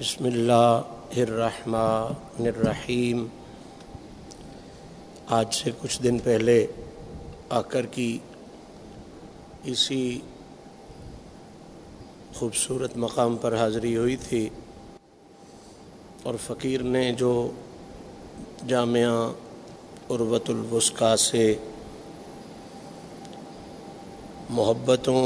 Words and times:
بسم 0.00 0.24
اللہ 0.24 1.16
الرحمن 1.16 2.44
الرحیم۔ 2.44 3.26
آج 5.28 5.54
سے 5.54 5.70
کچھ 5.80 6.02
دن 6.02 6.18
پہلے 6.18 6.56
آ 7.48 7.60
کر 7.62 7.86
کی 7.86 8.18
اسی 9.64 10.18
خوبصورت 12.34 12.96
مقام 12.96 13.36
پر 13.36 13.56
حاضری 13.56 13.96
ہوئی 13.96 14.16
تھی 14.16 14.48
اور 16.22 16.34
فقیر 16.46 16.82
نے 16.82 17.12
جو 17.12 17.32
جامعہ 18.66 19.30
عروت 20.10 20.50
الوسقا 20.50 21.16
سے 21.16 21.54
محبتوں 24.50 25.24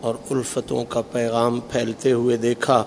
اور 0.00 0.14
الفتوں 0.30 0.84
کا 0.84 1.02
پیغام 1.12 1.60
پھیلتے 1.60 2.12
ہوئے 2.12 2.36
دیکھا 2.36 2.84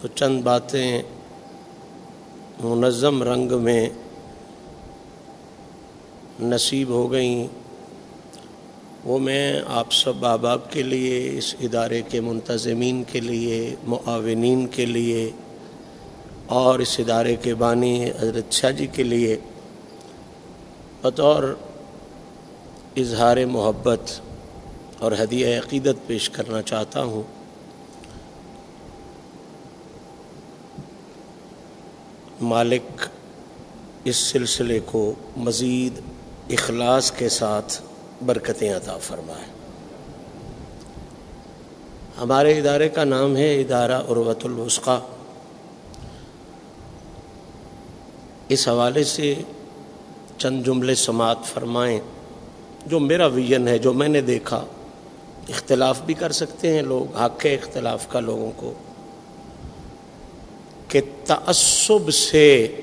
تو 0.00 0.08
چند 0.08 0.42
باتیں 0.42 1.02
منظم 2.60 3.22
رنگ 3.22 3.52
میں 3.62 3.88
نصیب 6.40 6.88
ہو 6.88 7.12
گئیں۔ 7.12 7.46
وہ 9.04 9.18
میں 9.18 9.60
آپ 9.66 9.92
سب 9.92 10.26
احباب 10.26 10.70
کے 10.70 10.82
لیے، 10.82 11.38
اس 11.38 11.54
ادارے 11.60 12.02
کے 12.02 12.20
منتظمین 12.20 13.04
کے 13.12 13.20
لیے، 13.20 13.74
معاونین 13.86 14.66
کے 14.66 14.86
لیے 14.86 15.30
اور 16.46 16.78
اس 16.78 17.00
ادارے 17.00 17.36
کے 17.36 17.54
بانی 17.54 18.10
حضرت 18.10 18.52
شاہ 18.52 18.70
جی 18.70 18.86
کے 18.86 19.02
لیے۔ 19.02 19.36
بطور 21.02 21.54
اظہار 22.96 23.36
محبت 23.44 24.20
اور 24.98 25.12
ہدیہ 25.22 25.58
عقیدت 25.58 26.06
پیش 26.06 26.30
کرنا 26.30 26.62
چاہتا 26.62 27.02
ہوں۔ 27.02 27.39
مالک 32.40 33.00
اس 34.04 34.16
سلسلے 34.16 34.80
کو 34.86 35.14
مزید 35.36 36.00
اخلاص 36.50 37.10
کے 37.10 37.28
ساتھ 37.28 37.82
برکتیں 38.26 38.74
عطا 38.74 38.98
فرمائے۔ 38.98 39.44
ہمارے 42.20 42.58
ادارے 42.58 42.88
کا 42.88 43.04
نام 43.04 43.36
ہے 43.36 43.60
ادارہ 43.60 44.02
عروت 44.08 44.44
الوسقہ 44.44 45.00
اس 48.48 48.68
حوالے 48.68 49.04
سے 49.04 49.34
چند 50.38 50.64
جملے 50.64 50.94
سماعت 50.94 51.44
فرمائیں۔ 51.44 52.00
جو 52.86 52.98
میرا 52.98 53.26
ویژن 53.26 53.68
ہے، 53.68 53.78
جو 53.78 53.92
میں 53.92 54.08
نے 54.08 54.20
دیکھا، 54.20 54.64
اختلاف 55.48 56.02
بھی 56.02 56.14
کر 56.14 56.32
سکتے 56.32 56.74
ہیں 56.74 56.82
لوگ، 56.82 57.16
حق 57.16 57.46
ہے 57.46 57.54
اختلاف 57.54 58.08
کا 58.08 58.20
لوگوں 58.20 58.50
کو۔ 58.56 58.72
کہ 60.90 61.00
تعصب 61.24 62.14
سے 62.14 62.76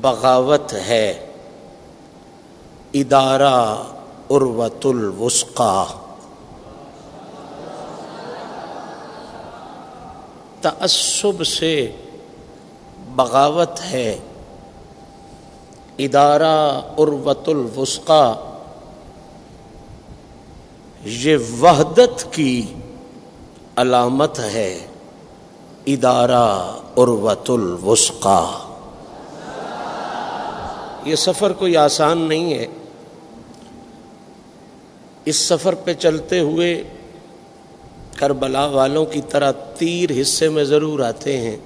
بغاوت 0.00 0.72
ہے۔ 0.72 1.26
ادارہ 2.92 3.82
عروت 4.30 4.86
الوسقا 4.86 5.84
تعصب 10.60 11.46
سے 11.46 11.92
بغاوت 13.16 13.80
ہے۔ 13.90 14.18
ادارہ 15.98 16.80
عروت 16.98 17.48
الوسقا 17.48 18.34
یہ 21.04 21.36
وحدت 21.60 22.32
کی 22.32 22.74
علامت 23.76 24.38
ہے۔ 24.38 24.86
ادارہ 25.86 26.76
عروت 26.96 27.50
الوسقا 27.50 28.68
یہ 31.04 31.16
سفر 31.16 31.52
کوئی 31.52 31.76
آسان 31.76 32.18
نہیں 32.18 32.54
ہے۔ 32.54 32.66
اس 35.24 35.36
سفر 35.36 35.74
پہ 35.74 35.92
چلتے 35.92 36.40
ہوئے 36.40 36.84
کربلا 38.16 38.66
والوں 38.66 39.04
کی 39.04 39.20
طرح 39.20 39.52
تیر 39.52 40.10
حصے 40.20 40.48
میں 40.48 40.64
ضرور 40.64 41.00
آتے 41.00 41.36
ہیں۔ 41.36 41.56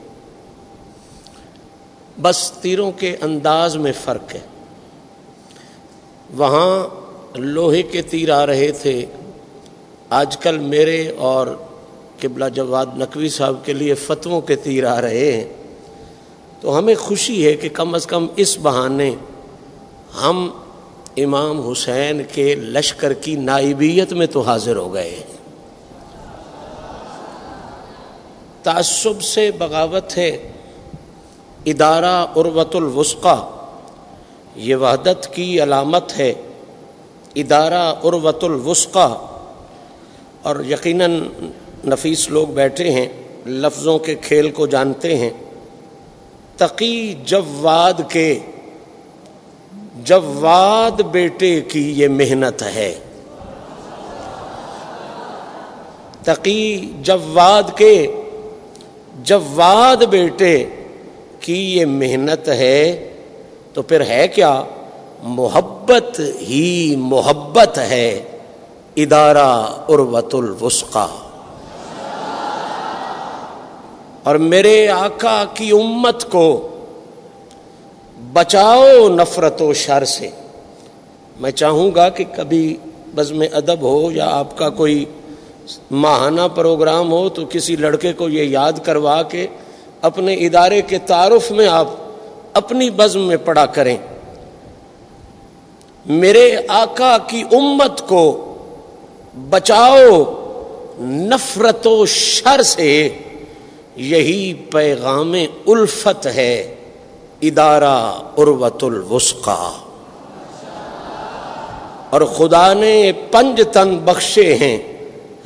بس 2.22 2.52
تیروں 2.60 2.92
کے 2.92 3.16
انداز 3.20 3.76
میں 3.76 3.92
فرق 4.04 4.34
ہے۔ 4.34 4.40
وہاں 6.36 6.86
لوہے 7.34 7.82
کے 7.82 8.02
تیر 8.02 8.30
آ 8.30 8.46
رہے 8.46 8.70
تھے۔ 8.70 9.06
آج 10.10 10.36
کل 10.36 10.58
میرے 10.58 11.10
اور 11.10 11.46
قبلہ 12.20 12.48
جواد 12.54 12.96
نقوی 12.98 13.28
صاحب 13.28 13.64
کے 13.64 13.72
لیے 13.72 13.94
فتووں 13.96 14.40
کے 14.40 14.56
تیر 14.56 14.84
آ 14.86 15.00
رہے 15.00 15.30
ہیں، 15.32 15.44
تو 16.60 16.78
ہمیں 16.78 16.94
خوشی 16.94 17.44
ہے 17.46 17.54
کہ 17.56 17.68
کم 17.72 17.94
از 17.94 18.06
کم 18.06 18.26
اس 18.36 18.56
بہانے 18.62 19.10
ہم 20.22 20.48
امام 21.16 21.60
حسین 21.70 22.22
کے 22.32 22.54
لشکر 22.54 23.12
کی 23.24 23.34
نائبیت 23.36 24.12
میں 24.12 24.26
تو 24.26 24.40
حاضر 24.40 24.76
ہو 24.76 24.92
گئے 24.94 25.20
تعصب 28.62 29.22
سے 29.22 29.50
بغاوت 29.58 30.16
ہے، 30.18 30.30
ادارہ 31.66 32.14
عروت 32.36 32.76
الوسقہ 32.76 33.36
یہ 34.56 34.76
وحدت 34.76 35.28
کی 35.34 35.62
علامت 35.62 36.18
ہے، 36.18 36.32
ادارہ 37.34 37.82
عروت 38.04 38.44
الوسقہ 38.44 39.08
اور 40.42 40.64
یقیناً 40.64 41.20
نفیس 41.86 42.28
لوگ 42.28 42.46
بیٹھے 42.46 42.90
ہیں، 42.90 43.06
لفظوں 43.46 43.98
کے 43.98 44.14
کھیل 44.14 44.50
کو 44.50 44.66
جانتے 44.66 45.16
ہیں۔ 45.16 45.30
تقی 46.56 47.14
جواد 47.24 48.00
کے، 48.08 48.38
جواد 49.96 51.00
بیٹے 51.00 51.60
کی 51.60 52.00
یہ 52.00 52.08
محنت 52.08 52.62
ہے۔ 52.62 52.94
تقی 56.22 56.92
جواد 57.02 57.76
کے، 57.76 58.06
جواد 59.22 59.96
بیٹے 59.96 60.64
کی 61.40 61.76
یہ 61.76 61.86
محنت 61.86 62.48
ہے۔ 62.48 63.12
تو 63.72 63.82
پھر 63.82 64.00
ہے 64.00 64.28
کیا؟ 64.28 64.62
محبت 65.22 66.20
ہی 66.40 66.94
محبت 66.98 67.78
ہے۔ 67.78 68.22
ادارہ 68.96 69.66
عروت 69.88 70.34
الوسقہ 70.34 71.08
اور 74.26 74.34
میرے 74.34 74.88
آقا 74.88 75.44
کی 75.54 75.70
امت 75.70 76.30
کو 76.30 76.68
بچاؤ 78.32 79.08
نفرت 79.08 79.62
و 79.62 79.72
شر 79.72 80.04
سے۔ 80.04 80.28
میں 81.40 81.50
چاہوں 81.50 81.90
گا 81.94 82.08
کہ 82.08 82.24
کبھی 82.36 82.76
بزم 83.14 83.40
ادب 83.52 83.82
ہو 83.82 84.12
یا 84.12 84.28
آپ 84.30 84.58
کا 84.58 84.70
کوئی 84.70 85.04
ماہانہ 85.90 86.40
پروگرام 86.54 87.12
ہو 87.12 87.28
تو 87.28 87.42
کسی 87.50 87.76
لڑکے 87.76 88.12
کو 88.12 88.28
یہ 88.28 88.42
یاد 88.42 88.72
کروا 88.82 89.22
کے 89.22 89.46
اپنے 90.02 90.34
ادارے 90.34 90.82
کے 90.82 90.98
تعارف 90.98 91.50
میں 91.50 91.66
آپ 91.66 91.86
اپنی 92.52 92.90
بزم 92.90 93.20
میں 93.20 93.36
پڑا 93.36 93.66
کریں۔ 93.66 93.96
میرے 96.06 96.56
آقا 96.68 97.18
کی 97.26 97.42
امت 97.52 98.08
کو 98.08 98.54
بچاؤ 99.50 100.24
نفرت 101.00 101.86
و 101.86 102.06
شر 102.06 102.62
سے۔ 102.62 103.08
یہی 103.96 104.54
پیغام 104.54 105.34
الفت 105.66 106.26
ہے، 106.26 106.74
ادارہ 107.40 108.12
عروت 108.38 108.84
الوسقا 108.84 109.72
اور 112.10 112.20
خدا 112.20 112.74
نے 112.74 113.12
پنج 113.30 113.62
تن 113.72 113.98
بخشے 113.98 114.54
ہیں 114.54 114.78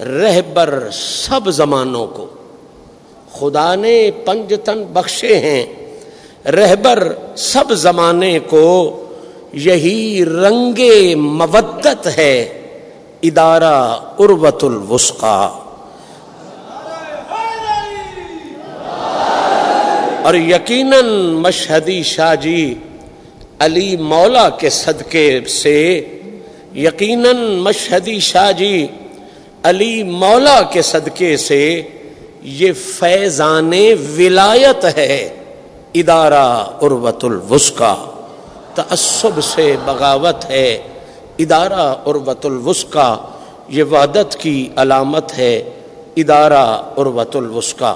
رہبر 0.03 0.89
سب 0.93 1.51
زمانوں 1.51 2.07
کو۔ 2.07 2.27
خدا 3.33 3.75
نے 3.75 4.11
پنج 4.25 4.55
تن 4.65 4.85
بخشے 4.93 5.39
ہیں 5.39 5.67
رہبر 6.47 7.13
سب 7.37 7.73
زمانے 7.73 8.39
کو۔ 8.39 8.97
یہی 9.53 10.25
رنگ 10.25 10.81
مودت 11.17 12.09
ہے، 12.19 12.63
ادارہ 13.23 13.97
عروت 14.21 14.65
الوسقا 14.65 15.60
اور 20.25 20.35
یقیناً 20.35 21.07
مشہدی 21.43 22.03
شاہ 22.03 22.35
جی 22.43 22.75
علی 23.61 23.97
مولا 23.97 24.49
کے 24.59 24.71
صدقے 24.71 25.29
سے 25.49 25.79
یقیناً 26.75 27.37
مشہدی 27.59 28.19
شاہ 28.21 28.51
جی 28.59 28.87
علی 29.65 30.03
مولا 30.03 30.61
کے 30.73 30.83
صدقے 30.83 31.37
سے 31.37 31.61
یہ 32.43 32.73
فیضان 32.73 33.73
ولایت 34.17 34.85
ہے، 34.97 35.17
ادارہ 35.95 36.45
عروت 36.83 37.25
الوسقا 37.25 37.95
تعصب 38.75 39.41
سے 39.45 39.75
بغاوت 39.85 40.51
ہے، 40.51 40.67
ادارہ 41.39 41.83
عروت 42.07 42.47
الوسقا 42.47 43.15
یہ 43.69 43.85
وعدت 43.91 44.37
کی 44.41 44.69
علامت 44.77 45.39
ہے، 45.39 45.55
ادارہ 46.17 46.65
عروت 46.99 47.37
الوسقہ 47.37 47.95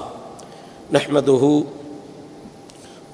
نحمد 0.93 1.29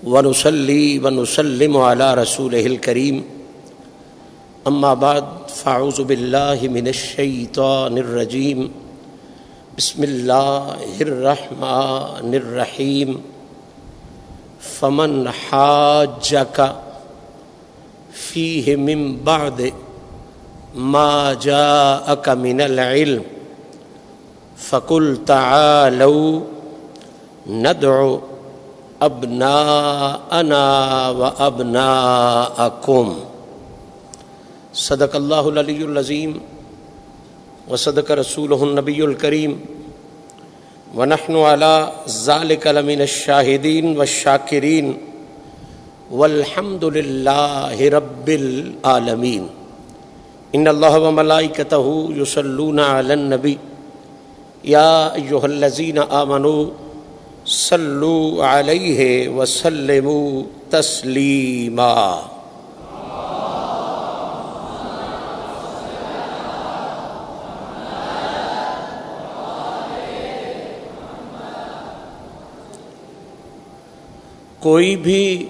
ونسلی 0.07 0.99
ونسلم 0.99 1.77
علی 1.77 2.21
رسول 2.21 2.53
الکریم. 2.55 3.19
اما 4.65 4.93
بعد، 4.93 5.21
فاعوذ 5.49 5.99
باللہ 5.99 6.61
من 6.71 6.87
الشیطان 6.87 7.97
الرجیم. 7.97 8.67
بسم 9.77 10.01
اللہ 10.01 10.71
الرحمن 10.99 12.33
الرحیم. 12.33 13.13
فمن 14.61 15.27
حاجک 15.27 16.61
فیہ 18.13 18.75
من 18.75 19.13
بعد 19.23 19.61
ما 20.75 21.33
جاءك 21.39 22.29
من 22.41 22.61
العلم، 22.61 23.21
فقل 24.57 25.15
تعالوا 25.25 26.39
ندعو 27.49 28.17
أبناءنا 29.05 30.65
وأبناءكم. 31.09 33.19
صدق 34.73 35.13
اللہ 35.13 35.15
الله 35.15 35.49
العلي 35.49 35.83
العظيم 35.83 36.37
وصدق 37.69 38.11
رسوله 38.11 38.61
النبي 38.61 39.01
الكريم. 39.01 39.59
ونحن 40.95 41.35
على 41.35 41.89
ذلك 42.25 42.67
لمن 42.67 43.01
الشاهدين 43.01 43.97
والشاكرين. 43.97 44.93
والحمد 46.11 46.83
لله 46.83 47.89
رب 47.89 48.27
العالمين. 48.27 49.47
ان 50.53 50.67
اللہ 50.67 50.85
و 50.85 51.11
ملائکتہ 51.11 52.21
یصلون 52.21 52.79
علی 52.79 53.11
النبی 53.11 53.55
یا 54.63 55.09
ایہا 55.13 55.43
الذین 55.43 55.97
آمنوا 56.09 56.90
صلو 57.45 58.41
علیہ 58.43 59.29
وسلموا 59.29 60.41
تسلیما۔ 60.69 62.21
کوئی 74.59 74.95
بھی 74.95 75.49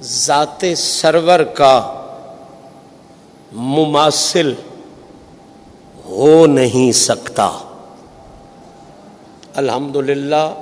ذات 0.00 0.64
سرور 0.76 1.40
کا 1.40 2.02
مماثل 3.52 4.52
ہو 6.06 6.46
نہیں 6.46 6.92
سکتا۔ 6.92 7.58
الحمد 9.56 9.96
للہ 9.96 10.54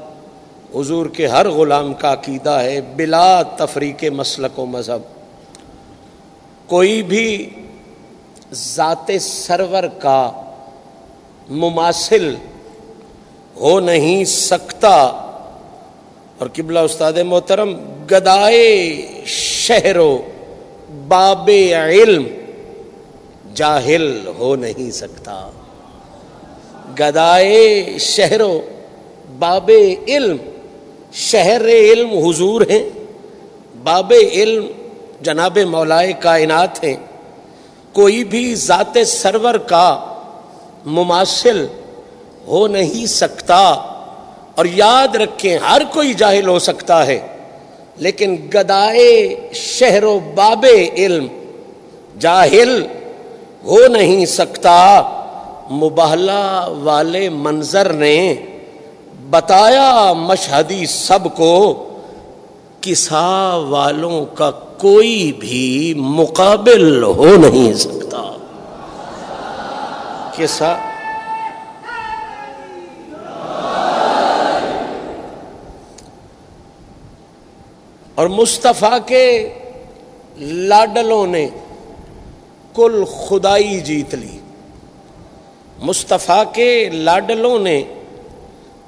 حضور 0.74 1.06
کے 1.06 1.26
ہر 1.26 1.48
غلام 1.48 1.94
کا 1.94 2.12
عقیدہ 2.12 2.50
ہے 2.50 2.80
بلا 2.96 3.42
تفریق 3.42 4.04
مسلک 4.04 4.58
و 4.58 4.66
مذہب۔ 4.66 5.02
کوئی 6.66 7.02
بھی 7.02 7.50
ذات 8.52 9.10
سرور 9.20 9.82
کا 9.98 10.32
مماثل 11.50 12.34
ہو 13.60 13.80
نہیں 13.80 14.24
سکتا۔ 14.24 14.96
اور 16.38 16.46
قبلہ 16.52 16.78
استاد 16.78 17.12
محترم، 17.12 17.74
گدائے 18.10 19.00
شہرو 19.26 20.22
باب 21.08 21.50
علم 21.72 22.24
جاہل 23.54 24.26
ہو 24.38 24.56
نہیں 24.56 24.90
سکتا۔ 24.90 25.50
گدائے 27.00 27.86
شہرو 28.00 28.60
باب 29.38 29.70
علم، 30.08 30.36
شہر 31.12 31.68
علم 31.68 32.10
حضور 32.10 32.60
ہیں، 32.70 32.90
باب 33.82 34.12
علم 34.32 34.66
جناب 35.20 35.58
مولائے 35.58 36.12
کائنات 36.12 36.84
ہیں۔ 36.84 36.94
کوئی 37.92 38.24
بھی 38.24 38.54
ذات 38.54 38.98
سرور 39.06 39.54
کا 39.54 40.14
مماثل 40.86 41.66
ہو 42.46 42.66
نہیں 42.66 43.06
سکتا۔ 43.06 43.62
اور 44.54 44.64
یاد 44.74 45.16
رکھیں، 45.16 45.58
ہر 45.58 45.82
کوئی 45.92 46.14
جاہل 46.14 46.48
ہو 46.48 46.58
سکتا 46.58 47.06
ہے۔ 47.06 47.26
لیکن 47.96 48.36
گدائے 48.54 49.36
شہر 49.54 50.04
و 50.04 50.18
باب 50.34 50.66
علم، 50.96 51.26
جاہل 52.18 52.86
ہو 53.64 53.86
نہیں 53.86 54.26
سکتا۔ 54.26 55.02
مبہلا 55.70 56.68
والے 56.82 57.28
منظر 57.28 57.92
نے 57.92 58.34
بتایا 59.30 60.12
مشہدی 60.12 60.86
سب 60.86 61.18
کو 61.36 61.84
کسا 62.80 63.56
والوں 63.56 64.36
کا 64.36 64.50
کوئی 64.50 65.32
بھی 65.32 65.94
مقابل 65.96 67.02
ہو 67.02 67.36
نہیں 67.36 67.74
سکتا۔ 67.74 68.36
کسا۔ 70.36 70.76
اور 78.14 78.26
مصطفیٰ 78.26 78.98
کے 79.06 79.54
لاڈلوں 80.38 81.26
نے 81.26 81.48
کل 82.74 83.04
خدائی 83.04 83.80
جیت 83.80 84.14
لی۔ 84.14 84.38
مصطفیٰ 85.82 86.44
کے 86.52 86.88
لاڈلوں 86.92 87.58
نے 87.58 87.82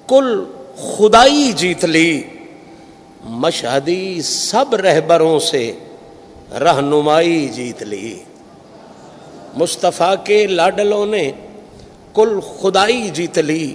کل 0.07 0.45
خدائی 0.77 1.53
جیت 1.57 1.85
لی۔ 1.85 2.23
مشہدی 3.25 4.23
سب 4.23 4.75
رہبروں 4.75 5.39
سے 5.39 5.73
رہنمائی 6.51 7.49
جیت 7.49 7.83
لی۔ 7.83 8.19
مصطفیٰ 9.55 10.15
کے 10.25 10.47
لاڈلوں 10.47 11.07
نے 11.07 11.33
کل 12.15 12.41
خدائی 12.41 13.09
جیت 13.13 13.39
لی۔ 13.39 13.75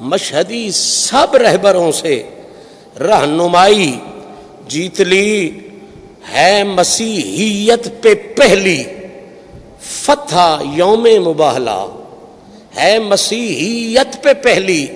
مشہدی 0.00 0.70
سب 0.72 1.36
رہبروں 1.36 1.92
سے 1.92 2.22
رہنمائی 3.00 3.98
جیت 4.68 5.00
لی۔ 5.00 5.50
ہے 6.32 6.64
مسیحیت 6.64 8.02
پہ 8.02 8.14
پہلی 8.14 8.82
فتح 9.80 10.62
یوم 10.74 11.06
مباہلا 11.26 11.86
ہے 12.76 12.98
مسیحیت 12.98 14.22
پہ 14.22 14.32
پہلی 14.42 14.86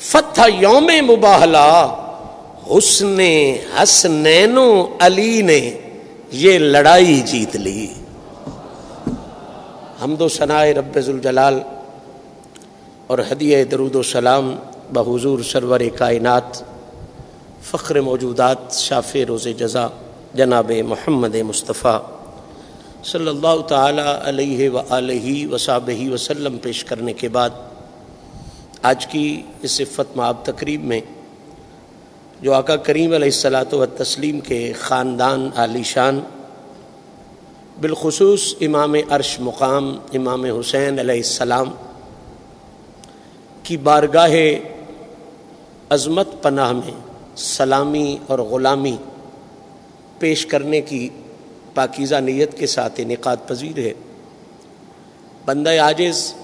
فتح 0.00 0.46
یوم 0.60 0.90
مباہلا 1.06 1.94
حسن 2.70 3.20
حسنین 3.76 4.58
علی 5.00 5.42
نے 5.42 5.78
یہ 6.32 6.58
لڑائی 6.58 7.20
جیت 7.20 7.56
لی۔ 7.56 7.86
حمد 10.02 10.20
و 10.20 10.28
ثناء 10.28 10.64
رب 10.64 10.96
الجلال 10.96 11.60
اور 13.06 13.18
ہدیہ 13.32 13.64
درود 13.64 13.94
و 13.94 14.02
سلام 14.02 14.54
بحضور 14.92 15.42
سرور 15.42 15.80
کائنات، 15.98 16.62
فخر 17.62 18.00
موجودات 18.00 18.72
شاف 18.72 19.16
روز 19.28 19.46
جزا 19.58 19.86
جناب 20.34 20.72
محمد 20.86 21.34
مصطفیٰ 21.34 21.98
صلی 23.04 23.28
اللہ 23.28 23.60
تعالی 23.68 24.02
علیہ 24.24 24.70
و 24.70 24.80
علیہ 24.90 25.48
وصاب 25.48 25.90
وسلم 26.12 26.58
پیش 26.58 26.84
کرنے 26.84 27.12
کے 27.12 27.28
بعد 27.28 27.50
آج 28.82 29.06
کی 29.06 29.42
اس 29.62 29.80
عفت 29.80 30.16
معاب 30.16 30.44
تقریب 30.44 30.84
میں 30.84 31.00
جو 32.40 32.54
آقا 32.54 32.76
کریم 32.76 33.12
علیہ 33.12 33.28
السلاۃ 33.28 33.72
و 33.72 33.86
تسلیم 33.86 34.40
کے 34.40 34.72
خاندان 34.72 35.50
علی 35.56 35.82
شان، 35.82 36.20
بالخصوص 37.80 38.54
امام 38.60 38.94
عرش 39.10 39.40
مقام 39.40 39.98
امام 40.14 40.44
حسین 40.44 40.98
علیہ 40.98 41.16
السلام 41.16 41.70
کی 43.62 43.76
بارگاہ 43.76 44.30
عظمت 45.90 46.28
پناہ 46.42 46.72
میں 46.72 46.94
سلامی 47.36 48.16
اور 48.26 48.38
غلامی 48.38 48.96
پیش 50.18 50.46
کرنے 50.46 50.80
کی 50.80 51.08
پاکیزہ 51.74 52.14
نیت 52.14 52.58
کے 52.58 52.66
ساتھ 52.66 52.92
انعقاد 52.98 53.36
پذیر 53.46 53.78
ہے۔ 53.78 53.92
بندہ 55.44 55.70
عاجز 55.70 56.34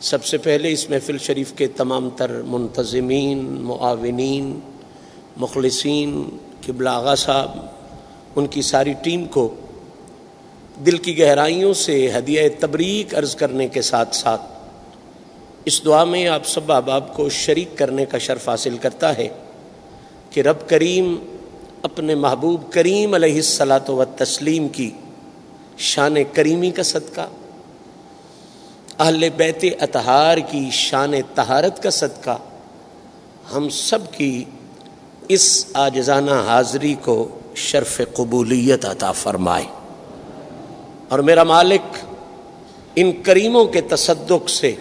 سب 0.00 0.24
سے 0.24 0.38
پہلے 0.38 0.72
اس 0.72 0.90
محفل 0.90 1.18
شریف 1.18 1.52
کے 1.52 1.66
تمام 1.66 2.08
تر 2.16 2.42
منتظمین، 2.42 3.38
معاونین، 3.62 4.58
مخلصین 5.36 6.22
قبل 6.66 6.86
آغا 6.86 7.14
صاحب، 7.14 7.58
ان 8.36 8.46
کی 8.46 8.62
ساری 8.62 8.92
ٹیم 9.02 9.24
کو 9.24 9.54
دل 10.86 10.96
کی 10.96 11.18
گہرائیوں 11.18 11.72
سے 11.74 12.10
ہدیہ 12.18 12.40
تبریک 12.60 13.14
عرض 13.14 13.34
کرنے 13.36 13.68
کے 13.68 13.82
ساتھ 13.82 14.16
ساتھ 14.16 14.42
اس 15.64 15.84
دعا 15.84 16.04
میں 16.04 16.26
آپ 16.28 16.46
سب 16.46 16.72
احباب 16.72 17.14
کو 17.16 17.28
شریک 17.28 17.76
کرنے 17.78 18.04
کا 18.04 18.18
شرف 18.18 18.48
حاصل 18.48 18.76
کرتا 18.76 19.16
ہے 19.18 19.28
کہ 20.30 20.40
رب 20.40 20.68
کریم 20.68 21.16
اپنے 21.82 22.14
محبوب 22.14 22.72
کریم 22.72 23.14
علیہ 23.14 23.34
السلاۃ 23.34 23.88
و 23.88 24.04
تسلیم 24.16 24.68
کی 24.68 24.90
شان 25.78 26.16
کریمی 26.32 26.70
کا 26.70 26.82
صدقہ 26.82 27.28
اہل 28.98 29.28
بیت 29.36 29.64
اطہار 29.80 30.38
کی 30.38 30.68
شان 30.72 31.14
تہارت 31.34 31.82
کا 31.82 31.90
صدقہ 31.90 32.38
ہم 33.54 33.68
سب 33.68 34.12
کی 34.12 34.44
اس 35.28 35.66
آجزانہ 35.74 36.30
حاضری 36.30 36.94
کو 36.94 37.28
شرف 37.54 38.00
قبولیت 38.14 38.84
عطا 38.84 39.12
فرمائے۔ 39.12 39.64
اور 41.08 41.18
میرا 41.18 41.42
مالک، 41.42 41.96
ان 42.96 43.12
کریموں 43.22 43.64
کے 43.64 43.80
تصدق 43.80 44.48
سے 44.48 44.74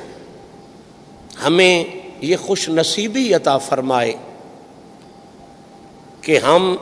ہمیں 1.45 1.83
یہ 2.21 2.35
خوش 2.37 2.69
نصیبی 2.69 3.33
عطا 3.33 3.57
فرمائے 3.57 4.13
کہ 6.21 6.37
ہم 6.37 6.75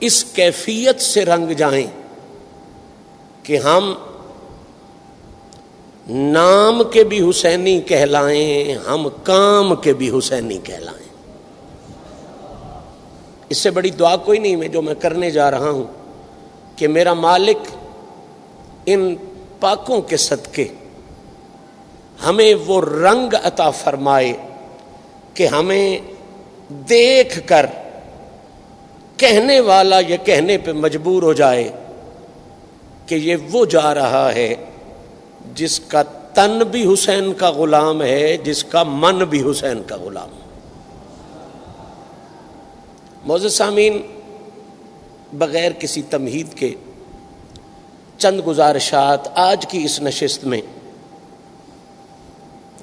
اس 0.00 0.24
کیفیت 0.24 1.00
سے 1.00 1.24
رنگ 1.24 1.52
جائیں 1.52 1.86
کہ 3.42 3.58
ہم 3.58 3.94
نام 6.10 6.82
کے 6.92 7.04
بھی 7.04 7.30
حسینی 7.30 7.80
کہلائیں، 7.80 8.74
ہم 8.74 9.08
کام 9.22 9.74
کے 9.74 9.92
بھی 9.92 10.18
حسینی 10.18 10.58
کہلائیں۔ 10.64 11.04
اس 13.48 13.58
سے 13.58 13.70
بڑی 13.70 13.90
دعا 13.90 14.16
کوئی 14.16 14.38
نہیں 14.38 14.56
میں 14.56 14.68
جو 14.68 14.82
میں 14.82 14.94
کرنے 14.94 15.30
جا 15.30 15.50
رہا 15.50 15.70
ہوں 15.70 15.84
کہ 16.76 16.88
میرا 16.88 17.14
مالک 17.14 17.56
ان 18.86 19.14
پاکوں 19.60 20.02
کے 20.02 20.16
صدقے 20.16 20.64
ہمیں 22.26 22.54
وہ 22.66 22.80
رنگ 22.80 23.34
عطا 23.42 23.70
فرمائے 23.70 24.32
کہ 25.34 25.46
ہمیں 25.46 25.98
دیکھ 26.68 27.40
کر 27.46 27.66
کہنے 29.16 29.60
والا 29.60 29.98
یہ 29.98 30.16
کہنے 30.24 30.58
پہ 30.58 30.72
مجبور 30.72 31.22
ہو 31.22 31.32
جائے 31.32 31.72
کہ 33.06 33.14
یہ 33.14 33.36
وہ 33.52 33.64
جا 33.64 33.94
رہا 33.94 34.34
ہے۔ 34.34 34.54
جس 35.44 35.80
کا 35.80 36.02
تن 36.34 36.62
بھی 36.70 36.92
حسین 36.92 37.32
کا 37.32 37.50
غلام 37.50 38.02
ہے، 38.02 38.36
جس 38.36 38.64
کا 38.64 38.82
من 38.82 39.18
بھی 39.18 39.50
حسین 39.50 39.82
کا 39.82 39.96
غلام۔ 39.96 40.28
موز 43.24 43.54
سامین 43.54 44.02
بغیر 45.32 45.72
کسی 45.72 46.02
تمہید 46.02 46.54
کے 46.54 46.74
چند 48.18 48.40
گزارشات 48.46 49.28
آج 49.34 49.66
کی 49.66 49.84
اس 49.84 50.00
نشست 50.00 50.44
میں، 50.44 50.60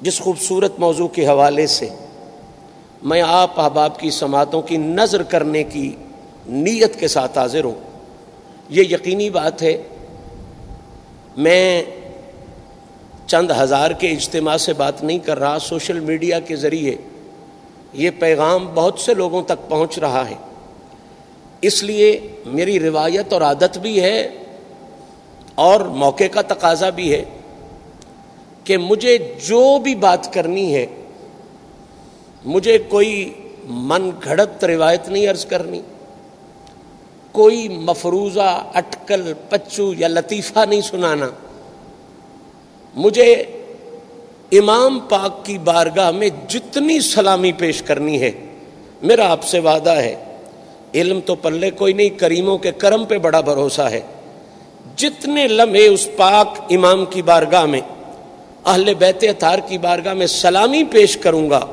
جس 0.02 0.18
خوبصورت 0.18 0.78
موضوع 0.78 1.08
کے 1.08 1.26
حوالے 1.26 1.66
سے 1.66 1.88
میں 3.02 3.22
آپ 3.22 3.60
احباب 3.60 3.98
کی 3.98 4.10
سماعتوں 4.10 4.62
کی 4.62 4.76
نظر 4.76 5.22
کرنے 5.22 5.64
کی 5.64 5.96
نیت 6.46 6.98
کے 7.00 7.08
ساتھ 7.08 7.38
حاضر 7.38 7.64
ہوں، 7.64 7.80
یہ 8.68 8.82
یقینی 8.82 9.30
بات 9.30 9.62
ہے، 9.62 9.82
میں 11.36 11.82
چند 13.26 13.50
ہزار 13.50 13.90
کے 13.90 14.08
اجتماع 14.08 14.56
سے 14.56 14.72
بات 14.72 15.02
نہیں 15.04 15.18
کر 15.18 15.38
رہا، 15.38 15.58
سوشل 15.58 16.00
میڈیا 16.00 16.40
کے 16.40 16.56
ذریعے 16.56 16.96
یہ 17.92 18.10
پیغام 18.18 18.66
بہت 18.74 18.98
سے 18.98 19.14
لوگوں 19.14 19.42
تک 19.42 19.68
پہنچ 19.68 19.98
رہا 19.98 20.28
ہے۔ 20.30 20.34
اس 21.60 21.82
لیے 21.82 22.20
میری 22.46 22.80
روایت 22.80 23.32
اور 23.32 23.42
عادت 23.42 23.78
بھی 23.78 24.00
ہے 24.02 24.28
اور 25.54 25.80
موقع 25.80 26.24
کا 26.32 26.42
تقاضا 26.42 26.90
بھی 26.90 27.12
ہے 27.12 27.24
کہ 28.64 28.78
مجھے 28.78 29.18
جو 29.46 29.78
بھی 29.78 29.94
بات 29.94 30.32
کرنی 30.32 30.74
ہے، 30.74 30.86
مجھے 32.44 32.78
کوئی 32.78 33.32
من 33.64 34.10
گھڑت 34.24 34.64
روایت 34.64 35.08
نہیں 35.08 35.28
عرض 35.28 35.46
کرنی، 35.46 35.80
کوئی 37.32 37.68
مفروضہ 37.68 38.64
اٹکل 38.74 39.32
پچو 39.48 39.92
یا 39.98 40.08
لطیفہ 40.08 40.64
نہیں 40.68 40.80
سنانا۔ 40.80 41.28
مجھے 42.94 43.32
امام 44.52 44.98
پاک 44.98 45.44
کی 45.46 45.58
بارگاہ 45.58 46.10
میں 46.10 46.28
جتنی 46.48 47.00
سلامی 47.00 47.52
پیش 47.52 47.82
کرنی 47.82 48.20
ہے، 48.20 48.30
میرا 49.02 49.30
آپ 49.32 49.44
سے 49.44 49.58
وعدہ 49.58 49.90
ہے، 49.90 50.14
علم 50.94 51.20
تو 51.20 51.34
پلے 51.34 51.70
کوئی 51.70 51.92
نہیں، 51.92 52.08
کریموں 52.08 52.58
کے 52.58 52.72
کرم 52.72 53.04
پہ 53.04 53.18
بڑا 53.18 53.40
بھروسہ 53.40 53.82
ہے۔ 53.82 54.00
جتنے 54.96 55.46
لمحے 55.48 55.86
اس 55.86 56.08
پاک 56.16 56.58
امام 56.70 57.04
کی 57.04 57.22
بارگاہ 57.22 57.66
میں، 57.66 57.80
اہل 58.64 58.92
بیت 58.94 59.24
اتار 59.28 59.58
کی 59.68 59.78
بارگاہ 59.78 60.14
میں 60.14 60.26
سلامی 60.26 60.84
پیش 60.84 61.16
کروں 61.16 61.48
گا، 61.50 61.64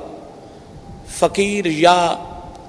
فقیر 1.20 1.66
یا 1.66 2.16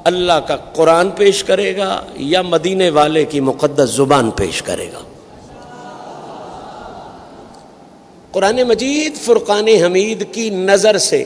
اللہ 0.04 0.40
کا 0.47 0.57
قرآن 0.57 1.11
پیش 1.11 1.45
کرے 1.45 1.76
گا 1.76 2.00
یا 2.16 2.42
مدینے 2.42 2.90
والے 2.90 3.25
کی 3.25 3.40
مقدس 3.40 3.90
زبان 3.90 4.30
پیش 4.30 4.62
کرے 4.62 4.88
گا۔ 4.92 5.00
قرآن 8.33 8.63
مجید 8.63 9.17
فرقان 9.17 9.69
حمید 9.69 10.25
کی 10.33 10.51
نظر 10.51 10.99
سے، 10.99 11.25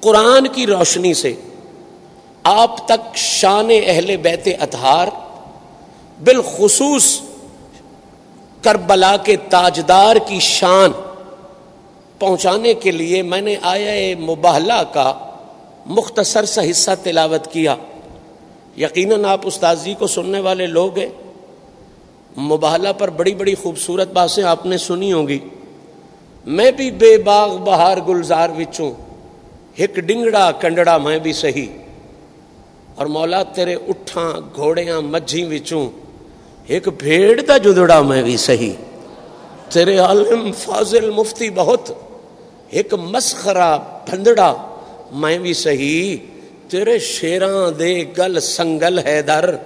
قرآن 0.00 0.48
کی 0.48 0.66
روشنی 0.66 1.14
سے، 1.14 1.32
آپ 2.42 2.88
تک 2.88 3.16
شان 3.16 3.70
اہل 3.86 4.16
بیت 4.16 4.48
اطہار 4.60 5.08
بالخصوص 6.24 7.20
کربلا 8.62 9.16
کے 9.16 9.36
تاجدار 9.36 10.16
کی 10.26 10.38
شان 10.40 10.92
پہنچانے 12.18 12.74
کے 12.74 12.90
لیے 12.90 13.22
میں 13.22 13.40
نے 13.40 13.56
آیا 13.62 14.20
مباہلا 14.20 14.82
کا 14.82 15.12
مختصر 15.86 16.44
سا 16.44 16.70
حصہ 16.70 16.90
تلاوت 17.02 17.52
کیا۔ 17.52 17.76
یقیناً 18.76 19.24
آپ 19.24 19.40
استاذ 19.44 19.84
جی 19.84 19.94
کو 19.98 20.06
سننے 20.06 20.40
والے 20.40 20.66
لوگ 20.66 20.98
ہیں۔ 20.98 21.10
مباہلا 22.40 22.92
پر 22.92 23.10
بڑی 23.10 23.34
بڑی 23.34 23.54
خوبصورت 23.54 24.08
باتیں 24.08 24.44
آپ 24.44 24.66
نے 24.66 24.78
سنی 24.78 25.12
ہوں 25.12 25.28
گی۔ 25.28 25.38
میں 26.46 26.70
بھی 26.70 26.90
بے 26.90 27.18
باغ 27.18 27.56
بہار 27.56 27.96
گلزار 28.08 28.50
وچوں 28.50 28.92
ایک 29.74 29.94
ڈنگڑا 29.94 30.50
کنڈڑا 30.52 30.98
میں 30.98 31.18
بھی 31.18 31.32
سہی۔ 31.32 31.66
اور 32.94 33.06
مولا 33.06 33.42
تیرے 33.42 33.74
اٹھاں 33.74 34.40
گھوڑیاں 34.54 35.00
مجھی 35.00 35.44
وچوں 35.44 35.88
ایک 36.66 36.88
بھیڑ 36.98 37.40
دا 37.40 37.58
جدڑا 37.58 38.02
میں 38.02 38.22
بھی 38.22 38.36
سہی۔ 38.36 38.72
تیرے 39.68 39.98
عالم 39.98 40.52
فاضل 40.52 41.10
مفتی 41.10 41.50
بہت 41.50 41.90
ایک 42.70 42.94
مسخرا 42.94 43.76
بندڑا 43.76 44.54
میں 45.12 45.38
بھی 45.38 45.54
سہی۔ 45.54 46.16
تیرے 46.68 46.98
شیران 46.98 47.78
دے 47.78 48.04
گل 48.18 48.40
سنگل 48.40 48.98
ہے 48.98 49.22
در 49.22 49.56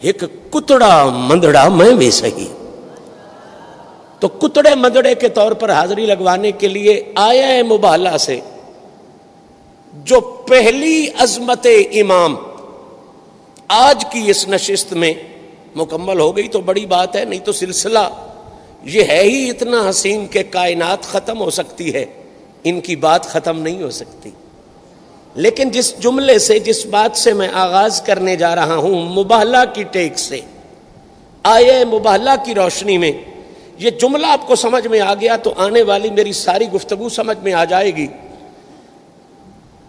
ایک 0.00 0.24
کتڑا 0.50 1.08
مندڑا 1.08 1.68
میں 1.68 1.92
بھی 1.92 2.10
سہی۔ 2.10 2.48
تو 4.24 4.28
کتڑے 4.28 4.74
مندڑے 4.74 5.14
کے 5.14 5.28
طور 5.28 5.52
پر 5.52 5.72
حاضری 5.72 6.06
لگوانے 6.06 6.52
کے 6.52 6.68
لیے 6.68 7.12
آیا 7.14 7.48
ہے 7.48 7.62
مبالا 7.62 8.18
سے، 8.18 8.40
جو 9.94 10.20
پہلی 10.20 11.06
عظمت 11.18 11.66
امام۔ 11.92 12.36
آج 13.68 14.04
کی 14.10 14.30
اس 14.30 14.48
نشست 14.48 14.92
میں 14.92 15.12
مکمل 15.76 16.20
ہو 16.20 16.36
گئی 16.36 16.48
تو 16.48 16.60
بڑی 16.60 16.86
بات 16.86 17.16
ہے، 17.16 17.24
نہیں 17.24 17.40
تو 17.40 17.52
سلسلہ۔ 17.52 18.08
یہ 18.84 19.02
ہے 19.08 19.22
ہی 19.22 19.50
اتنا 19.50 19.90
حسین 19.90 20.26
کہ 20.26 20.42
کائنات 20.50 21.02
ختم 21.02 21.40
ہو 21.40 21.50
سکتی 21.50 21.94
ہے، 21.94 22.06
ان 22.64 22.80
کی 22.80 22.96
بات 22.96 23.24
ختم 23.26 23.60
نہیں 23.60 23.82
ہو 23.82 23.90
سکتی۔ 23.90 24.30
لیکن 25.34 25.70
جس 25.70 25.98
جملے 25.98 26.38
سے، 26.38 26.58
جس 26.58 26.86
بات 26.86 27.16
سے 27.16 27.32
میں 27.32 27.48
آغاز 27.52 28.02
کرنے 28.02 28.36
جا 28.36 28.54
رہا 28.54 28.76
ہوں 28.76 29.02
مباہلا 29.02 29.64
کی 29.64 29.82
ٹیک 29.82 30.18
سے 30.18 30.40
آئے 31.42 31.84
مباہلا 31.84 32.36
کی 32.36 32.54
روشنی 32.54 32.98
میں۔ 32.98 33.12
یہ 33.78 33.90
جملہ 33.90 34.26
آپ 34.26 34.46
کو 34.46 34.56
سمجھ 34.56 34.86
میں 34.86 35.00
آ 35.00 35.14
گیا 35.14 35.36
تو 35.36 35.52
آنے 35.56 35.82
والی 35.82 36.10
میری 36.10 36.32
ساری 36.32 36.70
گفتگو 36.72 37.08
سمجھ 37.08 37.38
میں 37.42 37.52
آ 37.52 37.64
جائے 37.64 37.94
گی۔ 37.96 38.06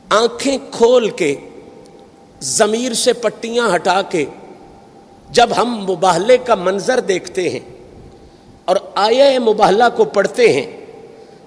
آنکھیں 0.10 0.58
کھول 0.72 1.10
کے، 1.10 1.36
ضمیر 2.42 2.94
سے 2.94 3.14
پٹیاں 3.14 3.76
ہٹا 3.76 4.02
کے 4.02 4.26
جب 5.30 5.50
ہم 5.58 5.76
مباہلے 5.90 6.38
کا 6.38 6.56
منظر 6.56 7.00
دیکھتے 7.00 7.50
ہیں 7.50 7.60
اور 8.66 8.76
آئے 8.96 9.38
مباہلا 9.40 9.90
کو 9.90 10.04
پڑھتے 10.04 10.52
ہیں 10.54 10.66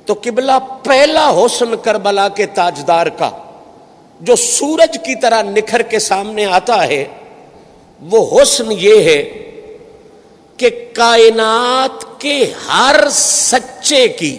تو 0.07 0.14
قبلہ 0.23 0.52
پہلا 0.83 1.28
حسن 1.30 1.75
کربلا 1.83 2.28
کے 2.28 2.47
تاجدار 2.47 3.07
کا 3.07 3.30
جو 4.21 4.37
سورج 4.37 4.99
کی 5.04 5.14
طرح 5.14 5.42
نکھر 5.42 5.83
کے 5.83 5.99
سامنے 5.99 6.45
آتا 6.45 6.87
ہے، 6.88 7.04
وہ 8.02 8.21
حسن 8.33 8.73
یہ 8.73 9.02
ہے 9.02 9.23
کہ 10.58 10.70
کائنات 10.94 12.20
کے 12.20 12.52
ہر 12.68 12.96
سچے 13.10 14.08
کی، 14.08 14.38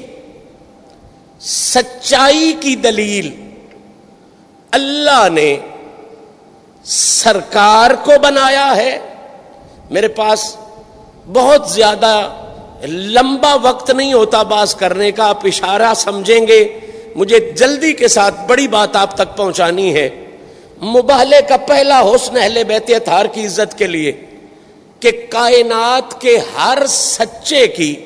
سچائی 1.40 2.54
کی 2.60 2.76
دلیل 2.76 3.52
اللہ 4.72 5.28
نے 5.34 5.58
سرکار 6.84 7.92
کو 7.92 8.12
بنایا 8.22 8.76
ہے۔ 8.76 9.00
میرے 9.92 10.08
پاس 10.08 10.56
بہت 11.34 11.70
زیادہ 11.70 12.30
لمبا 12.88 13.56
وقت 13.56 13.92
نہیں 13.92 14.14
ہوتا 14.14 14.44
باز 14.44 14.76
کرنے 14.76 15.12
کا، 15.12 15.30
آپ 15.30 15.46
اشارہ 15.46 15.94
سمجھیں 15.96 16.48
گے۔ 16.48 16.80
مجھے 17.16 17.40
جلدی 17.40 17.94
کے 17.94 18.08
ساتھ 18.08 18.36
بڑی 18.48 18.68
بات 18.68 18.96
آپ 18.96 19.16
تک 19.16 19.38
پہنچانی 19.38 19.94
ہے۔ 19.94 20.10
مباہلے 20.82 21.38
کا 21.50 21.58
پہلا 21.58 22.02
حسن 22.02 22.38
اہل 22.38 22.64
بیت 22.68 22.90
اتھار 22.90 23.26
کی 23.26 23.46
عزت 23.46 23.78
کے 23.78 23.88
لیے۔ 23.88 24.12
کہ 25.00 25.12
کائنات 25.30 26.22
کے 26.22 26.38
ہر 26.58 26.86
سچے 26.88 27.68
کی، 27.68 28.06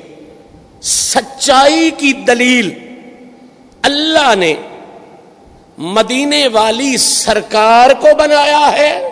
سچائی 0.82 1.90
کی 1.90 2.12
دلیل 2.12 2.70
اللہ 3.82 4.34
نے 4.34 4.54
مدینے 5.78 6.48
والی 6.48 6.96
سرکار 6.96 7.90
کو 7.90 8.08
بنایا 8.18 8.72
ہے 8.72 9.10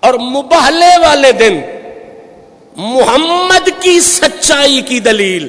اور 0.00 0.14
مبہلے 0.14 0.98
والے 1.00 1.32
دن 1.32 1.60
محمد 2.76 3.68
کی 3.80 4.00
سچائی 4.00 4.80
کی 4.80 5.00
دلیل 5.00 5.48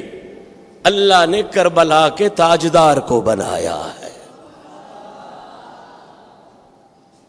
اللہ 0.83 1.25
نے 1.29 1.41
کربلا 1.51 2.09
کے 2.09 2.29
تاجدار 2.29 2.97
کو 2.97 3.21
بنایا 3.21 3.79
ہے۔ 3.99 4.09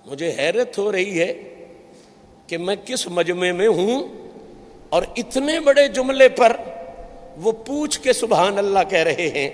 مجھے 0.07 0.35
حیرت 0.39 0.79
ہو 0.79 0.93
رہی 0.93 1.21
ہے 1.21 1.52
کہ 2.53 2.59
میں 2.59 2.77
کس 2.85 3.07
مجمع 3.07 3.53
میں 3.53 3.69
ہوں 3.69 4.09
اور 4.89 5.03
اتنے 5.17 5.61
بڑے 5.61 5.89
جملے 5.89 6.29
پر 6.29 6.57
وہ 7.37 7.53
پوچھ 7.53 8.01
کے 8.01 8.13
سبحان 8.13 8.59
اللہ 8.59 8.79
کہہ 8.91 8.99
رہے 8.99 9.29
ہیں۔ 9.35 9.51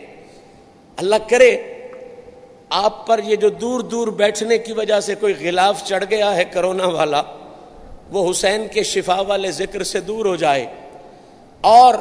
اللہ 0.96 1.14
کرے، 1.30 1.74
آپ 2.70 3.06
پر 3.06 3.20
یہ 3.24 3.36
جو 3.36 3.48
دور 3.48 3.80
دور 3.80 4.08
بیٹھنے 4.08 4.58
کی 4.58 4.72
وجہ 4.72 5.00
سے 5.00 5.14
کوئی 5.14 5.34
غلاف 5.40 5.84
چڑھ 5.84 6.04
گیا 6.10 6.36
ہے 6.36 6.44
کرونا 6.44 6.86
والا، 6.86 7.22
وہ 8.10 8.30
حسین 8.30 8.66
کے 8.72 8.82
شفا 8.82 9.20
والے 9.20 9.50
ذکر 9.50 9.82
سے 9.82 10.00
دور 10.00 10.26
ہو 10.26 10.36
جائے۔ 10.36 10.66
اور 11.60 11.94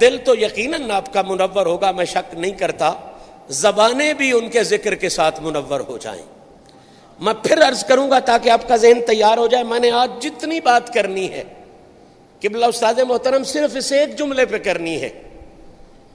دل 0.00 0.18
تو 0.24 0.34
یقیناً 0.34 0.90
آپ 0.90 1.12
کا 1.12 1.22
منور 1.22 1.66
ہوگا، 1.66 1.90
میں 1.90 2.04
شک 2.04 2.34
نہیں 2.34 2.52
کرتا، 2.52 2.92
زبانیں 3.48 4.12
بھی 4.12 4.32
ان 4.32 4.48
کے 4.48 4.62
ذکر 4.62 4.94
کے 4.94 5.08
ساتھ 5.08 5.42
منور 5.42 5.80
ہو 5.80 5.98
جائیں۔ 5.98 6.39
میں 7.20 7.32
پھر 7.32 7.68
عرض 7.68 7.84
کروں 7.84 8.10
گا 8.10 8.18
تاکہ 8.18 8.50
آپ 8.50 8.68
کا 8.68 8.76
ذہن 8.76 9.00
تیار 9.06 9.38
ہو 9.38 9.46
جائے، 9.46 9.64
میں 9.64 9.78
نے 9.78 9.90
آج 9.90 10.10
جتنی 10.22 10.60
بات 10.60 10.94
کرنی 10.94 11.30
ہے، 11.30 11.44
قبلہ 12.40 12.66
استاد 12.66 12.94
محترم، 13.08 13.44
صرف 13.44 13.76
اس 13.76 13.92
ایک 13.92 14.18
جملے 14.18 14.46
پہ 14.46 14.58
کرنی 14.58 15.00
ہے 15.00 15.08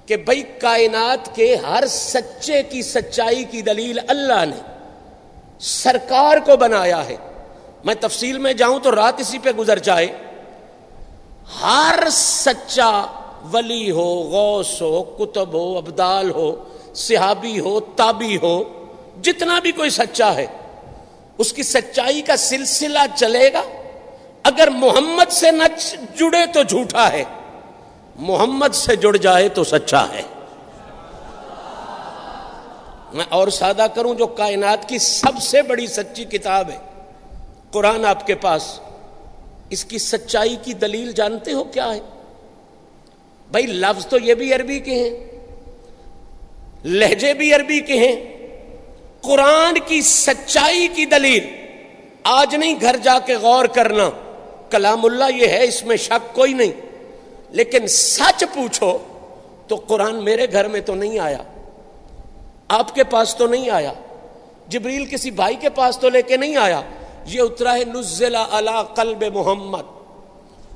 کہ 0.06 0.18
بھائی 0.18 0.42
کائنات 0.60 1.36
کے 1.36 1.56
ہر 1.56 1.84
سچے 1.88 2.64
کی 2.64 2.82
سچائی 2.82 3.44
کی 3.44 3.62
دلیل 3.62 4.00
اللہ 4.08 4.46
نے 4.46 4.62
سرکار 5.60 6.38
کو 6.38 6.58
بنایا 6.58 7.06
ہے۔ 7.06 7.16
میں 7.84 7.96
تفصیل 8.00 8.38
میں 8.38 8.54
جاؤں 8.54 8.80
تو 8.80 8.96
رات 8.96 9.20
اسی 9.20 9.40
پہ 9.40 9.52
گزر 9.52 9.80
جائے۔ 9.80 10.08
ہر 11.62 12.04
سچا 12.12 12.92
ولی 13.52 13.92
ہو، 13.92 14.14
غوث 14.32 14.82
ہو، 14.82 15.04
کتب 15.04 15.54
ہو، 15.54 15.78
ابدال 15.78 16.32
ہو، 16.32 16.64
صحابی 16.96 17.60
ہو 17.60 17.80
تابی 17.80 18.38
ہو، 18.38 18.64
جتنا 19.22 19.60
بھی 19.60 19.72
کوئی 19.72 19.90
سچا 19.90 20.36
ہے 20.36 20.46
اس 21.38 21.54
کی 21.54 21.64
سچائی 21.64 22.22
کا 22.22 22.38
سلسلہ 22.38 23.00
چلے 23.16 23.54
گا۔ 23.54 23.64
اگر 24.44 24.68
محمد 24.68 25.32
سے 25.32 25.52
نہ 25.52 25.64
جڑے 26.16 26.46
تو 26.54 26.64
جھوٹا 26.64 27.12
ہے۔ 27.12 27.24
محمد 28.16 28.76
سے 28.76 28.96
جڑ 28.96 29.16
جائے 29.16 29.50
تو 29.50 29.64
سچا 29.64 30.06
ہے۔ 30.14 30.22
میں 33.14 33.26
اور 33.30 33.48
سادہ 33.48 33.86
کروں 33.96 34.14
جو 34.14 34.28
کائنات 34.28 34.90
کی 34.90 34.98
سب 34.98 35.42
سے 35.42 35.62
بڑی 35.62 35.88
سچی 35.88 36.24
کتاب 36.24 36.70
ہے۔ 36.70 36.78
قرآن 37.72 38.06
آپ 38.06 38.28
کے 38.28 38.36
پاس۔ 38.36 38.80
اس 39.70 39.86
کی 39.86 39.98
سچائی 39.98 40.56
کی 40.64 40.74
دلیل 40.74 41.12
جانتے 41.12 41.54
ہو 41.54 41.64
کیا 41.64 41.94
ہے؟ 41.94 42.00
بھائی 43.52 43.66
لفظ 43.66 44.08
تو 44.08 44.18
یہ 44.18 44.34
بھی 44.34 44.54
عربی 44.54 44.80
کے 44.80 44.92
ہیں۔ 44.92 45.40
لہجے 46.84 47.34
بھی 47.34 47.54
عربی 47.54 47.80
کے 47.80 47.94
ہیں۔ 47.94 48.35
قرآن 49.28 49.74
کی 49.86 50.02
سچائی 50.02 50.88
کی 50.88 51.06
دلیل۔ 51.06 51.66
آج 52.24 52.56
نہیں 52.56 52.76
گھر 52.82 52.98
جا 52.98 53.20
کے 53.20 53.36
غور 53.36 53.66
کرنا۔ 53.66 54.10
کلام 54.70 55.06
اللہ 55.06 55.24
یہ 55.36 55.48
ہے، 55.48 55.64
اس 55.64 55.84
میں 55.84 55.98
شک 55.98 56.36
کوئی 56.36 56.54
نہیں۔ 56.54 56.72
لیکن 57.50 57.88
سچ 57.88 58.44
پوچھو 58.54 58.98
تو 59.68 59.76
قرآن 59.76 60.24
میرے 60.24 60.48
گھر 60.52 60.68
میں 60.68 60.82
تو 60.82 60.96
نہیں 60.96 61.20
آیا۔ 61.20 61.38
آپ 62.68 62.96
کے 62.96 63.04
پاس 63.04 63.36
تو 63.36 63.48
نہیں 63.48 63.70
آیا۔ 63.70 63.94
جبریل 64.68 65.06
کسی 65.06 65.32
بھائی 65.32 65.56
کے 65.56 65.70
پاس 65.70 65.98
تو 65.98 66.10
لے 66.10 66.22
کے 66.22 66.38
نہیں 66.38 66.58
آیا۔ 66.58 66.82
یہ 67.26 67.42
اترا 67.42 67.76
ہے 67.76 67.84
نزلہ 67.86 68.38
علی 68.38 68.72
قلب 68.96 69.24
محمد۔ 69.34 69.82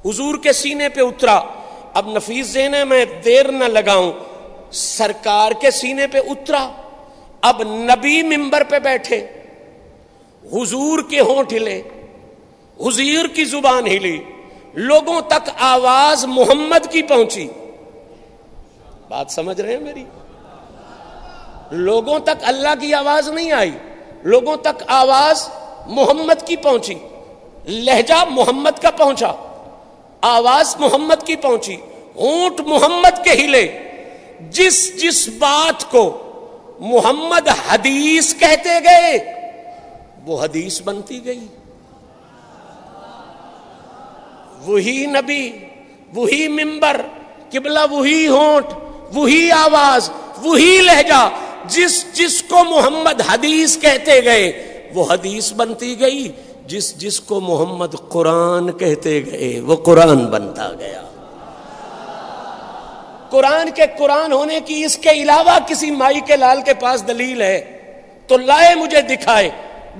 حضور 0.05 0.37
کے 0.43 0.53
سینے 0.53 0.89
پہ 0.89 1.01
اترا۔ 1.01 1.41
اب 1.93 2.07
نفیس 2.07 2.47
زینے 2.47 2.83
میں 2.83 3.05
دیر 3.25 3.51
نہ 3.51 3.63
لگاؤں۔ 3.63 4.11
سرکار 4.71 5.51
کے 5.51 5.71
سینے 5.71 6.07
پہ 6.07 6.17
اترا۔ 6.17 6.71
اب 7.41 7.61
نبی 7.63 8.23
ممبر 8.23 8.63
پہ 8.63 8.79
بیٹھے، 8.79 9.27
حضور 10.53 10.99
کے 11.09 11.19
ہونٹ 11.19 11.53
ہلے، 11.53 11.81
حضیر 12.79 13.27
کی 13.27 13.45
زبان 13.45 13.87
ہلی، 13.87 14.23
لوگوں 14.73 15.21
تک 15.21 15.49
آواز 15.59 16.25
محمد 16.25 16.91
کی 16.91 17.01
پہنچی۔ 17.01 17.47
بات 19.09 19.31
سمجھ 19.31 19.61
رہے 19.61 19.73
ہیں 19.73 19.79
میری؟ 19.79 20.03
لوگوں 21.71 22.19
تک 22.19 22.39
اللہ 22.41 22.81
کی 22.81 22.93
آواز 22.93 23.29
نہیں 23.29 23.51
آئی، 23.51 23.71
لوگوں 24.23 24.55
تک 24.55 24.83
آواز 24.87 25.49
محمد 25.87 26.47
کی 26.47 26.55
پہنچی۔ 26.55 26.95
لہجہ 27.65 28.23
محمد 28.29 28.81
کا 28.81 28.91
پہنچا، 28.91 29.31
آواز 30.21 30.75
محمد 30.79 31.25
کی 31.25 31.35
پہنچی 31.35 31.75
اونٹ 32.15 32.61
محمد 32.61 33.23
کے 33.23 33.31
ہلے۔ 33.31 33.79
جس 34.39 35.01
جس 35.01 35.29
بات 35.29 35.91
کو 35.91 36.28
محمد 36.79 37.47
حدیث 37.69 38.35
کہتے 38.35 38.69
گئے، 38.83 39.33
وہ 40.25 40.43
حدیث 40.43 40.81
بنتی 40.81 41.25
گئی۔ 41.25 41.47
وہی 44.65 45.05
نبی، 45.05 45.51
وہی 46.13 46.47
ممبر 46.47 47.01
قبلہ 47.51 47.79
وہی 47.91 48.27
ہونٹ، 48.27 48.65
وہی 49.13 49.51
آواز، 49.51 50.09
وہی 50.41 50.77
لہجہ، 50.81 51.29
جس 51.65 52.05
جس 52.13 52.43
کو 52.43 52.63
محمد 52.63 53.21
حدیث 53.21 53.77
کہتے 53.77 54.23
گئے، 54.23 54.73
وہ 54.93 55.05
حدیث 55.09 55.53
بنتی 55.53 55.99
گئی۔ 55.99 56.31
جس 56.67 56.95
جس 56.95 57.19
کو 57.19 57.39
محمد 57.39 57.95
قرآن 58.09 58.71
کہتے 58.71 59.21
گئے، 59.31 59.61
وہ 59.61 59.75
قرآن 59.75 60.25
بنتا 60.25 60.71
گیا۔ 60.79 61.08
قرآن 63.29 63.69
کے 63.69 63.83
قرآن 63.97 64.31
ہونے 64.31 64.59
کی 64.65 64.83
اس 64.85 64.97
کے 64.97 65.09
علاوہ 65.09 65.59
کسی 65.67 65.91
مائی 65.91 66.19
کے 66.19 66.35
لال 66.35 66.61
کے 66.61 66.73
پاس 66.73 67.07
دلیل 67.07 67.41
ہے 67.41 67.77
تو 68.27 68.37
لائے 68.37 68.75
مجھے 68.75 69.01
دکھائے۔ 69.01 69.49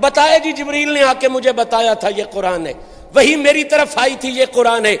بتائے 0.00 0.38
جی 0.38 0.52
جبریل 0.52 0.92
نے 0.92 1.02
آ 1.02 1.12
کے 1.12 1.28
مجھے 1.28 1.52
بتایا 1.52 1.94
تھا 1.94 2.08
یہ 2.16 2.24
قرآن 2.32 2.66
ہے۔ 2.66 2.72
وہی 3.14 3.36
میری 3.36 3.64
طرف 3.64 3.98
آئی 3.98 4.16
تھی، 4.20 4.28
یہ 4.28 4.44
قرآن 4.52 4.86
ہے۔ 4.86 4.96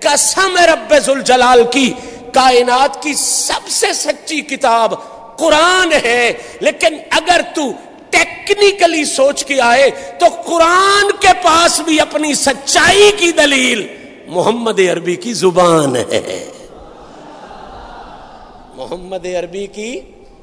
قسم 0.00 0.56
رب 0.56 0.98
ذوالجلال 0.98 1.62
کی، 1.72 1.92
کائنات 2.32 3.02
کی 3.02 3.14
سب 3.14 3.68
سے 3.68 3.92
سچی 3.92 4.40
کتاب 4.40 4.94
قرآن 5.38 5.92
ہے۔ 6.04 6.32
لیکن 6.60 6.96
اگر 7.10 7.40
تو 7.54 7.72
ٹیکنیکلی 8.10 9.04
سوچ 9.04 9.44
کے 9.44 9.60
آئے 9.60 9.90
تو 10.18 10.26
قرآن 10.26 11.10
کے 11.20 11.28
پاس 11.42 11.80
بھی 11.80 12.00
اپنی 12.00 12.34
سچائی 12.34 13.12
کی 13.16 13.32
دلیل 13.32 13.86
محمد 14.26 14.80
عربی 14.80 15.16
کی 15.16 15.32
زبان 15.32 15.96
ہے۔ 15.96 16.46
محمد 18.74 19.26
عربی 19.26 19.66
کی 19.66 20.00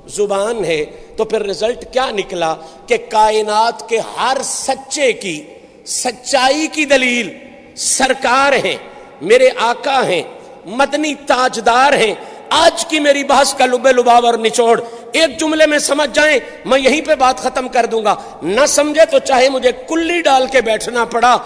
زبان 0.08 0.66
ہے 0.66 0.86
تو 1.18 1.26
پھر 1.26 1.46
رزلٹ 1.46 1.94
کیا 1.94 2.12
نکلا 2.12 2.56
کہ 2.88 2.98
کائنات 3.10 3.90
کے 3.90 4.00
ہر 4.00 4.38
سچے 4.44 5.14
کی، 5.14 5.44
سچائی 5.86 6.68
کی 6.68 6.86
دلیل 6.86 7.30
سرکار 7.76 8.54
ہیں، 8.54 8.76
میرے 9.22 9.50
آقا 9.60 10.08
ہیں، 10.08 10.22
مدنی 10.66 11.14
تاجدار 11.16 11.94
ہیں۔ 11.94 12.14
آج 12.50 12.86
کی 12.86 13.00
میری 13.00 13.24
بحث 13.24 13.54
کا 13.54 13.66
لبے 13.66 13.94
لباب 13.94 14.26
اور 14.26 14.34
نچوڑ۔ 14.34 14.82
ایک 15.12 15.40
جملے 15.40 15.66
میں 15.66 15.80
سمجھ 15.80 16.10
جائیں، 16.14 16.40
میں 16.66 16.80
یہیں 16.80 17.02
پہ 17.02 17.16
بات 17.16 17.38
ختم 17.38 17.68
کر 17.68 17.86
دوں 17.86 18.06
گا۔ 18.06 18.16
نہ 18.42 18.66
سمجھے 18.66 19.06
تو 19.06 19.20
چاہے 19.20 19.50
مجھے 19.50 19.72
کلی 19.88 20.22
ڈال 20.22 20.48
کے 20.52 20.62
بیٹھنا 20.62 21.06
پڑا۔ 21.06 21.38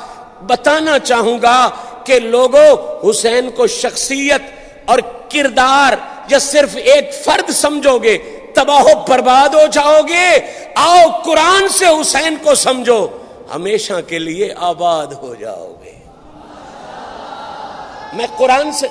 بتانا 0.41 1.00
چاہوں 1.00 1.38
گا 1.41 1.69
کہ 2.04 2.19
لوگوں، 2.19 2.76
حسین 3.10 3.50
کو 3.50 3.67
شخصیت 3.67 4.41
اور 4.86 5.00
کردار 5.30 5.93
یا 6.29 6.39
صرف 6.39 6.75
ایک 6.75 7.13
فرد 7.25 7.51
سمجھو 7.51 7.99
گے، 7.99 8.17
تباہ 8.55 8.83
و 8.83 9.05
برباد 9.07 9.53
ہو 9.53 9.67
جاؤ 9.67 10.01
گے۔ 10.01 10.39
آؤ 10.75 11.21
قرآن 11.25 11.67
سے 11.67 11.86
حسین 11.86 12.36
کو 12.43 12.55
سمجھو، 12.55 13.07
ہمیشہ 13.55 13.93
کے 14.07 14.19
لیے 14.19 14.53
آباد 14.57 15.07
ہو 15.07 15.36
جاؤ 15.36 15.73
گے۔ 15.83 15.93
میں 18.13 18.27
قرآن 18.38 18.71
سے 18.71 18.88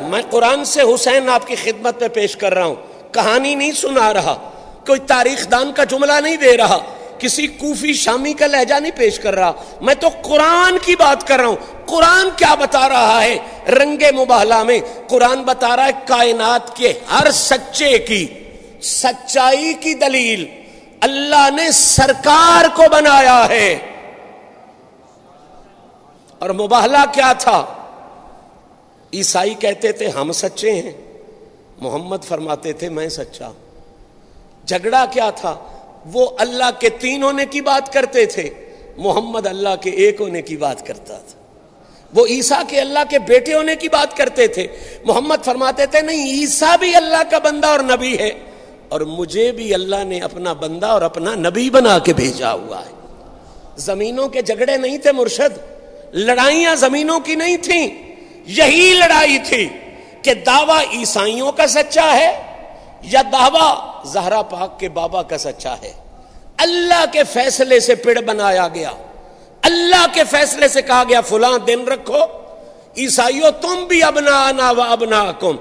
میں 0.00 0.22
قرآن 0.30 0.64
سے 0.64 0.80
حسین 0.82 1.28
آپ 1.28 1.46
کی 1.46 1.54
خدمت 1.54 2.00
میں 2.00 2.08
پیش 2.08 2.36
کر 2.36 2.54
رہا 2.54 2.64
ہوں۔ 2.64 2.74
کہانی 3.12 3.54
نہیں 3.54 3.72
سنا 3.72 4.14
رہا، 4.14 4.50
کوئی 4.86 5.00
تاریخ 5.00 5.50
دان 5.50 5.72
کا 5.72 5.84
جملہ 5.84 6.12
نہیں 6.12 6.36
دے 6.36 6.56
رہا۔ 6.56 6.78
کسی 7.22 7.46
کوفی 7.46 7.92
شامی 7.92 8.32
کا 8.32 8.46
لہجہ 8.46 8.74
نہیں 8.74 8.92
پیش 8.96 9.18
کر 9.18 9.34
رہا۔ 9.34 9.52
میں 9.80 9.94
تو 9.94 10.08
قرآن 10.22 10.78
کی 10.82 10.96
بات 10.96 11.26
کر 11.26 11.38
رہا 11.38 11.46
ہوں۔ 11.46 11.56
قرآن 11.86 12.28
کیا 12.36 12.54
بتا 12.54 12.88
رہا 12.88 13.24
ہے؟ 13.24 13.38
رنگ 13.68 14.02
مباہلا 14.16 14.62
میں 14.62 14.80
قرآن 15.08 15.42
بتا 15.42 15.76
رہا 15.76 15.84
ہے 15.84 15.90
کائنات 16.06 16.76
کے 16.76 16.92
ہر 17.10 17.30
سچے 17.30 17.98
کی، 17.98 18.26
سچائی 18.82 19.74
کی 19.74 19.94
دلیل۔ 19.94 20.46
اللہ 21.00 21.50
نے 21.56 21.70
سرکار 21.70 22.64
کو 22.76 22.82
بنایا 22.92 23.48
ہے۔ 23.48 23.78
اور 26.38 26.50
مباہلا 26.50 27.04
کیا 27.12 27.32
تھا؟ 27.32 27.66
عیسائی 29.14 29.54
کہتے 29.54 29.92
تھے، 29.92 30.08
ہم 30.08 30.32
سچے 30.32 30.72
ہیں۔ 30.72 30.92
محمد 31.78 32.24
فرماتے 32.24 32.72
تھے، 32.72 32.88
میں 32.88 33.08
سچا 33.08 33.50
جھگڑا 34.66 35.04
کیا 35.10 35.30
تھا؟ 35.30 35.54
وہ 36.06 36.30
اللہ 36.38 36.70
کے 36.80 36.88
تین 36.88 37.22
ہونے 37.22 37.46
کی 37.46 37.60
بات 37.60 37.92
کرتے 37.92 38.26
تھے۔ 38.26 38.50
محمد 38.96 39.46
اللہ 39.46 39.76
کے 39.80 39.90
ایک 39.90 40.20
ہونے 40.20 40.42
کی 40.42 40.56
بات 40.56 40.86
کرتا 40.86 41.18
تھا۔ 41.18 41.42
وہ 42.14 42.26
عیسیٰ 42.26 42.62
کے 42.68 42.80
اللہ 42.80 42.98
کے 43.10 43.18
بیٹے 43.18 43.54
ہونے 43.54 43.76
کی 43.76 43.88
بات 43.88 44.16
کرتے 44.16 44.46
تھے۔ 44.46 44.66
محمد 45.04 45.44
فرماتے 45.44 45.86
تھے، 45.86 46.00
نہیں، 46.00 46.30
عیسیٰ 46.30 46.76
بھی 46.78 46.94
اللہ 46.94 47.30
کا 47.30 47.38
بندہ 47.38 47.66
اور 47.66 47.80
نبی 47.80 48.18
ہے۔ 48.18 48.30
اور 48.88 49.00
مجھے 49.00 49.52
بھی 49.52 49.74
اللہ 49.74 50.04
نے 50.04 50.20
اپنا 50.20 50.52
بندہ 50.52 50.86
اور 50.86 51.02
اپنا 51.02 51.34
نبی 51.34 51.70
بنا 51.70 51.98
کے 51.98 52.12
بھیجا 52.12 52.52
ہوا 52.52 52.80
ہے۔ 52.80 52.92
زمینوں 53.76 54.28
کے 54.28 54.42
جھگڑے 54.42 54.76
نہیں 54.76 54.98
تھے 54.98 55.12
مرشد۔ 55.12 55.58
لڑائیاں 56.12 56.74
زمینوں 56.74 57.20
کی 57.20 57.34
نہیں 57.34 57.56
تھیں۔ 57.56 57.88
یہی 58.46 58.94
لڑائی 58.98 59.38
تھی 59.44 59.68
کہ 60.22 60.34
دعوی 60.34 60.98
عیسائیوں 60.98 61.52
کا 61.52 61.66
سچا 61.66 62.16
ہے 62.16 62.51
یا 63.02 63.22
دعوی، 63.32 63.72
زہرا 64.04 64.42
پاک 64.42 64.80
کے 64.80 64.88
بابا 64.88 65.22
کا 65.22 65.38
سچا 65.38 65.74
ہے۔ 65.82 65.92
اللہ 66.56 67.04
کے 67.12 67.24
فیصلے 67.24 67.80
سے 67.80 67.94
پڑ 67.94 68.20
بنایا 68.20 68.68
گیا۔ 68.68 68.90
اللہ 69.62 70.06
کے 70.12 70.24
فیصلے 70.24 70.68
سے 70.68 70.82
کہا 70.82 71.02
گیا، 71.08 71.20
فلاں 71.20 71.58
دن 71.58 71.84
رکھو۔ 71.84 72.18
عیسائیوں 72.96 73.50
تم 73.60 73.84
بھی 73.84 74.02
ابنا 74.02 74.48
آنا 74.48 74.70
و 74.70 74.80
ابنا 74.80 75.32
کم 75.40 75.56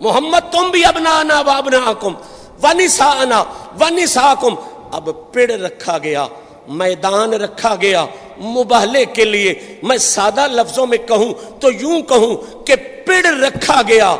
محمد، 0.00 0.52
تم 0.52 0.70
بھی 0.70 0.84
ابنا 0.84 1.10
آنا 1.10 1.40
و 1.40 1.50
ابنا 1.50 1.92
کم 2.00 2.14
ونسا 2.62 3.04
آنا 3.04 3.44
ونسا 3.80 4.34
کم 4.40 4.54
اب 4.92 5.10
پڑ 5.32 5.50
رکھا 5.50 5.98
گیا، 5.98 6.26
میدان 6.68 7.32
رکھا 7.32 7.74
گیا۔ 7.74 8.06
مباہلے 8.38 9.04
کے 9.04 9.24
لیے 9.24 9.54
میں 9.82 9.96
سادہ 9.96 10.46
لفظوں 10.46 10.86
میں 10.86 10.98
کہوں 10.98 11.60
تو 11.60 11.72
یوں 11.72 12.00
کہوں 12.00 12.66
کہ 12.66 12.76
پڑ 12.76 13.26
رکھا 13.26 13.82
گیا۔ 13.88 14.16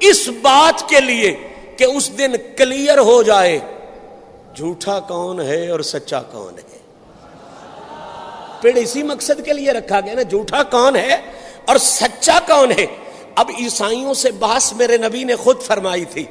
اس 0.00 0.28
بات 0.28 0.88
کے 0.88 1.00
لیے 1.00 1.36
کہ 1.76 1.84
اس 1.84 2.18
دن 2.18 2.32
کلیئر 2.56 2.98
ہو 2.98 3.22
جائے۔ 3.22 3.58
جھوٹا 4.56 5.00
کون 5.00 5.40
ہے 5.40 5.70
اور 5.70 5.80
سچا 5.80 6.22
کون 6.22 6.58
ہے؟ 6.58 6.78
پیڑ 8.60 8.76
اسی 8.76 9.02
مقصد 9.02 9.44
کے 9.44 9.52
لیے 9.52 9.72
رکھا 9.72 10.00
گیا 10.00 10.14
نا، 10.14 10.22
جھوٹا 10.22 10.62
کون 10.62 10.96
ہے 10.96 11.16
اور 11.66 11.76
سچا 11.76 12.38
کون 12.46 12.70
ہے؟ 12.70 12.86
اب 13.34 13.50
عیسائیوں 13.58 14.14
سے 14.14 14.30
باس 14.30 14.72
میرے 14.72 14.96
نبی 14.96 15.24
نے 15.24 15.36
خود 15.36 15.62
فرمائی 15.62 16.04
تھی۔ 16.04 16.24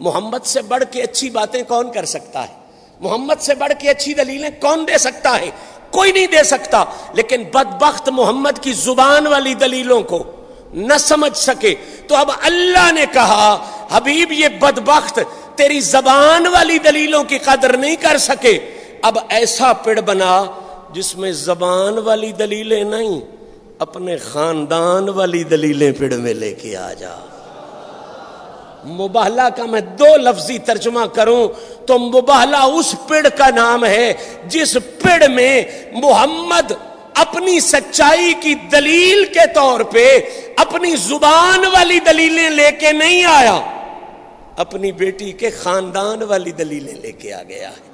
محمد 0.00 0.38
سے 0.44 0.62
بڑھ 0.62 0.84
کے 0.90 1.02
اچھی 1.02 1.30
باتیں 1.30 1.62
کون 1.68 1.92
کر 1.92 2.04
سکتا 2.04 2.48
ہے؟ 2.48 2.54
محمد 3.00 3.40
سے 3.40 3.54
بڑھ 3.54 3.72
کے 3.78 3.90
اچھی 3.90 4.14
دلیلیں 4.14 4.50
کون 4.60 4.84
دے 4.92 4.98
سکتا 4.98 5.40
ہے؟ 5.40 5.50
کوئی 5.90 6.12
نہیں 6.12 6.26
دے 6.26 6.42
سکتا۔ 6.42 6.84
لیکن 7.12 7.42
بدبخت 7.42 8.08
محمد 8.08 8.58
کی 8.60 8.72
زبان 8.72 9.26
والی 9.26 9.54
دلیلوں 9.54 10.02
کو 10.02 10.22
نہ 10.72 10.98
سمجھ 11.00 11.36
سکے۔ 11.36 11.74
تو 12.06 12.16
اب 12.16 12.30
اللہ 12.42 12.92
نے 12.92 13.04
کہا، 13.12 13.66
حبیب، 13.90 14.32
یہ 14.32 14.48
بدبخت 14.48 15.20
تیری 15.54 15.80
زبان 15.80 16.46
والی 16.46 16.78
دلیلوں 16.78 17.24
کی 17.24 17.38
قدر 17.38 17.76
نہیں 17.76 17.96
کر 17.96 18.18
سکے۔ 18.18 18.58
اب 19.02 19.18
ایسا 19.28 19.72
پڑ 19.72 20.00
بنا 20.00 20.44
جس 20.92 21.16
میں 21.16 21.32
زبان 21.32 21.98
والی 21.98 22.32
دلیلیں 22.32 22.84
نہیں، 22.84 23.20
اپنے 23.78 24.16
خاندان 24.16 25.08
والی 25.08 25.44
دلیلیں 25.44 25.92
پڑ 25.92 26.12
میں 26.12 26.34
لے 26.34 26.54
کے 26.54 26.76
آ 26.76 26.92
جا۔ 26.92 27.16
مباہلا 28.84 29.48
کا 29.48 29.64
میں 29.64 29.80
دو 29.80 30.16
لفظی 30.16 30.58
ترجمہ 30.58 31.06
کروں 31.06 31.48
تو 31.86 31.98
مباہلا 31.98 32.62
اس 32.62 32.94
پڑ 33.08 33.28
کا 33.28 33.50
نام 33.50 33.84
ہے 33.84 34.12
جس 34.44 34.76
پڑ 35.02 35.28
میں 35.28 35.62
محمد 35.92 36.72
اپنی 37.14 37.60
سچائی 37.60 38.32
کی 38.40 38.54
دلیل 38.54 39.24
کے 39.24 39.52
طور 39.54 39.80
پہ 39.80 40.18
اپنی 40.56 40.96
زبان 40.96 41.64
والی 41.66 41.98
دلیلیں 41.98 42.50
لے 42.50 42.70
کے 42.80 42.92
نہیں 42.92 43.24
آیا، 43.24 43.60
اپنی 44.56 44.92
بیٹی 44.92 45.32
کے 45.32 45.50
خاندان 45.50 46.22
والی 46.22 46.50
دلیلیں 46.50 46.94
لے 46.94 47.12
کے 47.12 47.32
آ 47.32 47.42
گیا 47.42 47.70
ہے۔ 47.70 47.92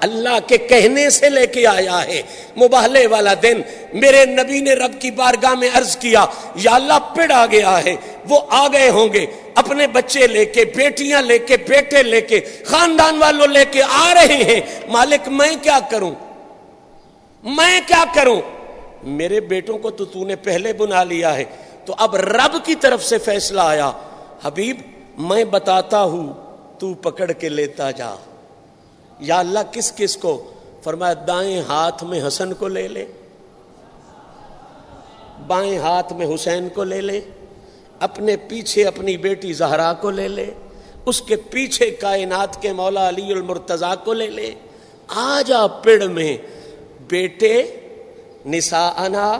اللہ 0.00 0.38
کے 0.46 0.58
کہنے 0.58 1.10
سے 1.10 1.30
لے 1.30 1.46
کے 1.46 1.66
آیا 1.66 2.04
ہے۔ 2.04 2.22
مباہلے 2.56 3.06
والا 3.06 3.34
دن، 3.42 3.60
میرے 3.92 4.24
نبی 4.24 4.60
نے 4.60 4.72
رب 4.72 5.00
کی 5.00 5.10
بارگاہ 5.10 5.54
میں 5.54 5.68
عرض 5.74 5.96
کیا، 5.96 6.26
یا 6.54 6.74
اللہ 6.74 6.98
پڑ 7.16 7.32
آ 7.32 7.46
گیا 7.46 7.84
ہے، 7.84 7.96
وہ 8.28 8.40
آ 8.50 8.68
گئے 8.68 8.88
ہوں 8.88 9.12
گے۔ 9.12 9.26
اپنے 9.54 9.86
بچے 9.86 10.26
لے 10.26 10.44
کے، 10.44 10.64
بیٹیاں 10.64 11.22
لے 11.22 11.38
کے، 11.38 11.56
بیٹے 11.56 12.02
لے 12.02 12.20
کے، 12.20 12.40
خاندان 12.66 13.18
والوں 13.18 13.46
لے 13.46 13.64
کے 13.64 13.82
آ 13.82 14.14
رہے 14.14 14.36
ہیں۔ 14.36 14.60
مالک، 14.88 15.28
میں 15.28 15.56
کیا 15.62 15.78
کروں؟ 15.90 16.14
میں 17.42 17.80
کیا 17.86 18.04
کروں؟ 18.14 18.40
میرے 19.02 19.40
بیٹوں 19.40 19.78
کو 19.78 19.90
تو 19.90 20.04
تو 20.04 20.24
نے 20.24 20.36
پہلے 20.36 20.72
بنا 20.72 21.04
لیا 21.04 21.36
ہے۔ 21.36 21.44
تو 21.84 21.94
اب 21.98 22.16
رب 22.16 22.56
کی 22.64 22.74
طرف 22.74 23.04
سے 23.04 23.18
فیصلہ 23.18 23.60
آیا۔ 23.60 23.92
حبیب، 24.42 24.76
میں 25.18 25.44
بتاتا 25.44 26.02
ہوں، 26.02 26.32
تو 26.78 26.94
پکڑ 26.94 27.32
کے 27.32 27.48
لیتا 27.48 27.90
جا۔ 27.90 28.14
یا 29.18 29.38
اللہ، 29.38 29.58
کس 29.72 29.92
کس 29.92 30.16
کو؟ 30.16 30.50
فرمایا، 30.84 31.14
دائیں 31.26 31.62
ہاتھ 31.68 32.04
میں 32.04 32.20
حسن 32.26 32.54
کو 32.54 32.68
لے 32.68 32.88
لے۔ 32.88 33.06
بائیں 35.46 35.78
ہاتھ 35.78 36.12
میں 36.12 36.26
حسین 36.34 36.68
کو 36.68 36.84
لے 36.84 37.00
لے۔ 37.00 37.20
اپنے 38.00 38.36
پیچھے 38.36 38.84
اپنی 38.84 39.16
بیٹی 39.16 39.52
زہرا 39.52 39.92
کو 39.92 40.10
لے 40.10 40.28
لے۔ 40.28 40.50
اس 41.06 41.22
کے 41.22 41.36
پیچھے 41.36 41.90
کائنات 41.90 42.62
کے 42.62 42.72
مولا 42.72 43.08
علی 43.08 43.32
المرتضی 43.32 43.94
کو 44.04 44.12
لے 44.12 44.26
لے۔ 44.26 44.50
آ 45.08 45.42
جا 45.46 45.66
پڑ 45.66 46.08
میں 46.08 46.36
بیٹے 47.08 47.79
نسا 48.46 48.88
انا 48.96 49.30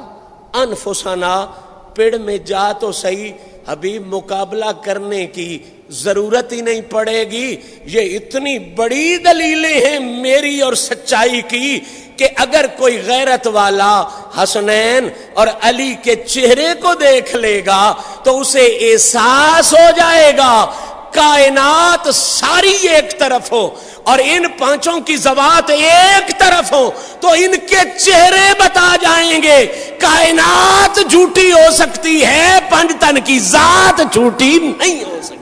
انفسنا 0.55 1.47
پڑ 1.95 2.17
میں 2.19 2.39
جا 2.39 2.73
تو 2.73 2.93
صحیح 2.93 3.33
حبیب 3.69 4.07
مقابلہ 4.07 4.71
کرنے 4.85 5.27
کی 5.27 5.59
ضرورت 5.91 6.53
ہی 6.53 6.61
نہیں 6.61 6.81
پڑے 6.81 7.25
گی۔ 7.31 7.57
یہ 7.85 8.17
اتنی 8.17 8.59
بڑی 8.59 9.17
دلیلیں 9.17 9.87
ہیں 9.87 9.99
میری 9.99 10.61
اور 10.61 10.73
سچائی 10.73 11.41
کی 11.49 11.81
کہ 12.17 12.29
اگر 12.37 12.67
کوئی 12.77 13.03
غیرت 13.07 13.47
والا 13.47 14.03
حسنین 14.43 15.09
اور 15.35 15.47
علی 15.63 15.95
کے 16.03 16.15
چہرے 16.15 16.67
کو 16.83 16.95
دیکھ 16.95 17.37
لے 17.37 17.63
گا 17.67 17.95
تو 18.23 18.41
اسے 18.41 18.67
احساس 18.67 19.73
ہو 19.73 19.89
جائے 19.97 20.33
گا۔ 20.37 20.67
کائنات 21.13 22.15
ساری 22.15 22.89
ایک 22.89 23.19
طرف 23.19 23.53
ہو۔ 23.53 23.71
اور 24.05 24.19
ان 24.25 24.47
پانچوں 24.59 24.99
کی 25.01 25.17
زبات 25.17 25.71
ایک 25.71 26.39
طرف 26.39 26.73
ہو 26.73 26.91
تو 27.21 27.29
ان 27.37 27.55
کے 27.69 27.83
چہرے 27.99 28.53
بتا 28.59 28.95
جائیں 29.01 29.43
گے، 29.43 29.65
کائنات 29.99 30.99
جھوٹی 31.09 31.51
ہو 31.53 31.71
سکتی 31.73 32.25
ہے 32.27 32.59
پنجتن 32.71 33.21
کی 33.25 33.39
ذات 33.39 34.01
جھوٹی 34.13 34.59
نہیں 34.59 35.03
ہو 35.05 35.19
سکتی۔ 35.23 35.40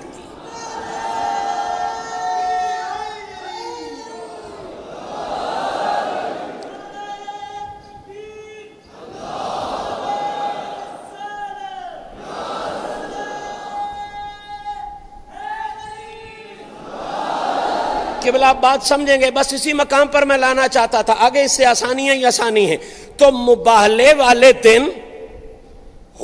آپ 18.42 18.61
بات 18.61 18.87
سمجھیں 18.87 19.20
گے، 19.20 19.31
بس 19.31 19.53
اسی 19.53 19.72
مقام 19.72 20.09
پر 20.09 20.22
میں 20.22 20.38
لانا 20.38 20.68
چاہتا 20.68 21.03
تھا۔ 21.03 21.14
آگے 21.18 21.42
اس 21.44 21.53
سے 21.53 21.64
آسانی 21.64 22.11
ہی 22.11 22.24
آسانی 22.24 22.70
ہے 22.70 22.77
تو 23.16 23.31
مباہلے 23.31 24.12
والے 24.14 24.53
دن 24.53 24.88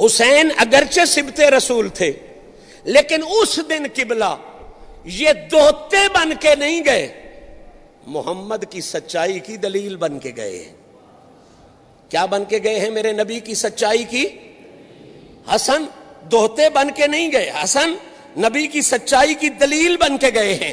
حسین 0.07 0.49
اگرچہ 0.57 1.05
سبت 1.05 1.41
رسول 1.41 1.89
تھے، 1.89 2.13
لیکن 2.85 3.17
اس 3.41 3.61
دن 3.69 3.83
قبلہ 3.95 4.37
یہ 5.05 5.31
دوتے 5.51 5.97
بن 6.15 6.33
کے 6.41 6.55
نہیں 6.55 6.83
گئے۔ 6.85 7.21
محمد 8.07 8.65
کی 8.71 8.81
سچائی 8.81 9.39
کی 9.39 9.57
دلیل 9.57 9.97
بن 9.97 10.19
کے 10.19 10.33
گئے 10.37 10.59
ہیں۔ 10.59 10.73
کیا 12.11 12.25
بن 12.25 12.45
کے 12.45 12.59
گئے 12.65 12.81
ہیں 12.81 12.91
میرے 12.91 13.13
نبی 13.13 13.41
کی 13.41 13.55
سچائی 13.55 14.05
کی؟ 14.05 14.27
حسن 15.55 15.85
دوتے 16.23 16.71
بن 16.71 16.91
کے 16.91 17.07
نہیں 17.07 17.33
گئے۔ 17.33 17.53
حسن 17.65 17.95
نبی 18.37 18.67
کی 18.67 18.81
سچائی 18.81 19.35
کی 19.35 19.49
دلیل 19.49 19.97
بن 19.97 20.19
کے 20.19 20.27
گئے 20.35 20.55
ہیں۔ 20.55 20.73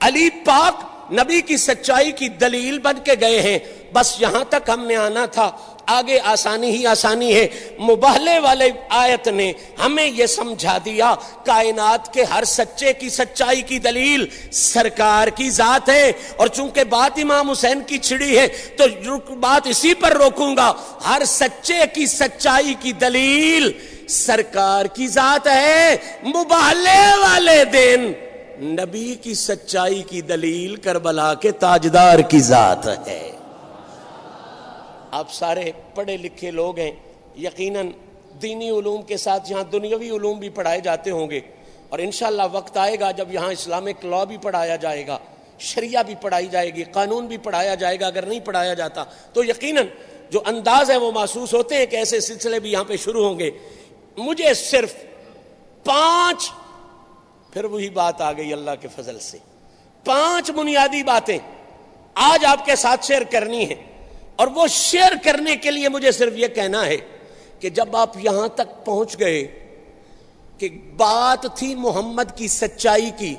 علی 0.00 0.30
پاک 0.30 0.84
نبی 1.12 1.40
کی 1.40 1.56
سچائی 1.56 2.12
کی 2.12 2.28
دلیل 2.28 2.78
بن 2.78 2.94
کے 3.04 3.12
گئے 3.20 3.42
ہیں۔ 3.42 3.58
بس 3.92 4.14
یہاں 4.20 4.44
تک 4.48 4.68
ہم 4.68 4.86
نے 4.86 4.96
آنا 4.96 5.26
تھا۔ 5.26 5.50
آگے 5.86 6.18
آسانی 6.24 6.70
ہی 6.70 6.86
آسانی 6.86 7.34
ہے۔ 7.34 7.48
مبہلے 7.78 8.38
والے 8.38 8.70
آیت 8.88 9.28
نے 9.28 9.52
ہمیں 9.84 10.06
یہ 10.06 10.26
سمجھا 10.26 10.78
دیا، 10.84 11.14
کائنات 11.44 12.14
کے 12.14 12.24
ہر 12.24 12.44
سچے 12.44 12.92
کی 12.92 13.08
سچائی 13.08 13.62
کی 13.62 13.78
دلیل 13.78 14.26
سرکار 14.52 15.28
کی 15.28 15.50
ذات 15.50 15.88
ہے۔ 15.88 16.12
اور 16.36 16.46
چونکہ 16.46 16.84
بات 16.84 17.18
امام 17.22 17.50
حسین 17.50 17.80
کی 17.80 17.98
چھڑی 17.98 18.38
ہے، 18.38 18.46
تو 18.48 19.16
بات 19.34 19.66
اسی 19.66 19.94
پر 19.94 20.12
روکوں 20.12 20.56
گا۔ 20.56 20.72
ہر 21.08 21.22
سچے 21.26 21.78
کی 21.94 22.06
سچائی 22.06 22.74
کی 22.80 22.92
دلیل 22.92 23.72
سرکار 24.08 24.86
کی 24.86 25.08
ذات 25.08 25.46
ہے۔ 25.46 25.96
مبہلے 26.22 27.16
والے 27.20 27.64
دن 27.64 28.12
نبی 28.60 29.14
کی 29.14 29.34
سچائی 29.34 30.02
کی 30.02 30.20
دلیل 30.20 30.76
کربلا 30.76 31.34
کے 31.34 31.50
تاجدار 31.50 32.18
کی 32.18 32.38
ذات 32.38 32.86
ہے۔ 33.06 33.32
آپ 35.10 35.32
سارے 35.32 35.72
پڑھے 35.94 36.16
لکھے 36.16 36.50
لوگ 36.50 36.78
ہیں، 36.78 36.92
یقیناً 37.38 37.90
دینی 38.42 38.70
علوم 38.70 39.02
کے 39.02 39.16
ساتھ 39.16 39.48
جہاں 39.48 39.64
دنیاوی 39.64 40.10
علوم 40.10 40.38
بھی 40.38 40.48
پڑھائے 40.48 40.80
جاتے 40.80 41.10
ہوں 41.10 41.30
گے۔ 41.30 41.40
اور 41.88 41.98
انشاءاللہ 41.98 42.42
وقت 42.52 42.76
آئے 42.76 43.00
گا 43.00 43.10
جب 43.10 43.34
یہاں 43.34 43.52
اسلامک 43.52 44.04
لا 44.04 44.24
بھی 44.24 44.36
پڑھایا 44.36 44.76
جائے 44.76 45.06
گا، 45.06 45.18
شریعہ 45.58 46.02
بھی 46.02 46.14
پڑھائی 46.20 46.46
جائے 46.46 46.74
گی، 46.74 46.84
قانون 46.84 47.26
بھی 47.26 47.36
پڑھایا 47.36 47.74
جائے 47.74 48.00
گا۔ 48.00 48.06
اگر 48.06 48.26
نہیں 48.26 48.40
پڑھایا 48.40 48.74
جاتا 48.74 49.04
تو 49.32 49.44
یقیناً 49.44 49.86
جو 50.30 50.40
انداز 50.46 50.90
ہے 50.90 50.96
وہ 50.96 51.12
محسوس 51.12 51.54
ہوتے 51.54 51.76
ہیں 51.76 51.86
کہ 51.86 51.96
ایسے 51.96 52.20
سلسلے 52.20 52.60
بھی 52.60 52.72
یہاں 52.72 52.84
پہ 52.84 52.96
شروع 52.96 53.28
ہوں 53.28 53.38
گے۔ 53.38 53.50
مجھے 54.16 54.54
صرف 54.54 54.94
پانچ 55.84 56.50
پھر 57.52 57.64
وہی 57.64 57.90
بات 57.90 58.20
آ 58.20 58.32
گئی 58.32 58.52
اللہ 58.52 58.70
کے 58.80 58.88
فضل 58.88 59.18
سے۔ 59.18 59.38
پانچ 60.04 60.50
بنیادی 60.50 61.02
باتیں 61.02 61.38
آج 62.14 62.44
آپ 62.44 62.66
کے 62.66 62.76
ساتھ 62.76 63.06
شیئر 63.06 63.22
کرنی 63.22 63.68
ہے 63.68 63.74
اور 64.36 64.46
وہ 64.46 64.66
شیئر 64.66 65.12
کرنے 65.24 65.56
کے 65.56 65.70
لیے 65.70 65.88
مجھے 65.88 66.12
صرف 66.12 66.32
یہ 66.36 66.46
کہنا 66.46 66.86
ہے 66.86 66.96
کہ 67.60 67.70
جب 67.70 67.96
آپ 67.96 68.10
یہاں 68.16 68.48
تک 68.48 68.84
پہنچ 68.84 69.20
گئے 69.20 69.68
کہ 70.58 70.68
بات 70.96 71.46
تھی 71.54 71.74
محمد 71.74 72.22
کی 72.34 72.48
سچائی 72.48 73.10
کی، 73.16 73.34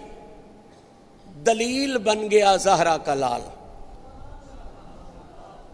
دلیل 1.46 1.98
بن 1.98 2.32
گیا 2.32 2.56
زہرا 2.56 2.98
کا 2.98 3.14
لال۔ 3.14 3.42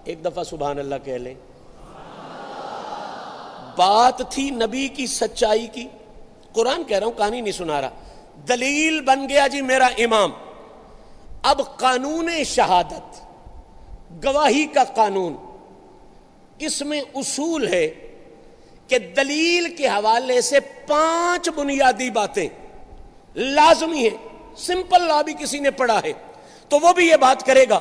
ایک 0.03 0.25
دفعہ 0.25 0.43
سبحان 0.43 0.79
اللہ 0.79 0.95
کہہ 1.03 1.13
لیں۔ 1.13 1.33
بات 3.77 4.31
تھی 4.31 4.49
نبی 4.49 4.87
کی 4.87 5.07
سچائی 5.07 5.67
کی۔ 5.67 5.87
قرآن 6.53 6.83
کہہ 6.83 6.97
رہا 6.97 7.05
ہوں، 7.05 7.13
کہانی 7.13 7.41
نہیں 7.41 7.51
سنا 7.51 7.81
رہا۔ 7.81 7.89
دلیل 8.47 9.01
بن 9.01 9.29
گیا 9.29 9.47
جی 9.47 9.61
میرا 9.61 9.87
امام۔ 9.97 10.31
اب 11.43 11.77
قانون 11.77 12.43
شہادت، 12.43 13.21
گواہی 14.25 14.65
کا 14.65 14.83
قانون۔ 14.83 15.35
اس 16.59 16.81
میں 16.81 17.01
اصول 17.15 17.67
ہے 17.67 17.89
کہ 18.87 18.99
دلیل 18.99 19.75
کے 19.75 19.87
حوالے 19.87 20.41
سے 20.41 20.59
پانچ 20.59 21.49
بنیادی 21.49 22.09
باتیں 22.09 22.49
لازمی 23.35 24.09
ہیں، 24.09 24.17
سمپل 24.57 25.01
لا 25.01 25.21
بھی 25.21 25.33
کسی 25.39 25.59
نے 25.59 25.71
پڑھا 25.71 26.01
ہے۔ 26.03 26.13
تو 26.69 26.79
وہ 26.79 26.93
بھی 26.93 27.07
یہ 27.07 27.15
بات 27.15 27.45
کرے 27.45 27.65
گا 27.69 27.79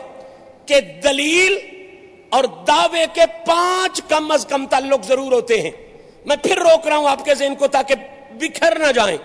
کہ 0.66 0.80
دلیل 0.80 1.58
اور 2.30 2.44
دعوے 2.44 3.04
کے 3.12 3.26
پانچ 3.46 4.02
کم 4.08 4.30
از 4.30 4.46
کم 4.46 4.66
تعلق 4.66 5.02
ضرور 5.02 5.32
ہوتے 5.32 5.62
ہیں۔ 5.62 5.70
میں 6.26 6.36
پھر 6.36 6.58
روک 6.58 6.86
رہا 6.86 6.96
ہوں 6.96 7.08
آپ 7.08 7.24
کے 7.24 7.34
ذہن 7.34 7.54
کو 7.54 7.66
تاکہ 7.66 7.94
بکھر 8.30 8.78
نہ 8.78 8.92
جائیں۔ 8.92 9.18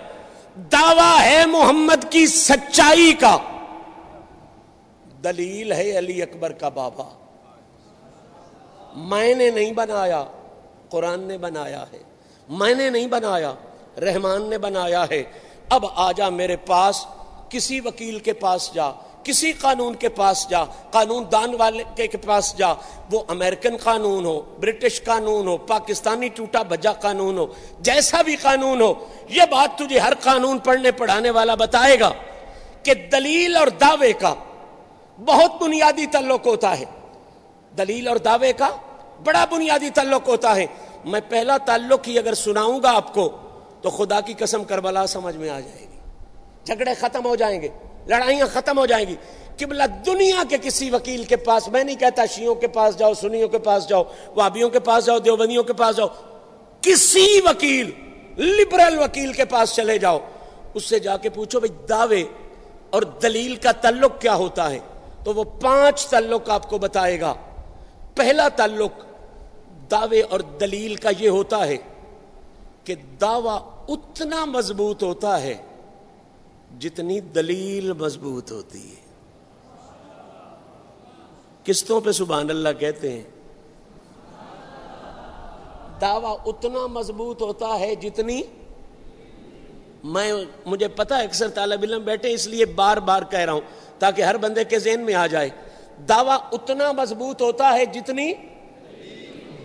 دعویٰ 0.56 1.22
ہے 1.22 1.46
محمد 1.46 2.12
کی 2.12 2.28
سچائی 2.28 3.14
کا۔ 3.14 3.38
دلیل 5.24 5.72
ہے 5.72 5.98
علی 5.98 6.22
اکبر 6.22 6.52
کا 6.52 6.70
بابا۔ 6.70 7.10
میں 8.96 9.36
نے 9.36 9.50
نہیں 9.50 9.72
بنایا، 9.72 10.24
قرآن 10.90 11.20
نے 11.20 11.38
بنایا 11.38 11.86
ہے۔ 11.94 12.04
میں 12.50 12.74
نے 12.74 12.90
نہیں 12.90 13.08
بنایا، 13.08 13.54
رحمان 14.02 14.50
نے 14.50 14.58
بنایا 14.58 15.06
ہے۔ 15.12 15.24
اب 15.70 15.86
آ 15.96 16.12
جا 16.12 16.30
میرے 16.30 16.56
پاس، 16.56 17.06
کسی 17.50 17.80
وکیل 17.80 18.20
کے 18.20 18.34
پاس 18.34 18.74
جا۔ 18.74 18.92
کسی 19.24 19.54
قانون 19.54 19.96
کے 19.96 20.10
پاس 20.10 20.50
جا، 20.50 20.64
قانون 20.92 21.24
دان 21.32 21.56
والے 21.60 22.08
کے 22.08 22.18
پاس 22.26 22.58
جا، 22.58 22.68
وہ 23.12 23.24
امریکن 23.28 23.78
قانون 23.84 24.26
ہو، 24.26 24.42
برٹش 24.60 25.04
قانون 25.04 25.48
ہو، 25.48 25.58
پاکستانی 25.58 26.28
ٹوٹا 26.28 26.62
بجا 26.62 26.92
قانون 26.92 27.38
ہو، 27.38 27.48
جیسا 27.80 28.22
بھی 28.22 28.36
قانون 28.36 28.82
ہو، 28.82 28.94
یہ 29.30 29.42
بات 29.50 29.78
تجھے 29.78 30.00
ہر 30.00 30.14
قانون 30.22 30.58
پڑھنے 30.58 30.92
پڑھانے 30.92 31.30
والا 31.30 31.56
بتائے 31.56 32.00
گا 32.00 32.12
کہ 32.84 32.94
دلیل 32.94 33.56
اور 33.56 33.68
دعوے 33.68 34.14
کا 34.14 34.36
بہت 35.26 35.62
بنیادی 35.62 36.06
تعلق 36.06 36.48
ہوتا 36.48 36.80
ہے۔ 36.80 36.86
دلیل 37.78 38.08
اور 38.08 38.16
دعوے 38.16 38.54
کا 38.54 38.70
بڑا 39.24 39.46
بنیادی 39.52 39.90
تعلق 39.90 40.28
ہوتا 40.28 40.56
ہے۔ 40.56 40.66
میں 41.06 41.22
پہلا 41.30 41.58
تعلق 41.58 42.08
ہی 42.08 42.20
اگر 42.20 42.34
سناؤں 42.34 42.84
گا 42.84 42.96
آپ 42.96 43.14
کو، 43.14 43.38
تو 43.82 43.90
خدا 43.90 44.22
کی 44.22 44.34
قسم 44.34 44.64
کربلا 44.64 45.08
سمجھ 45.08 45.36
میں 45.36 45.50
آ 45.50 45.60
جائے 45.60 45.80
گی۔ 45.80 46.00
جھگڑے 46.64 46.94
ختم 46.94 47.26
ہو 47.26 47.36
جائیں 47.36 47.62
گے۔ 47.62 47.68
لڑائیاں 48.08 48.48
ختم 48.54 48.78
ہو 48.78 48.86
جائیں 48.86 49.06
گی۔ 49.08 49.16
قبلہ 49.58 49.84
دنیا 50.06 50.44
کے 50.50 50.58
کسی 50.62 50.90
وکیل 50.90 51.24
کے 51.24 51.36
پاس، 51.36 51.68
میں 51.68 51.84
نہیں 51.84 51.96
کہتا 51.96 52.26
شیوں 52.26 52.56
کے 52.56 52.68
پاس 52.68 52.98
جاؤ، 52.98 53.14
سنیوں 53.14 53.50
کے 53.50 53.58
پاس 53.58 53.88
جاؤ 53.90 54.04
وابیوں 54.36 54.70
کے 54.70 54.80
پاس 54.80 55.06
جاؤ، 55.06 55.20
دیوبندیوں 55.20 55.64
کے 55.64 55.74
پاس 55.74 55.98
جاؤ، 55.98 56.08
کسی 56.82 57.42
وکیل 57.46 57.92
لبرل 58.38 59.00
وکیل 59.00 59.34
کے 59.34 59.46
پاس 59.46 59.76
چلے 59.76 59.98
جاؤ۔ 59.98 60.20
اس 60.74 60.86
سے 60.86 61.00
جا 61.00 61.18
کے 61.18 61.30
پوچھو 61.30 61.60
بھائی 61.60 61.86
دعوے 61.90 62.24
اور 62.90 63.02
دلیل 63.02 63.56
کا 63.56 63.72
تعلق 63.72 64.22
کیا 64.22 64.36
ہوتا 64.36 64.72
ہے؟ 64.72 64.80
تو 65.24 65.34
وہ 65.34 65.44
پانچ 65.44 66.08
تعلق 66.08 66.50
آپ 66.50 66.70
کو 66.70 66.78
بتائے 66.78 67.22
گا۔ 67.22 67.34
پہلا 68.16 68.48
تعلق 68.48 68.92
دعوے 69.92 70.22
اور 70.22 70.40
دلیل 70.40 70.96
کا 70.96 71.10
یہ 71.20 71.30
ہوتا 71.30 71.68
ہے 71.68 71.78
کہ 72.84 72.96
دعوی 72.96 73.94
اتنا 73.94 74.46
مضبوط 74.46 75.04
ہوتا 75.04 75.42
ہے 75.42 75.58
جتنی 76.82 77.20
دلیل 77.20 77.94
مضبوط 77.94 78.52
ہوتی 78.52 78.90
ہے۔ 78.90 78.96
قسطوں 81.64 82.02
پہ 82.02 82.12
سبحان 82.12 82.50
اللہ 82.50 82.70
کہتے 82.80 83.12
ہیں۔ 83.12 83.24
دعوی 86.02 86.36
اتنا 86.46 86.88
مضبوط 86.88 87.42
ہوتا 87.42 87.80
ہے 87.80 87.96
جتنی 87.96 88.42
میں، 90.04 90.34
مجھے 90.66 90.88
پتا 90.88 91.18
اکثر 91.18 91.48
طالب 91.50 91.80
علم 91.84 92.04
بیٹھے 92.04 92.34
اس 92.34 92.48
لیے 92.48 92.66
بار 92.66 92.98
بار 92.98 93.22
کہہ 93.24 93.40
رہا 93.40 93.54
ہوں 93.54 93.62
تاکہ 94.00 94.22
ہر 94.22 94.38
بندے 94.38 94.64
کے 94.64 94.80
ذہن 94.80 95.00
میں 95.00 95.14
آ 95.14 95.28
جائے۔ 95.28 95.50
دعوی 96.10 96.38
اتنا 96.52 96.92
مضبوط 96.92 97.42
ہوتا 97.42 97.74
ہے 97.74 97.86
جتنی 97.86 98.34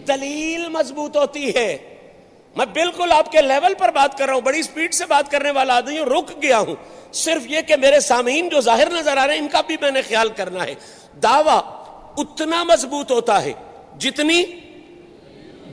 دلیل 0.09 0.69
مضبوط 0.69 1.17
ہوتی 1.17 1.55
ہے۔ 1.55 1.79
میں 2.57 2.67
بالکل 2.67 3.13
آپ 3.13 3.33
کے 3.33 3.43
لیول 3.43 3.75
پر 3.79 3.89
بات 3.89 4.19
کر 4.19 4.27
رہا 4.27 4.35
ہوں، 4.35 4.41
بڑی 4.41 4.63
سپیڈ 4.63 4.95
سے 4.95 5.07
بات 5.07 5.31
کرنے 5.31 5.51
والا 5.51 5.77
آدمی 5.77 5.99
ہوں، 5.99 6.07
رک 6.07 6.43
گیا 6.43 6.59
ہوں۔ 6.59 6.75
صرف 7.13 7.43
یہ 7.47 7.61
کہ 7.61 7.77
میرے 7.77 8.01
سامعین 8.01 8.49
جو 8.49 8.61
ظاہر 8.61 8.89
نظر 8.91 9.17
آ 9.17 9.27
رہے 9.27 9.35
ہیں، 9.35 9.41
ان 9.41 9.49
کا 9.49 9.61
بھی 9.67 9.77
میں 9.81 9.91
نے 9.91 10.03
خیال 10.03 10.29
کرنا 10.29 10.65
ہے۔ 10.65 10.75
دعوی 11.23 11.61
اتنا 12.19 12.65
مضبوط 12.65 13.11
ہوتا 13.11 13.43
ہے، 13.43 13.53
جتنی 13.99 14.45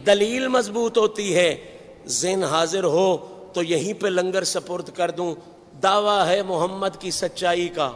دلیل 0.06 0.48
مضبوط 0.48 0.98
ہوتی 0.98 1.36
ہے۔ 1.36 1.78
ذہن 2.08 2.44
حاضر 2.44 2.84
ہو 2.84 3.18
تو 3.54 3.64
یہیں 3.64 3.94
پہ 3.94 4.08
لنگر 4.08 4.44
سپرد 4.44 4.90
کر 4.90 5.12
دوں۔ 5.12 5.36
دعویٰ 5.84 6.28
ہے 6.28 6.42
محمد 6.42 6.88
کی 7.00 7.12
سچائی 7.12 7.68
کا۔ 7.68 7.92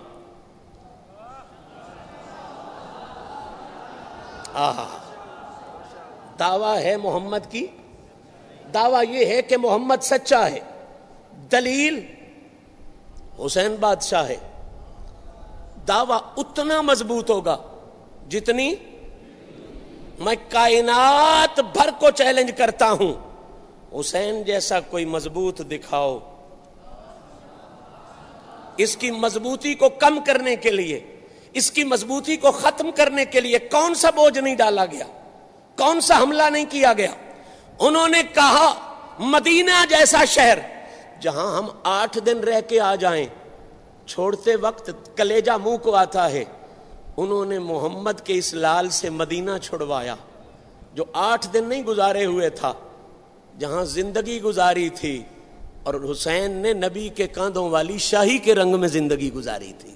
دعویٰ 6.39 6.78
ہے 6.78 6.97
محمد 6.97 7.52
کی۔ 7.52 7.67
دعویٰ 8.73 9.04
یہ 9.10 9.26
ہے 9.26 9.41
کہ 9.41 9.58
محمد 9.58 9.95
سچا 10.02 10.50
ہے۔ 10.50 10.60
دلیل 11.52 12.08
حسین 13.45 13.76
بادشاہ 13.80 14.28
ہے۔ 14.28 14.36
دعویٰ 15.88 16.19
اتنا 16.38 16.82
مضبوط 16.82 17.30
ہوگا 17.30 17.58
جتنی 18.30 18.76
میں 20.19 20.36
کائنات 20.50 21.60
بھر 21.60 21.89
کو 22.00 22.12
چیلنج 22.12 22.52
کرتا 22.58 22.91
ہوں۔ 22.91 23.13
حسین 24.00 24.43
جیسا 24.43 24.80
کوئی 24.80 25.06
مضبوط 25.06 25.62
دکھاؤ۔ 25.62 26.19
اس 28.78 28.97
کی 28.97 29.12
مضبوطی 29.12 29.73
کو 29.73 29.89
کم 29.89 30.19
کرنے 30.26 30.56
کے 30.56 30.71
لیے، 30.71 31.19
اس 31.54 31.71
کی 31.71 31.84
مضبوطی 31.84 32.38
کو 32.38 32.52
ختم 32.52 32.91
کرنے 32.95 33.26
کے 33.26 33.39
لیے 33.39 33.60
کون 33.60 33.95
سا 33.95 34.10
بوجھ 34.10 34.39
نہیں 34.39 34.56
ڈالا 34.56 34.86
گیا؟ 34.86 35.06
کون 35.78 36.02
سا 36.02 36.17
حملہ 36.17 36.43
نہیں 36.43 36.65
کیا 36.69 36.93
گیا؟ 36.93 37.12
انہوں 37.80 38.08
نے 38.08 38.23
کہا، 38.34 38.95
مدینہ 39.19 39.86
جیسا 39.89 40.26
شہر 40.26 40.58
جہاں 41.21 41.58
ہم 41.58 41.67
آٹھ 41.84 42.17
دن 42.25 42.39
رہ 42.39 42.62
کے 42.62 42.80
آ 42.80 42.95
جائیں۔ 42.95 43.25
چھوڑتے 44.06 44.56
وقت 44.56 44.91
کلیجا 45.15 45.58
منہ 45.58 45.77
کو 45.77 45.95
آتا 45.95 46.32
ہے۔ 46.32 46.43
انہوں 47.17 47.45
نے 47.45 47.60
محمد 47.60 48.12
کے 48.23 48.34
اس 48.34 48.53
لال 48.53 48.89
سے 48.89 49.10
مدینہ 49.10 49.51
چھڑوایا، 49.63 50.15
جو 50.93 51.03
آٹھ 51.13 51.47
دن 51.53 51.63
نہیں 51.63 51.84
گزارے 51.84 52.25
ہوئے 52.25 52.49
تھا، 52.49 52.73
جہاں 53.60 53.84
زندگی 53.84 54.41
گزاری 54.41 54.89
تھی۔ 54.89 55.23
اور 55.84 55.93
حسین 56.12 56.51
نے 56.51 56.73
نبی 56.73 57.10
کے 57.10 57.27
کاندھوں 57.27 57.69
والی 57.69 57.97
شاہی 57.97 58.38
کے 58.38 58.56
رنگ 58.56 58.80
میں 58.80 58.88
زندگی 58.88 59.34
گزاری 59.34 59.73
تھی۔ 59.80 59.95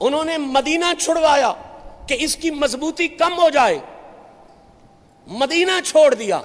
انہوں 0.00 0.24
نے 0.24 0.38
مدینہ 0.38 0.84
چھڑوایا 0.98 1.52
کہ 2.08 2.16
اس 2.20 2.36
کی 2.36 2.50
مضبوطی 2.50 3.08
کم 3.08 3.38
ہو 3.38 3.48
جائے۔ 3.48 3.78
مدینہ 5.26 5.80
چھوڑ 5.84 6.14
دیا، 6.14 6.40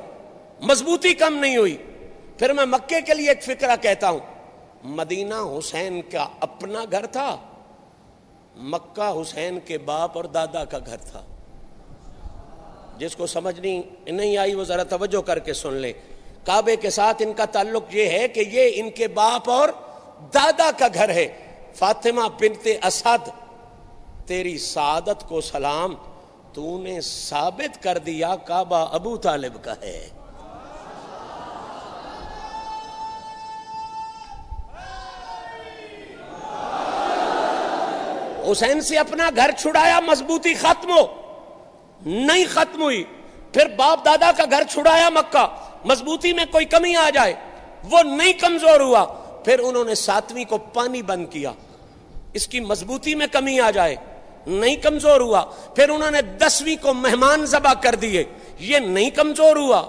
مضبوطی 0.61 1.13
کم 1.13 1.35
نہیں 1.35 1.57
ہوئی۔ 1.57 1.77
پھر 2.41 2.53
میں 2.53 2.65
مکے 2.65 3.01
کے 3.01 3.13
لیے 3.13 3.29
ایک 3.29 3.43
فکرہ 3.43 3.75
کہتا 3.81 4.09
ہوں۔ 4.09 4.19
مدینہ 4.83 5.33
حسین 5.59 6.01
کا 6.01 6.27
اپنا 6.39 6.83
گھر 6.91 7.05
تھا۔ 7.05 7.37
مکہ 8.55 9.21
حسین 9.21 9.59
کے 9.65 9.77
باپ 9.77 10.11
اور 10.17 10.23
دادا 10.23 10.65
کا 10.65 10.77
گھر 10.85 10.97
تھا۔ 10.97 11.25
جس 12.97 13.15
کو 13.15 13.27
سمجھنی 13.27 13.81
نہیں 14.05 14.37
آئی، 14.37 14.55
وہ 14.55 14.63
ذرا 14.63 14.83
توجہ 14.83 15.21
کر 15.21 15.39
کے 15.39 15.53
سن 15.53 15.73
لے 15.73 15.93
کعبے 16.45 16.75
کے 16.75 16.89
ساتھ 16.89 17.23
ان 17.25 17.33
کا 17.33 17.45
تعلق 17.45 17.95
یہ 17.95 18.09
ہے 18.09 18.27
کہ 18.27 18.43
یہ 18.47 18.71
ان 18.75 18.89
کے 18.89 19.07
باپ 19.07 19.49
اور 19.49 19.69
دادا 20.33 20.71
کا 20.77 20.87
گھر 20.93 21.09
ہے۔ 21.09 21.27
فاطمہ 21.75 22.21
بنت 22.39 22.67
اسد، 22.85 23.29
تیری 24.27 24.57
سعادت 24.57 25.29
کو 25.29 25.41
سلام، 25.41 25.95
تو 26.53 26.81
نے 26.81 27.01
ثابت 27.01 27.83
کر 27.83 27.97
دیا 27.97 28.35
کعبہ 28.35 28.87
ابو 28.91 29.17
طالب 29.17 29.63
کا 29.63 29.73
ہے۔ 29.81 30.09
حسین 38.51 38.81
سے 38.81 38.97
اپنا 38.97 39.29
گھر 39.35 39.51
چھڑایا، 39.57 39.99
مضبوطی 39.99 40.53
ختم 40.53 40.91
ہو۔ 40.91 41.21
نہیں 42.05 42.45
ختم 42.49 42.81
ہوئی۔ 42.81 43.03
پھر 43.53 43.65
باپ 43.67 44.05
دادا 44.05 44.31
کا 44.31 44.43
گھر 44.51 44.63
چھڑایا 44.69 45.09
مکہ۔ 45.09 45.45
مضبوطی 45.85 46.33
میں 46.33 46.45
کوئی 46.51 46.65
کمی 46.65 46.95
آ 46.95 47.09
جائے۔ 47.09 47.33
وہ 47.83 48.03
نہیں 48.03 48.33
کمزور 48.33 48.79
ہوا۔ 48.79 49.05
پھر 49.45 49.59
انہوں 49.59 49.83
نے 49.83 49.95
ساتویں 49.95 50.45
کو 50.45 50.57
پانی 50.57 51.01
بند 51.01 51.25
کیا۔ 51.29 51.51
اس 52.33 52.47
کی 52.47 52.59
مضبوطی 52.59 53.15
میں 53.15 53.27
کمی 53.27 53.59
آ 53.59 53.71
جائے۔ 53.71 53.95
نہیں 54.47 54.75
کمزور 54.75 55.21
ہوا۔ 55.21 55.45
پھر 55.75 55.89
انہوں 55.89 56.11
نے 56.11 56.21
دسویں 56.21 56.75
کو 56.81 56.93
مہمان 56.93 57.45
ذبح 57.45 57.73
کر 57.73 57.95
دیے۔ 57.95 58.23
یہ 58.59 58.77
نہیں 58.77 59.09
کمزور 59.09 59.55
ہوا۔ 59.55 59.81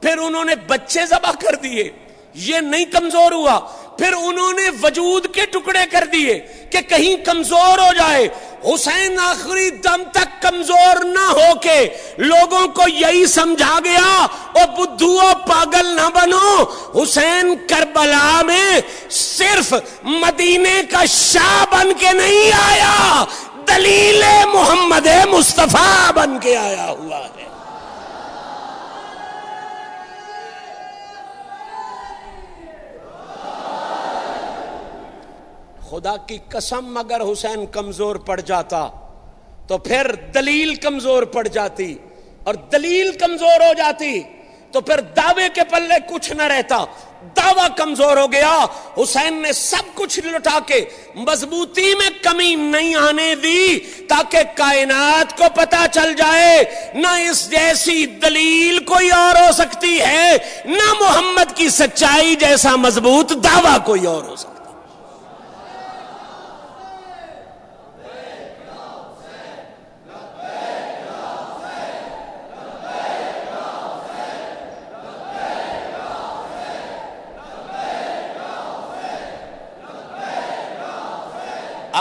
پھر 0.00 0.18
انہوں 0.18 0.44
نے 0.44 0.54
بچے 0.66 1.06
ذبح 1.06 1.30
کر 1.30 1.54
دیے۔ 1.54 1.90
یہ 2.34 2.58
نہیں 2.58 2.84
کمزور 2.84 3.32
ہوا۔ 3.32 3.60
پھر 3.98 4.12
انہوں 4.12 4.52
نے 4.52 4.68
وجود 4.82 5.26
کے 5.34 5.46
ٹکڑے 5.46 5.84
کر 5.90 6.04
دیے 6.12 6.38
کہ 6.70 6.80
کہیں 6.80 7.14
کمزور 7.24 7.78
ہو 7.78 7.92
جائے۔ 7.98 8.28
حسین 8.64 9.18
آخری 9.18 9.68
دم 9.84 10.02
تک 10.12 10.42
کمزور 10.42 11.04
نہ 11.04 11.26
ہو 11.30 11.52
کے 11.62 11.78
لوگوں 12.18 12.66
کو 12.68 12.88
یہی 12.88 13.26
سمجھا 13.26 13.78
گیا، 13.84 14.26
او 14.52 14.64
بدھو 14.76 15.18
پاگل 15.46 15.86
نہ 15.86 16.08
بنو۔ 16.14 16.62
حسین 16.94 17.54
کربلا 17.68 18.42
میں 18.42 18.80
صرف 19.10 19.72
مدینے 20.02 20.80
کا 20.90 21.04
شاہ 21.08 21.64
بن 21.70 21.92
کے 21.98 22.12
نہیں 22.12 22.52
آیا، 22.52 23.24
دلیل 23.68 24.22
محمد 24.54 25.06
مصطفیٰ 25.30 26.12
بن 26.12 26.38
کے 26.38 26.56
آیا 26.56 26.90
ہوا 26.90 27.18
ہے۔ 27.18 27.45
خدا 35.96 36.16
کی 36.28 36.36
قسم 36.48 36.96
اگر 36.98 37.20
حسین 37.32 37.64
کمزور 37.72 38.16
پڑ 38.24 38.38
جاتا 38.46 38.88
تو 39.68 39.76
پھر 39.86 40.10
دلیل 40.34 40.74
کمزور 40.82 41.22
پڑ 41.34 41.46
جاتی 41.52 41.94
اور 42.44 42.54
دلیل 42.72 43.12
کمزور 43.18 43.60
ہو 43.60 43.72
جاتی 43.76 44.20
تو 44.72 44.80
پھر 44.88 45.00
دعوے 45.16 45.48
کے 45.54 45.60
پلے 45.70 45.98
کچھ 46.08 46.30
نہ 46.32 46.42
رہتا 46.52 46.84
دعوی 47.36 47.66
کمزور 47.76 48.16
ہو 48.16 48.26
گیا 48.32 48.54
حسین 48.98 49.40
نے 49.42 49.52
سب 49.52 49.94
کچھ 49.94 50.18
لٹا 50.26 50.58
کے 50.66 50.80
مضبوطی 51.28 51.94
میں 51.98 52.10
کمی 52.22 52.54
نہیں 52.54 52.94
آنے 52.94 53.34
دی 53.42 53.78
تاکہ 54.08 54.42
کائنات 54.56 55.36
کو 55.38 55.44
پتا 55.54 55.84
چل 55.92 56.12
جائے 56.18 56.58
نہ 56.94 57.14
اس 57.28 57.48
جیسی 57.50 58.04
دلیل 58.24 58.78
کوئی 58.92 59.10
اور 59.20 59.40
ہو 59.40 59.50
سکتی 59.52 59.98
ہے، 60.00 60.36
نہ 60.66 60.92
محمد 61.00 61.56
کی 61.56 61.68
سچائی 61.78 62.34
جیسا 62.44 62.76
مضبوط 62.84 63.32
دعویٰ 63.44 63.76
کوئی 63.86 64.06
اور 64.06 64.22
ہو 64.24 64.36
سکتا 64.36 64.55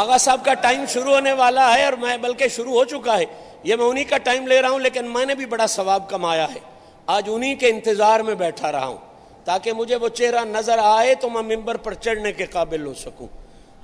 آغا 0.06 0.18
صاحب 0.18 0.46
کا 0.46 0.54
ٹائم 0.54 0.86
شروع 0.90 1.14
ہونے 1.14 1.34
والا 1.34 1.78
ہے 1.78 1.86
اور 1.86 1.94
میں 1.94 2.18
بلکہ 2.18 2.48
شروع 2.48 2.72
ہو 2.72 2.86
چکا 2.86 3.20
ہے۔ 3.20 3.26
یہ 3.64 3.76
میں 3.76 3.86
انہی 3.86 4.04
کا 4.04 4.18
ٹائم 4.18 4.48
لے 4.48 4.62
رہا 4.62 4.70
ہوں، 4.70 4.80
لیکن 4.80 5.06
میں 5.06 5.26
نے 5.26 5.36
بھی 5.36 5.46
بڑا 5.46 5.68
ثواب 5.68 6.10
کمایا 6.10 6.48
ہے۔ 6.56 6.60
آج 7.06 7.24
انہی 7.28 7.56
کے 7.56 7.70
انتظار 7.70 8.20
میں 8.20 8.36
بیٹھا 8.36 8.72
رہا 8.72 8.86
ہوں۔ 8.86 8.98
تاکہ 9.46 9.74
مجھے 9.74 9.96
وہ 9.96 10.10
چہرہ 10.10 10.40
نظر 10.46 10.78
آئے 10.82 11.16
تو 11.16 11.30
میں 11.30 11.56
ممبر 11.56 11.78
پر 11.78 11.94
چڑھنے 11.94 12.32
کے 12.32 12.46
قابل 12.46 12.86
ہو 12.86 12.94
سکوں۔ 12.94 13.28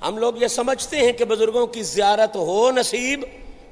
ہم 0.02 0.18
لوگ 0.18 0.32
یہ 0.36 0.46
سمجھتے 0.46 0.96
ہیں 0.96 1.12
کہ 1.12 1.24
بزرگوں 1.24 1.66
کی 1.66 1.82
زیارت 1.82 2.36
ہو 2.36 2.70
نصیب، 2.70 3.24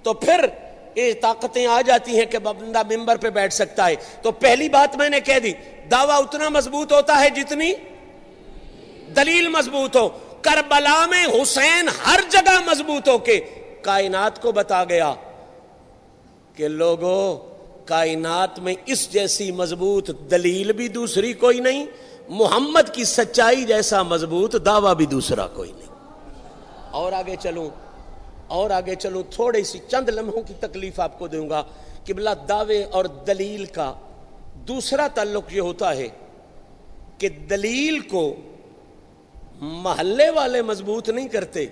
تو 0.02 0.12
پھر 0.12 0.46
یہ 0.94 1.12
طاقتیں 1.20 1.66
آ 1.66 1.80
جاتی 1.80 2.18
ہیں 2.18 2.26
کہ 2.26 2.38
بندہ 2.38 2.82
ممبر 2.96 3.16
پہ 3.16 3.30
بیٹھ 3.30 3.54
سکتا 3.54 3.86
ہے۔ 3.86 3.94
تو 4.22 4.30
پہلی 4.32 4.68
بات 4.68 4.96
میں 4.96 5.08
نے 5.08 5.20
کہہ 5.20 5.38
دی، 5.38 5.52
دعویٰ 5.90 6.18
اتنا 6.18 6.48
مضبوط 6.48 6.92
ہوتا 6.92 7.20
ہے 7.20 7.30
جتنی 7.30 7.72
دلیل 9.16 9.48
مضبوط 9.48 9.96
ہو۔ 9.96 10.08
کربلا 10.42 11.06
میں 11.06 11.26
حسین 11.42 11.88
ہر 12.06 12.20
جگہ 12.30 12.70
مضبوط 12.70 13.08
ہو 13.08 13.18
کے 13.18 13.40
کائنات 13.82 14.42
کو 14.42 14.52
بتا 14.52 14.84
گیا 14.84 15.14
کہ 16.54 16.68
لوگوں 16.68 17.50
کائنات 17.86 18.58
میں 18.58 18.74
اس 18.86 19.12
جیسی 19.12 19.52
مضبوط 19.52 20.10
دلیل 20.30 20.72
بھی 20.72 20.88
دوسری 20.88 21.32
کوئی 21.32 21.60
نہیں، 21.60 21.86
محمد 22.28 22.94
کی 22.94 23.04
سچائی 23.04 23.64
جیسا 23.64 24.02
مضبوط 24.02 24.56
دعویٰ 24.66 24.94
بھی 24.94 25.06
دوسرا 25.06 25.46
کوئی 25.46 25.72
نہیں۔ 25.72 25.86
اور 26.90 27.12
آگے 27.12 27.36
چلوں، 27.40 27.70
اور 28.48 28.70
آگے 28.70 28.94
چلوں، 28.94 29.22
تھوڑی 29.30 29.64
سی 29.64 29.78
چند 29.88 30.08
لمحوں 30.08 30.42
کی 30.42 30.54
تکلیف 30.60 31.00
آپ 31.00 31.18
کو 31.18 31.26
دوں 31.26 31.50
گا۔ 31.50 31.62
کہ 32.04 32.14
بلا 32.14 32.34
دعوے 32.48 32.84
اور 32.84 33.04
دلیل 33.04 33.64
کا 33.64 33.94
دوسرا 34.54 35.08
تعلق 35.08 35.54
یہ 35.54 35.60
ہوتا 35.60 35.96
ہے 35.96 36.08
کہ 37.18 37.28
دلیل 37.28 37.98
کو 37.98 38.34
محلے 39.60 40.30
والے 40.30 40.62
مضبوط 40.62 41.08
نہیں 41.08 41.28
کرتے۔ 41.28 41.66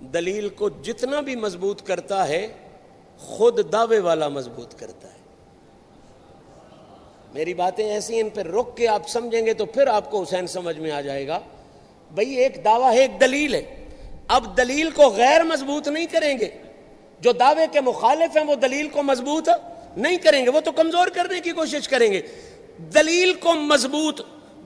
دلیل 0.00 0.48
کو 0.48 0.68
جتنا 0.68 1.20
بھی 1.20 1.36
مضبوط 1.36 1.82
کرتا 1.82 2.28
ہے، 2.28 2.48
خود 3.18 3.72
دعوے 3.72 3.98
والا 3.98 4.28
مضبوط 4.28 4.74
کرتا 4.74 5.08
ہے۔ 5.08 5.18
میری 7.34 7.54
باتیں 7.54 7.90
ایسی 7.90 8.20
ان 8.20 8.28
پہ 8.28 8.40
رک 8.40 8.76
کے 8.76 8.88
آپ 8.88 9.08
سمجھیں 9.08 9.46
گے 9.46 9.54
تو 9.54 9.66
پھر 9.66 9.86
آپ 9.86 10.10
کو 10.10 10.22
حسین 10.22 10.46
سمجھ 10.46 10.78
میں 10.78 10.90
آ 10.90 11.00
جائے 11.00 11.26
گا۔ 11.26 11.40
بھائی، 12.14 12.34
ایک 12.34 12.64
دعویٰ 12.64 12.92
ہے، 12.92 13.00
ایک 13.00 13.20
دلیل 13.20 13.54
ہے۔ 13.54 13.84
اب 14.28 14.56
دلیل 14.56 14.90
کو 14.90 15.08
غیر 15.08 15.42
مضبوط 15.42 15.88
نہیں 15.88 16.06
کریں 16.06 16.38
گے۔ 16.38 16.50
جو 17.20 17.32
دعوے 17.32 17.66
کے 17.72 17.80
مخالف 17.80 18.36
ہیں، 18.36 18.44
وہ 18.44 18.54
دلیل 18.54 18.88
کو 18.88 19.02
مضبوط 19.02 19.48
نہیں 19.96 20.16
کریں 20.16 20.44
گے۔ 20.44 20.50
وہ 20.50 20.60
تو 20.60 20.72
کمزور 20.72 21.06
کرنے 21.06 21.40
کی 21.40 21.52
کوشش 21.52 21.88
کریں 21.88 22.12
گے۔ 22.12 22.20
دلیل 22.78 23.32
کو 23.32 23.52
مضبوط، 23.52 24.20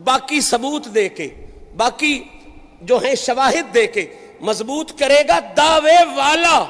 باقی 0.05 0.41
ثبوت 0.41 0.95
دے 0.95 1.09
کے 1.09 1.29
باقی 1.79 2.25
جو 2.81 2.99
ہیں 2.99 3.15
شواہد 3.15 3.75
دے 3.75 3.87
کے 3.87 4.15
مضبوط 4.41 4.99
کرے 4.99 5.23
گا 5.29 5.39
دعوے 5.57 5.97
والا۔ 6.17 6.65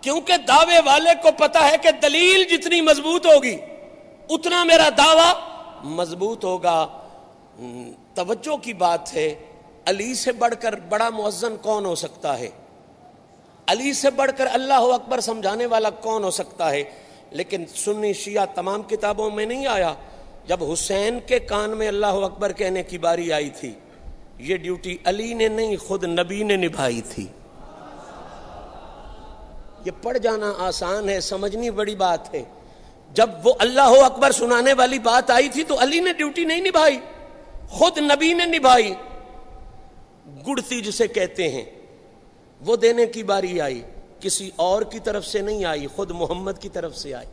کیونکہ 0.00 0.36
دعوے 0.36 0.78
والے 0.84 1.10
کو 1.22 1.28
پتا 1.38 1.70
ہے 1.70 1.76
کہ 1.82 1.90
دلیل 1.90 2.44
جتنی 2.44 2.80
مضبوط 2.80 3.26
ہوگی، 3.26 3.56
اتنا 4.30 4.64
میرا 4.64 4.88
دعوی 4.98 5.32
مضبوط 5.84 6.44
ہوگا۔ 6.44 6.86
توجہ 8.14 8.56
کی 8.56 8.72
بات 8.72 9.14
ہے، 9.14 9.34
علی 9.86 10.14
سے 10.14 10.32
بڑھ 10.32 10.54
کر 10.60 10.74
بڑا 10.88 11.08
مؤذن 11.10 11.56
کون 11.56 11.84
ہو 11.84 11.94
سکتا 11.94 12.38
ہے؟ 12.38 12.48
علی 13.66 13.92
سے 13.92 14.10
بڑھ 14.10 14.30
کر 14.36 14.46
اللہ 14.52 14.82
اکبر 14.94 15.20
سمجھانے 15.20 15.66
والا 15.66 15.90
کون 15.90 16.24
ہو 16.24 16.30
سکتا 16.30 16.70
ہے؟ 16.70 16.82
لیکن 17.30 17.64
سنی 17.74 18.12
شیعہ 18.12 18.46
تمام 18.54 18.82
کتابوں 18.82 19.30
میں 19.30 19.46
نہیں 19.46 19.66
آیا۔ 19.66 19.94
جب 20.46 20.72
حسین 20.72 21.18
کے 21.26 21.38
کان 21.38 21.70
میں 21.70 21.88
اللہ 21.88 22.16
اکبر 22.28 22.52
کہنے 22.52 22.82
کی 22.82 22.98
باری 22.98 23.32
آئی 23.32 23.50
تھی 23.50 23.72
یہ 24.38 24.56
ڈیوٹی 24.56 24.96
علی 25.04 25.34
نے 25.34 25.48
نہیں، 25.48 25.76
خود 25.76 26.04
نبی 26.04 26.42
نے 26.42 26.56
نبھائی 26.56 27.00
تھی۔ 27.00 27.26
یہ 29.84 29.90
پڑھ 30.02 30.18
جانا 30.18 30.52
آسان 30.58 31.08
ہے، 31.08 31.20
سمجھنی 31.20 31.70
بڑی 31.70 31.94
بات 31.94 32.34
ہے۔ 32.34 32.42
جب 33.12 33.30
وہ 33.44 33.54
اللہ 33.58 33.80
اکبر 33.80 34.30
سنانے 34.30 34.72
والی 34.72 34.98
بات 34.98 35.30
آئی 35.30 35.48
تھی 35.48 35.64
تو 35.64 35.82
علی 35.82 36.00
نے 36.00 36.12
ڈیوٹی 36.12 36.44
نہیں 36.44 36.60
نبھائی، 36.60 36.98
خود 37.68 37.98
نبی 37.98 38.32
نے 38.32 38.44
نبھائی۔ 38.44 38.94
گڑتی 40.46 40.80
جسے 40.80 41.08
کہتے 41.08 41.48
ہیں۔ 41.48 41.64
وہ 42.60 42.76
دینے 42.76 43.06
کی 43.06 43.22
باری 43.22 43.60
آئی، 43.60 43.82
کسی 44.20 44.50
اور 44.56 44.82
کی 44.82 44.98
طرف 44.98 45.26
سے 45.26 45.38
نہیں 45.38 45.64
آئی، 45.64 45.86
خود 45.86 46.10
محمد 46.10 46.52
کی 46.60 46.68
طرف 46.68 46.96
سے 46.96 47.14
آئی۔ 47.14 47.26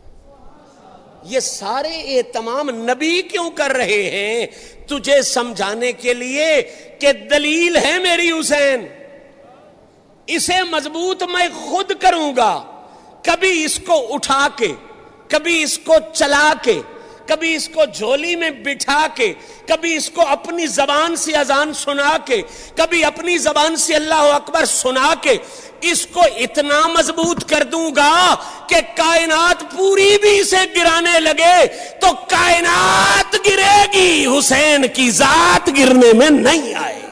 یہ 1.26 1.40
سارے 1.40 2.18
اہتمام 2.18 2.70
نبی 2.70 3.22
کیوں 3.22 3.50
کر 3.50 3.70
رہے 3.70 4.10
ہیں؟ 4.10 4.46
تجھے 4.86 5.22
سمجھانے 5.22 5.92
کے 5.92 6.14
لیے 6.14 6.62
کہ 6.98 7.12
دلیل 7.12 7.76
ہے 7.76 7.98
میری 7.98 8.30
حسین۔ 8.30 8.86
اسے 10.26 10.62
مضبوط 10.70 11.22
میں 11.22 11.48
خود 11.54 11.92
کروں 12.00 12.36
گا۔ 12.36 12.64
کبھی 13.22 13.64
اس 13.64 13.80
کو 13.86 14.14
اٹھا 14.14 14.48
کے، 14.56 14.72
کبھی 15.28 15.62
اس 15.62 15.78
کو 15.78 15.94
چلا 16.12 16.52
کے 16.62 16.80
کبھی 17.28 17.54
اس 17.54 17.68
کو 17.68 17.84
جھولی 17.84 18.36
میں 18.36 18.50
بٹھا 18.50 19.06
کے، 19.14 19.32
کبھی 19.66 19.96
اس 19.96 20.10
کو 20.10 20.26
اپنی 20.28 20.66
زبان 20.66 21.16
سے 21.16 21.32
اذان 21.32 21.72
سنا 21.74 22.16
کے، 22.24 22.42
کبھی 22.74 23.04
اپنی 23.04 23.38
زبان 23.38 23.76
سے 23.76 23.94
اللہ 23.94 24.14
اکبر 24.14 24.64
سنا 24.64 25.14
کے، 25.20 25.36
اس 25.80 26.06
کو 26.06 26.20
اتنا 26.20 26.80
مضبوط 26.88 27.44
کر 27.44 27.62
دوں 27.62 27.90
گا 27.96 28.34
کہ 28.66 28.76
کائنات 28.96 29.60
پوری 29.76 30.16
بھی 30.22 30.38
اسے 30.40 30.64
گرانے 30.76 31.20
لگے 31.20 31.66
تو 32.00 32.12
کائنات 32.28 33.36
گرے 33.46 33.84
گی، 33.92 34.26
حسین 34.26 34.86
کی 34.94 35.10
ذات 35.10 35.68
گرنے 35.78 36.12
میں 36.12 36.30
نہیں 36.30 36.74
آئے۔ 36.74 37.05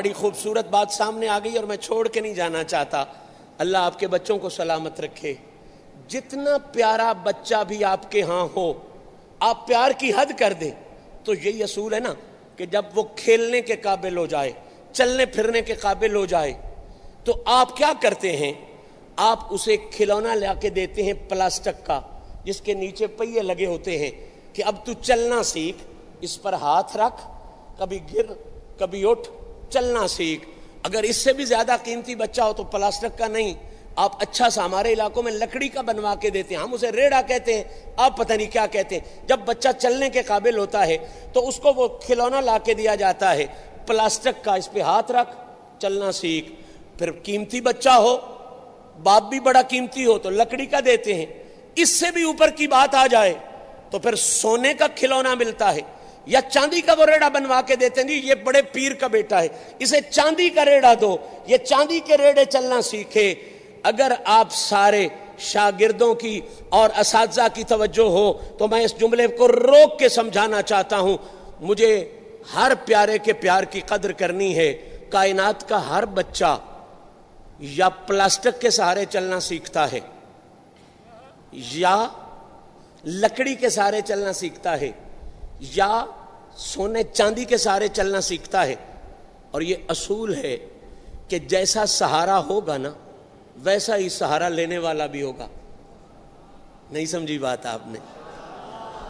بڑی 0.00 0.12
خوبصورت 0.12 0.68
بات 0.68 0.90
سامنے 0.90 1.28
آ 1.28 1.38
گئی 1.44 1.56
اور 1.56 1.64
میں 1.64 1.76
چھوڑ 1.76 2.08
کے 2.08 2.20
نہیں 2.20 2.34
جانا 2.34 2.64
چاہتا۔ 2.64 3.04
اللہ 3.58 3.78
آپ 3.78 3.98
کے 3.98 4.06
بچوں 4.06 4.38
کو 4.38 4.48
سلامت 4.48 5.00
رکھے۔ 5.00 5.34
جتنا 6.08 6.58
پیارا 6.58 7.12
بچہ 7.12 7.64
بھی 7.68 7.84
آپ 7.84 8.10
کے 8.10 8.22
ہاں 8.22 8.46
ہو، 8.56 8.72
آپ 9.40 9.66
پیار 9.66 9.90
کی 9.98 10.12
حد 10.12 10.38
کر 10.38 10.52
دیں۔ 10.52 10.70
تو 11.24 11.34
یہی 11.34 11.62
اصول 11.62 11.94
ہے 11.94 12.00
نا 12.00 12.14
کہ 12.56 12.66
جب 12.66 12.82
وہ 12.94 13.02
کھیلنے 13.16 13.60
کے 13.60 13.76
قابل 13.76 14.16
ہو 14.16 14.26
جائے، 14.26 14.52
چلنے 14.92 15.26
پھرنے 15.26 15.62
کے 15.62 15.74
قابل 15.74 16.14
ہو 16.14 16.26
جائے، 16.26 16.52
تو 17.24 17.42
آپ 17.44 17.76
کیا 17.76 17.92
کرتے 18.02 18.36
ہیں؟ 18.36 18.52
آپ 19.16 19.38
اسے 19.50 19.76
کھلونا 19.76 20.34
لا 20.34 20.54
کے 20.54 20.68
دیتے 20.68 21.02
ہیں 21.02 21.12
پلاسٹک 21.28 21.86
کا، 21.86 22.00
جس 22.44 22.60
کے 22.60 22.74
نیچے 22.74 23.06
پہیے 23.06 23.42
لگے 23.42 23.66
ہوتے 23.66 23.98
ہیں 23.98 24.10
کہ 24.52 24.62
اب 24.66 24.86
تو 24.86 24.92
چلنا 24.92 25.42
سیکھ، 25.42 25.76
اس 26.20 26.42
پر 26.42 26.52
ہاتھ 26.52 26.96
رکھ، 26.96 27.28
کبھی 27.78 27.98
گر، 28.14 28.32
کبھی 28.78 29.10
اٹھ 29.10 29.28
چلنا 29.70 30.08
سیکھ۔ 30.08 30.46
اگر 30.82 31.02
اس 31.02 31.16
سے 31.16 31.32
بھی 31.32 31.44
زیادہ 31.44 31.76
قیمتی 31.84 32.14
بچہ 32.14 32.42
ہو 32.42 32.52
تو 32.52 32.64
پلاسٹک 32.64 33.18
کا 33.18 33.26
نہیں۔ 33.26 33.54
آپ 33.96 34.22
اچھا 34.22 34.50
سا 34.50 34.64
ہمارے 34.64 34.92
علاقوں 34.92 35.22
میں 35.22 35.32
لکڑی 35.32 35.68
کا 35.68 35.80
بنوا 35.80 36.14
کے 36.14 36.30
دیتے 36.30 36.54
ہیں۔ 36.54 36.62
ہم 36.62 36.72
اسے 36.72 36.92
ریڑا 36.92 37.22
کہتے 37.22 37.54
ہیں۔ 37.54 37.64
آپ 37.96 38.16
پتہ 38.16 38.32
نہیں 38.32 38.50
کیا 38.50 38.66
کہتے 38.66 38.98
ہیں۔ 38.98 39.26
جب 39.26 39.40
بچہ 39.44 39.68
چلنے 39.78 40.10
کے 40.10 40.22
قابل 40.22 40.58
ہوتا 40.58 40.86
ہے 40.86 40.96
تو 41.32 41.48
اس 41.48 41.56
کو 41.56 41.72
وہ 41.76 41.88
کھلونا 41.88 42.40
لا 42.40 42.58
کے 42.58 42.74
دیا 42.74 42.94
جاتا 42.94 43.34
ہے۔ 43.34 43.46
پلاسٹک 43.86 44.44
کا 44.44 44.54
اس 44.54 44.72
پہ 44.72 44.80
ہاتھ 44.80 45.12
رکھ، 45.12 45.36
چلنا 45.80 46.12
سیکھ۔ 46.12 46.52
پھر 46.98 47.12
قیمتی 47.12 47.60
بچہ 47.60 47.88
ہو، 47.88 48.16
باپ 49.02 49.22
بھی 49.22 49.40
بڑا 49.40 49.62
قیمتی 49.62 50.04
ہو 50.04 50.18
تو 50.18 50.30
لکڑی 50.30 50.66
کا 50.66 50.78
دیتے 50.84 51.14
ہیں۔ 51.14 51.26
اس 51.76 51.88
سے 51.88 52.10
بھی 52.10 52.22
اوپر 52.22 52.50
کی 52.50 52.66
بات 52.66 52.94
آ 52.94 53.06
جائے 53.06 53.34
تو 53.90 53.98
پھر 53.98 54.14
سونے 54.14 54.74
کا 54.74 54.86
کھلونا 54.94 55.34
ملتا 55.34 55.74
ہے۔ 55.74 55.80
یا 56.26 56.40
چاندی 56.50 56.80
کا 56.80 56.94
وہ 56.98 57.04
ریڑا 57.06 57.28
بنوا 57.28 57.60
کے 57.66 57.76
دیتے 57.76 58.00
ہیں 58.00 58.08
جی 58.08 58.14
یہ 58.28 58.34
بڑے 58.44 58.62
پیر 58.62 58.92
کا 58.94 59.06
بیٹا 59.06 59.42
ہے، 59.42 59.48
اسے 59.78 60.00
چاندی 60.10 60.48
کا 60.48 60.64
ریڑا 60.64 60.92
دو، 61.00 61.16
یہ 61.46 61.56
چاندی 61.56 62.00
کے 62.00 62.16
ریڑے 62.16 62.44
چلنا 62.44 62.80
سیکھے۔ 62.82 63.34
اگر 63.82 64.12
آپ 64.24 64.52
سارے 64.52 65.06
شاگردوں 65.38 66.14
کی 66.14 66.40
اور 66.68 66.90
اساتذہ 66.98 67.46
کی 67.54 67.64
توجہ 67.64 68.08
ہو، 68.08 68.32
تو 68.58 68.68
میں 68.68 68.82
اس 68.84 68.98
جملے 69.00 69.26
کو 69.26 69.48
روک 69.48 69.98
کے 69.98 70.08
سمجھانا 70.08 70.62
چاہتا 70.62 70.98
ہوں۔ 70.98 71.16
مجھے 71.60 71.92
ہر 72.54 72.72
پیارے 72.84 73.18
کے 73.18 73.32
پیار 73.32 73.62
کی 73.62 73.80
قدر 73.80 74.12
کرنی 74.12 74.54
ہے۔ 74.56 74.72
کائنات 75.10 75.68
کا 75.68 75.88
ہر 75.88 76.04
بچہ 76.06 76.58
یا 77.58 77.88
پلاسٹک 77.88 78.60
کے 78.60 78.70
سہارے 78.70 79.04
چلنا 79.04 79.40
سیکھتا 79.40 79.90
ہے، 79.92 80.00
یا 81.52 81.96
لکڑی 83.04 83.54
کے 83.54 83.68
سہارے 83.68 84.00
چلنا 84.00 84.32
سیکھتا 84.32 84.80
ہے۔ 84.80 84.90
یا 85.60 86.04
سونے 86.56 87.02
چاندی 87.02 87.44
کے 87.44 87.56
سہارے 87.56 87.88
چلنا 87.88 88.20
سیکھتا 88.20 88.66
ہے۔ 88.66 88.74
اور 89.50 89.62
یہ 89.62 89.74
اصول 89.88 90.34
ہے 90.34 90.56
کہ 91.28 91.38
جیسا 91.38 91.86
سہارا 91.86 92.38
ہوگا 92.38 92.76
نا، 92.76 92.92
ویسا 93.56 93.96
ہی 93.96 94.08
سہارا 94.08 94.48
لینے 94.48 94.78
والا 94.78 95.06
بھی 95.06 95.22
ہوگا۔ 95.22 95.48
نہیں 96.90 97.06
سمجھی 97.06 97.38
بات 97.38 97.66
آپ 97.66 97.80
نے۔ 97.86 97.98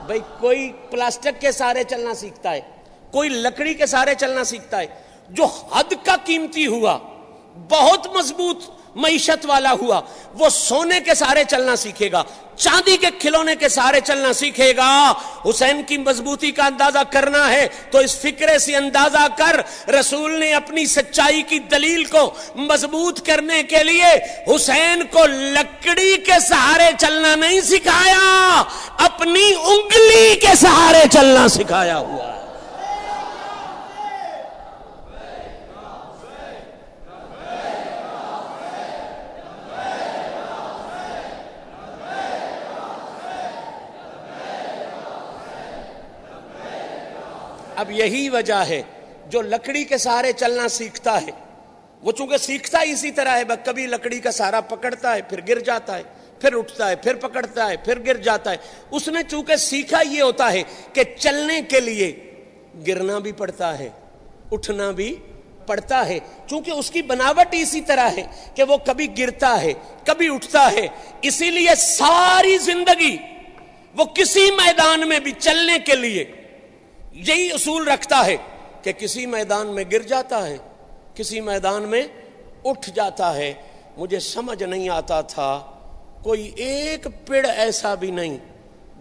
بھائی، 0.07 0.21
کوئی 0.41 0.73
پلاسٹک 0.91 1.41
کے 1.41 1.53
سہارے 1.53 1.85
چلنا 1.85 2.15
سیکھتا 2.15 2.53
ہے، 2.53 2.61
کوئی 3.11 3.29
لکڑی 3.29 3.75
کے 3.75 3.87
سہارے 3.87 4.15
چلنا 4.19 4.45
سیکھتا 4.45 4.81
ہے، 4.81 4.87
جو 5.31 5.45
حد 5.45 5.93
کا 6.05 6.17
قیمتی 6.25 6.67
ہوا۔ 6.67 6.99
بہت 7.71 8.07
مضبوط 8.17 8.69
معیشت 8.97 9.47
والا 9.47 9.73
ہوا۔ 9.73 10.01
وہ 10.39 10.49
سونے 10.49 11.01
کے 11.01 11.15
سارے 11.15 11.43
چلنا 11.49 11.77
سیکھے 11.77 12.11
گا، 12.13 12.23
چاندی 12.57 12.97
کے 12.97 13.07
کھلونے 13.19 13.55
کے 13.57 13.69
سارے 13.69 14.01
چلنا 14.05 14.33
سیکھے 14.33 14.73
گا۔ 14.77 14.91
حسین 15.45 15.83
کی 15.83 15.99
مضبوطی 15.99 16.51
کا 16.51 16.65
اندازہ 16.67 17.03
کرنا 17.11 17.51
ہے، 17.51 17.67
تو 17.91 17.99
اس 17.99 18.17
فکرے 18.17 18.59
سے 18.59 18.77
اندازہ 18.77 19.27
کر، 19.37 19.61
رسول 19.91 20.39
نے 20.41 20.53
اپنی 20.55 20.87
سچائی 20.87 21.43
کی 21.43 21.59
دلیل 21.59 22.05
کو 22.05 22.31
مضبوط 22.55 23.21
کرنے 23.27 23.63
کے 23.63 23.85
لیے 23.85 24.13
حسین 24.55 25.03
کو 25.11 25.27
لکڑی 25.27 26.17
کے 26.17 26.41
سہارے 26.49 26.91
چلنا 26.99 27.35
نہیں 27.35 27.61
سکھایا، 27.61 28.63
اپنی 28.99 29.53
انگلی 29.65 30.35
کے 30.37 30.55
سہارے 30.61 31.05
چلنا 31.13 31.49
سکھایا 31.49 31.99
ہوا۔ 31.99 32.40
اب 47.81 47.91
یہی 47.91 48.29
وجہ 48.29 48.63
ہے 48.69 48.83
جو 49.27 49.41
لکڑی 49.43 49.85
کے 49.85 49.99
سہارے 49.99 50.33
چلنا 50.33 50.69
سیکھتا 50.69 51.21
ہے۔ 51.23 51.31
وہ 52.03 52.13
چونکہ 52.13 52.37
سیکھتا 52.37 52.83
ہی 52.83 52.93
اسی 52.93 53.11
طرح 53.11 53.37
ہے 53.37 53.43
کبھی 53.65 53.87
لکڑی 53.87 54.19
کا 54.21 54.31
سہارا 54.31 54.61
پکڑتا 54.61 55.15
ہے، 55.15 55.23
پھر 55.23 55.41
گر 55.49 55.59
جاتا 55.59 55.97
ہے، 55.99 56.03
پھر 56.41 56.57
اٹھتا 56.57 56.89
ہے، 56.91 56.97
پھر 56.97 57.15
پکڑتا 57.15 57.69
ہے، 57.71 57.77
پھر 57.77 57.99
گر 58.07 58.17
جاتا 58.17 58.51
ہے۔ 58.51 58.57
اس 58.91 59.09
نے 59.09 59.23
چونکہ 59.31 59.57
سیکھا 59.57 60.01
یہ 60.07 60.23
ہوتا 60.23 60.53
ہے 60.53 60.63
کہ 60.93 61.03
چلنے 61.19 61.61
کے 61.63 61.81
لیے 61.81 62.13
گرنا 62.87 63.19
بھی 63.19 63.33
پڑتا 63.33 63.79
ہے، 63.79 63.89
اٹھنا 64.53 64.91
بھی 64.91 65.15
پڑتا 65.67 66.07
ہے۔ 66.07 66.19
چونکہ 66.47 66.71
اس 66.71 66.91
کی 66.91 67.03
بناوٹ 67.03 67.55
اسی 67.55 67.81
طرح 67.81 68.09
ہے 68.09 68.23
کہ 68.55 68.63
وہ 68.63 68.77
کبھی 68.77 69.07
گرتا 69.19 69.61
ہے، 69.63 69.73
کبھی 70.05 70.35
اٹھتا 70.35 70.71
ہے۔ 70.73 70.87
اسی 71.23 71.51
لیے 71.51 71.75
ساری 71.79 72.59
زندگی 72.59 73.17
وہ 73.97 74.05
کسی 74.05 74.51
میدان 74.57 75.09
میں 75.09 75.21
بھی 75.21 75.33
چلنے 75.39 75.79
کے 75.79 75.95
لیے 75.97 76.25
یہی 77.13 77.53
اصول 77.53 77.89
رکھتا 77.89 78.27
ہے 78.27 78.37
کہ 78.83 78.93
کسی 78.93 79.27
میدان 79.27 79.67
میں 79.67 79.85
گر 79.93 80.03
جاتا 80.03 80.47
ہے، 80.47 80.57
کسی 81.15 81.41
میدان 81.41 81.83
میں 81.83 82.03
اٹھ 82.65 82.91
جاتا 82.91 83.37
ہے۔ 83.37 83.55
مجھے 83.97 84.21
سمجھ 84.21 84.63
نہیں 84.63 84.89
آتا 84.89 85.21
تھا، 85.21 85.61
کوئی 86.23 86.53
ایک 86.57 87.07
پیڑ 87.27 87.47
ایسا 87.47 87.95
بھی 87.95 88.11
نہیں 88.11 88.39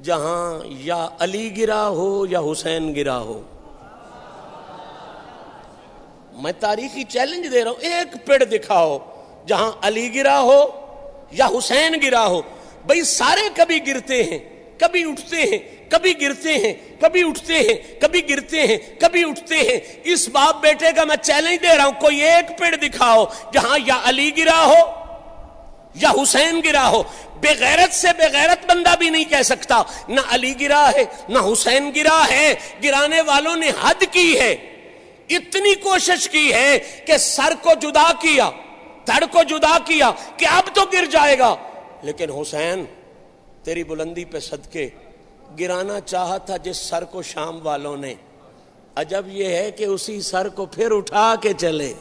جہاں 0.04 0.60
یا 0.66 1.08
علی 1.20 1.58
گرا 1.58 1.88
ہو 1.88 2.26
یا 2.26 2.40
حسین 2.40 2.96
گرا 2.96 3.20
ہو۔ 3.20 3.42
میں 6.34 6.52
تاریخی 6.60 7.04
چیلنج 7.04 7.52
دے 7.52 7.64
رہا 7.64 7.72
ہوں، 7.72 7.82
ایک 7.82 8.26
پیڑ 8.26 8.44
دکھاؤ 8.44 8.98
جہاں 9.48 9.72
علی 9.82 10.16
گرا 10.16 10.42
ہو 10.42 10.66
یا 11.32 11.46
حسین 11.46 11.96
گرا 12.04 12.28
ہو۔ 12.28 12.42
بھائی 12.86 13.04
سارے 13.04 13.50
کبھی 13.56 13.88
گرتے 13.88 14.24
ہیں۔ 14.24 14.59
کبھی 14.80 15.04
اٹھتے 15.04 15.36
ہیں، 15.36 15.58
کبھی 15.90 16.22
گرتے 16.22 16.54
ہیں، 16.54 16.74
کبھی 17.02 17.24
اٹھتے 17.24 17.54
ہیں، 17.54 18.02
کبھی 18.02 18.30
گرتے 18.30 18.68
ہیں، 18.68 18.78
کبھی 19.00 19.24
اٹھتے 19.24 19.56
ہیں۔ 19.56 19.80
اس 20.04 20.30
باپ 20.30 20.62
بیٹے 20.62 20.92
کا 20.96 21.04
میں 21.04 21.16
چیلنج 21.16 21.62
دے 21.62 21.78
رہا 21.78 21.86
ہوں، 21.86 22.02
کوئی 22.02 22.24
ایک 22.24 22.58
پیڑ 22.58 22.76
دکھاؤ 22.76 23.26
جہاں 23.54 23.80
یا 23.86 24.00
علی 24.04 24.32
گرا 24.38 24.66
ہو 24.66 25.00
یا 25.96 26.10
حسین 26.10 26.62
گرا 26.66 26.90
ہو۔ 26.90 27.04
بغیرت 27.42 27.94
سے 27.94 28.08
بغیرت 28.18 28.70
بندہ 28.70 28.96
بھی 29.00 29.10
نہیں 29.10 29.24
کہہ 29.24 29.42
سکتا۔ 29.42 29.82
نہ 30.08 30.20
علی 30.30 30.54
گرا 30.62 30.92
ہے، 30.96 31.04
نہ 31.30 31.40
حسین 31.54 31.92
گرا 31.96 32.26
ہے۔ 32.32 32.54
گرانے 32.84 33.22
والوں 33.22 33.56
نے 33.56 33.72
حد 33.82 34.04
کی 34.12 34.40
ہے، 34.40 34.52
اتنی 35.30 35.76
کوشش 35.76 36.30
کی 36.30 36.54
ہے 36.54 36.80
کہ 37.08 37.18
سر 37.18 37.54
کو 37.62 37.70
جدا 37.82 38.12
کیا، 38.22 38.50
دھڑ 39.08 39.24
کو 39.32 39.44
جدا 39.44 39.78
کیا 39.86 40.12
کہ 40.38 40.46
اب 40.46 40.64
تو 40.74 40.82
گر 40.94 41.06
جائے 41.06 41.40
گا۔ 41.40 41.56
لیکن 42.02 42.32
حسین 42.32 42.86
تیری 43.64 43.84
بلندی 43.84 44.26
پہ 44.26 44.40
صدقے۔ 44.40 44.90
گرانا 45.60 46.00
چاہا 46.00 46.38
تھا 46.38 46.58
جس 46.58 46.78
سر 46.78 47.04
کو 47.04 47.22
شام 47.22 47.60
والوں 47.64 47.98
نے۔ 47.98 48.14
عجب 48.96 49.24
یہ 49.28 49.46
ہے 49.46 49.72
کہ 49.72 49.84
اسی 49.84 50.22
سر 50.22 50.50
کو 50.50 50.66
پھر 50.66 50.92
اٹھا 50.92 51.36
کے 51.42 51.54
چلے۔ 51.58 51.94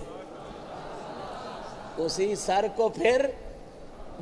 اسی 1.96 2.34
سر 2.34 2.66
کو 2.76 2.88
پھر 2.88 3.26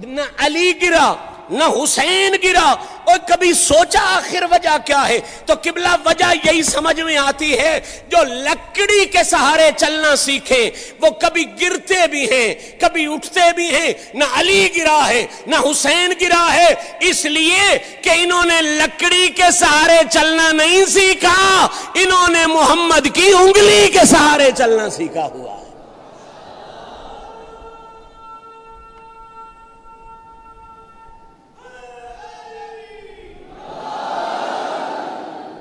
نہ 0.04 0.20
علی 0.38 0.72
گرا، 0.82 1.14
نہ 1.50 1.64
حسین 1.64 2.36
گرا۔ 2.44 2.74
اور 3.04 3.18
کبھی 3.28 3.52
سوچا 3.52 4.00
آخر 4.16 4.42
وجہ 4.50 4.76
کیا 4.84 5.08
ہے؟ 5.08 5.18
تو 5.46 5.54
قبلہ 5.62 5.88
وجہ 6.04 6.32
یہی 6.44 6.62
سمجھ 6.62 7.00
میں 7.00 7.16
آتی 7.16 7.58
ہے، 7.58 7.80
جو 8.08 8.18
لکڑی 8.24 9.04
کے 9.04 9.24
سہارے 9.24 9.70
چلنا 9.76 10.16
سیکھے 10.16 10.70
وہ 11.00 11.10
کبھی 11.10 11.44
گرتے 11.60 12.06
بھی 12.06 12.30
ہیں، 12.30 12.54
کبھی 12.80 13.06
اٹھتے 13.12 13.52
بھی 13.56 13.76
ہیں۔ 13.76 13.92
نہ 14.14 14.24
علی 14.34 14.68
گرا 14.76 15.08
ہے، 15.08 15.26
نہ 15.46 15.56
حسین 15.70 16.12
گرا 16.20 16.54
ہے۔ 16.54 16.74
اس 17.00 17.24
لیے 17.24 17.78
کہ 18.02 18.10
انہوں 18.16 18.44
نے 18.44 18.62
لکڑی 18.62 19.28
کے 19.28 19.50
سہارے 19.52 19.98
چلنا 20.10 20.52
نہیں 20.52 20.84
سیکھا، 20.84 21.68
انہوں 21.94 22.28
نے 22.28 22.46
محمد 22.46 23.08
کی 23.14 23.32
انگلی 23.32 23.88
کے 23.92 24.06
سہارے 24.06 24.50
چلنا 24.58 24.90
سیکھا 24.90 25.24
ہوا۔ 25.24 25.55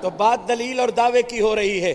تو 0.05 0.09
بات 0.09 0.47
دلیل 0.47 0.79
اور 0.79 0.89
دعوے 0.89 1.21
کی 1.21 1.41
ہو 1.41 1.55
رہی 1.55 1.81
ہے۔ 1.81 1.93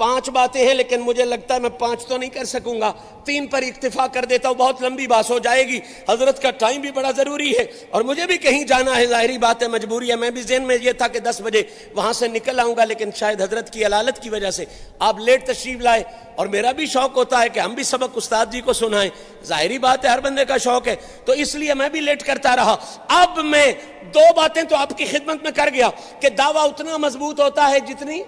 پانچ 0.00 0.30
باتیں 0.30 0.66
ہیں، 0.66 0.74
لیکن 0.74 1.00
مجھے 1.00 1.24
لگتا 1.24 1.54
ہے 1.54 1.60
میں 1.60 1.70
پانچ 1.70 2.06
تو 2.06 2.16
نہیں 2.16 2.30
کر 2.30 2.44
سکوں 2.44 2.80
گا۔ 2.80 2.92
تین 3.24 3.46
پر 3.46 3.62
اکتفا 3.62 4.06
کر 4.06 4.24
دیتا 4.24 4.48
ہوں، 4.48 4.54
بہت 4.54 4.82
لمبی 4.82 5.06
بات 5.06 5.30
ہو 5.30 5.38
جائے 5.38 5.68
گی۔ 5.68 5.80
حضرت 6.08 6.42
کا 6.42 6.50
ٹائم 6.50 6.80
بھی 6.80 6.90
بڑا 6.90 7.10
ضروری 7.10 7.58
ہے۔ 7.58 7.66
اور 7.90 8.02
مجھے 8.02 8.26
بھی 8.26 8.38
کہیں 8.38 8.64
جانا 8.64 8.96
ہے، 8.96 9.06
ظاہری 9.06 9.38
بات 9.38 9.62
ہے، 9.62 9.68
مجبوری 9.68 10.10
ہے۔ 10.10 10.16
میں 10.16 10.30
بھی 10.30 10.42
ذہن 10.42 10.62
میں 10.62 10.76
یہ 10.82 10.92
تھا 10.92 11.08
کہ 11.08 11.18
دس 11.18 11.40
بجے 11.44 11.62
وہاں 11.94 12.12
سے 12.12 12.28
نکل 12.28 12.60
آؤں 12.60 12.76
گا، 12.76 12.84
لیکن 12.84 13.10
شاید 13.16 13.42
حضرت 13.42 13.72
کی 13.72 13.86
علالت 13.86 14.22
کی 14.22 14.30
وجہ 14.30 14.50
سے 14.50 14.64
آپ 14.98 15.18
لیٹ 15.18 15.46
تشریف 15.46 15.80
لائے۔ 15.80 16.02
اور 16.36 16.46
میرا 16.46 16.72
بھی 16.72 16.86
شوق 16.86 17.16
ہوتا 17.16 17.42
ہے 17.42 17.48
کہ 17.48 17.60
ہم 17.60 17.74
بھی 17.74 17.82
سبق 17.82 18.08
استاد 18.14 18.46
جی 18.46 18.60
کو 18.60 18.72
سنائیں۔ 18.72 19.10
ظاہری 19.44 19.78
بات 19.78 20.04
ہے، 20.04 20.10
ہر 20.10 20.20
بندے 20.20 20.44
کا 20.44 20.56
شوق 20.56 20.88
ہے۔ 20.88 20.96
تو 21.24 21.32
اس 21.32 21.54
لیے 21.54 21.74
میں 21.74 21.88
بھی 21.88 22.00
لیٹ 22.00 22.22
کرتا 22.22 22.56
رہا۔ 22.56 22.76
اب 23.08 23.44
میں 23.44 23.72
دو 24.14 24.34
باتیں 24.36 24.62
تو 24.62 24.76
آپ 24.76 24.98
کی 24.98 25.04
خدمت 25.04 25.42
میں 25.42 25.50
کر 25.50 25.68
گیا 25.74 25.90
کہ 26.20 26.28
دعویٰ 26.28 26.64
اتنا 26.64 26.96
مضبوط 26.96 27.40
ہوتا 27.40 27.70
ہے 27.70 27.80
جتنی 27.80 28.22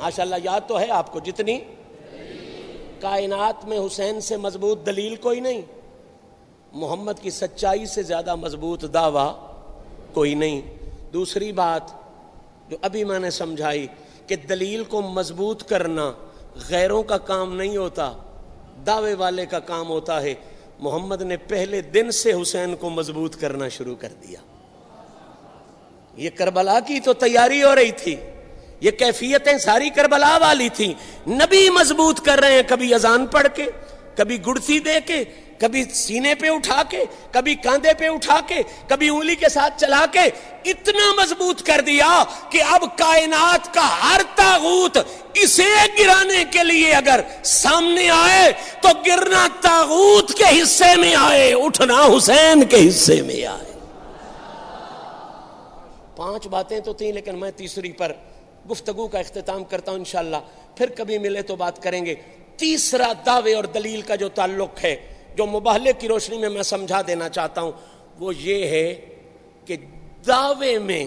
ماشاء 0.00 0.22
اللہ 0.22 0.36
یاد 0.44 0.60
تو 0.66 0.80
ہے 0.80 0.90
آپ 0.90 1.12
کو 1.12 1.18
جتنی؟ 1.18 1.60
کائنات 3.00 3.64
میں 3.64 3.78
حسین 3.78 4.20
سے 4.20 4.36
مضبوط 4.36 4.86
دلیل 4.86 5.16
کوئی 5.16 5.40
نہیں، 5.40 5.62
محمد 6.72 7.12
کی 7.20 7.30
سچائی 7.30 7.86
سے 7.86 8.02
زیادہ 8.02 8.34
مضبوط 8.34 8.84
دعویٰ 8.94 9.36
کوئی 10.12 10.34
نہیں۔ 10.34 10.60
دوسری 11.12 11.52
بات 11.52 11.82
جو 12.70 12.76
ابھی 12.82 13.04
میں 13.04 13.18
نے 13.18 13.30
سمجھائی 13.30 13.86
کہ 14.26 14.36
دلیل 14.36 14.84
کو 14.84 15.02
مضبوط 15.02 15.62
کرنا 15.62 16.12
غیروں 16.68 17.02
کا 17.02 17.18
کام 17.18 17.56
نہیں 17.56 17.76
ہوتا، 17.76 18.12
دعوے 18.86 19.14
والے 19.14 19.46
کا 19.46 19.58
کام 19.58 19.88
ہوتا 19.88 20.22
ہے۔ 20.22 20.34
محمد 20.78 21.22
نے 21.22 21.36
پہلے 21.36 21.80
دن 21.80 22.10
سے 22.10 22.32
حسین 22.42 22.76
کو 22.76 22.90
مضبوط 22.90 23.36
کرنا 23.36 23.68
شروع 23.68 23.96
کر 23.96 24.12
دیا۔ 24.22 24.38
یہ 26.16 26.30
کربلا 26.36 26.80
کی 26.80 27.00
تو 27.00 27.12
تیاری 27.12 27.62
ہو 27.62 27.74
رہی 27.74 27.90
تھی۔ 27.90 28.16
یہ 28.80 28.90
کیفیتیں 28.90 29.58
ساری 29.58 29.90
کربلا 29.90 30.36
والی 30.40 30.68
تھیں۔ 30.68 30.92
نبی 31.30 31.70
مضبوط 31.70 32.20
کر 32.20 32.40
رہے 32.40 32.52
ہیں 32.52 32.62
کبھی 32.68 32.94
اذان 32.94 33.26
پڑھ 33.26 33.46
کے، 33.54 33.66
کبھی 34.16 34.46
گڑتی 34.46 34.78
دے 34.78 34.98
کے، 35.06 35.24
کبھی 35.58 35.84
سینے 35.84 36.34
پہ 36.34 36.48
اٹھا 36.48 36.82
کے، 36.88 37.04
کبھی 37.30 37.54
کاندھے 37.54 37.92
پہ 37.94 38.08
اٹھا 38.08 38.38
کے، 38.46 38.62
کبھی 38.88 39.08
انگلی 39.08 39.34
کے 39.34 39.48
ساتھ 39.48 39.80
چلا 39.80 40.04
کے۔ 40.12 40.20
اتنا 40.64 41.12
مضبوط 41.22 41.62
کر 41.62 41.80
دیا 41.80 42.24
کہ 42.50 42.62
اب 42.62 42.84
کائنات 42.98 43.74
کا 43.74 43.86
ہر 44.02 44.20
تاغوت 44.34 44.98
اسے 45.34 45.68
گرانے 45.98 46.44
کے 46.50 46.64
لیے 46.64 46.92
اگر 46.92 47.20
سامنے 47.42 48.08
آئے 48.10 48.52
تو 48.80 48.88
گرنا 49.06 49.46
تاغوت 49.60 50.32
کے 50.34 50.62
حصے 50.62 50.94
میں 50.96 51.14
آئے، 51.14 51.52
اٹھنا 51.54 52.00
حسین 52.06 52.64
کے 52.64 52.88
حصے 52.88 53.22
میں 53.22 53.44
آئے۔ 53.46 53.72
پانچ 56.16 56.46
باتیں 56.46 56.80
تو 56.80 56.92
تھیں 56.92 57.12
لیکن 57.12 57.38
میں 57.38 57.50
تیسری 57.50 57.92
پر 57.92 58.12
گفتگو 58.70 59.08
کا 59.08 59.18
اختتام 59.18 59.64
کرتا 59.64 59.90
ہوں 59.90 59.98
انشاءاللہ۔ 59.98 60.36
پھر 60.76 60.88
کبھی 60.96 61.18
ملے 61.18 61.42
تو 61.42 61.56
بات 61.56 61.82
کریں 61.82 62.06
گے۔ 62.06 62.14
تیسرا 62.56 63.12
دعوے 63.26 63.54
اور 63.54 63.64
دلیل 63.64 64.02
کا 64.02 64.14
جو 64.14 64.28
تعلق 64.28 64.84
ہے، 64.84 64.96
جو 65.36 65.46
مباہلے 65.46 65.92
کی 65.92 66.08
روشنی 66.08 66.38
میں 66.38 66.48
میں 66.48 66.62
سمجھا 66.62 67.02
دینا 67.06 67.28
چاہتا 67.28 67.60
ہوں، 67.60 67.72
وہ 68.18 68.34
یہ 68.36 68.66
ہے 68.66 68.94
کہ 69.64 69.76
دعوے 70.26 70.78
میں 70.78 71.06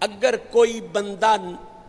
اگر 0.00 0.36
کوئی 0.36 0.80
بندہ، 0.92 1.36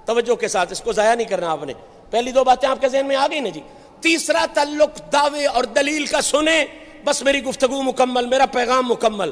توجہ 0.05 0.35
کے 0.35 0.47
ساتھ، 0.47 0.71
اس 0.71 0.81
کو 0.81 0.91
ضائع 0.91 1.15
نہیں 1.15 1.27
کرنا 1.27 1.51
آپ 1.51 1.63
نے۔ 1.63 1.73
پہلی 2.09 2.31
دو 2.31 2.43
باتیں 2.43 2.69
آپ 2.69 2.81
کے 2.81 2.89
ذہن 2.89 3.05
میں 3.05 3.15
آ 3.15 3.27
گئی 3.31 3.39
نا 3.39 3.49
جی۔ 3.49 3.61
تیسرا 4.01 4.45
تعلق 4.53 5.13
دعوے 5.13 5.45
اور 5.45 5.63
دلیل 5.63 6.05
کا 6.05 6.21
سنیں، 6.21 6.65
بس 7.03 7.23
میری 7.23 7.43
گفتگو 7.43 7.81
مکمل، 7.81 8.25
میرا 8.25 8.45
پیغام 8.45 8.87
مکمل۔ 8.87 9.31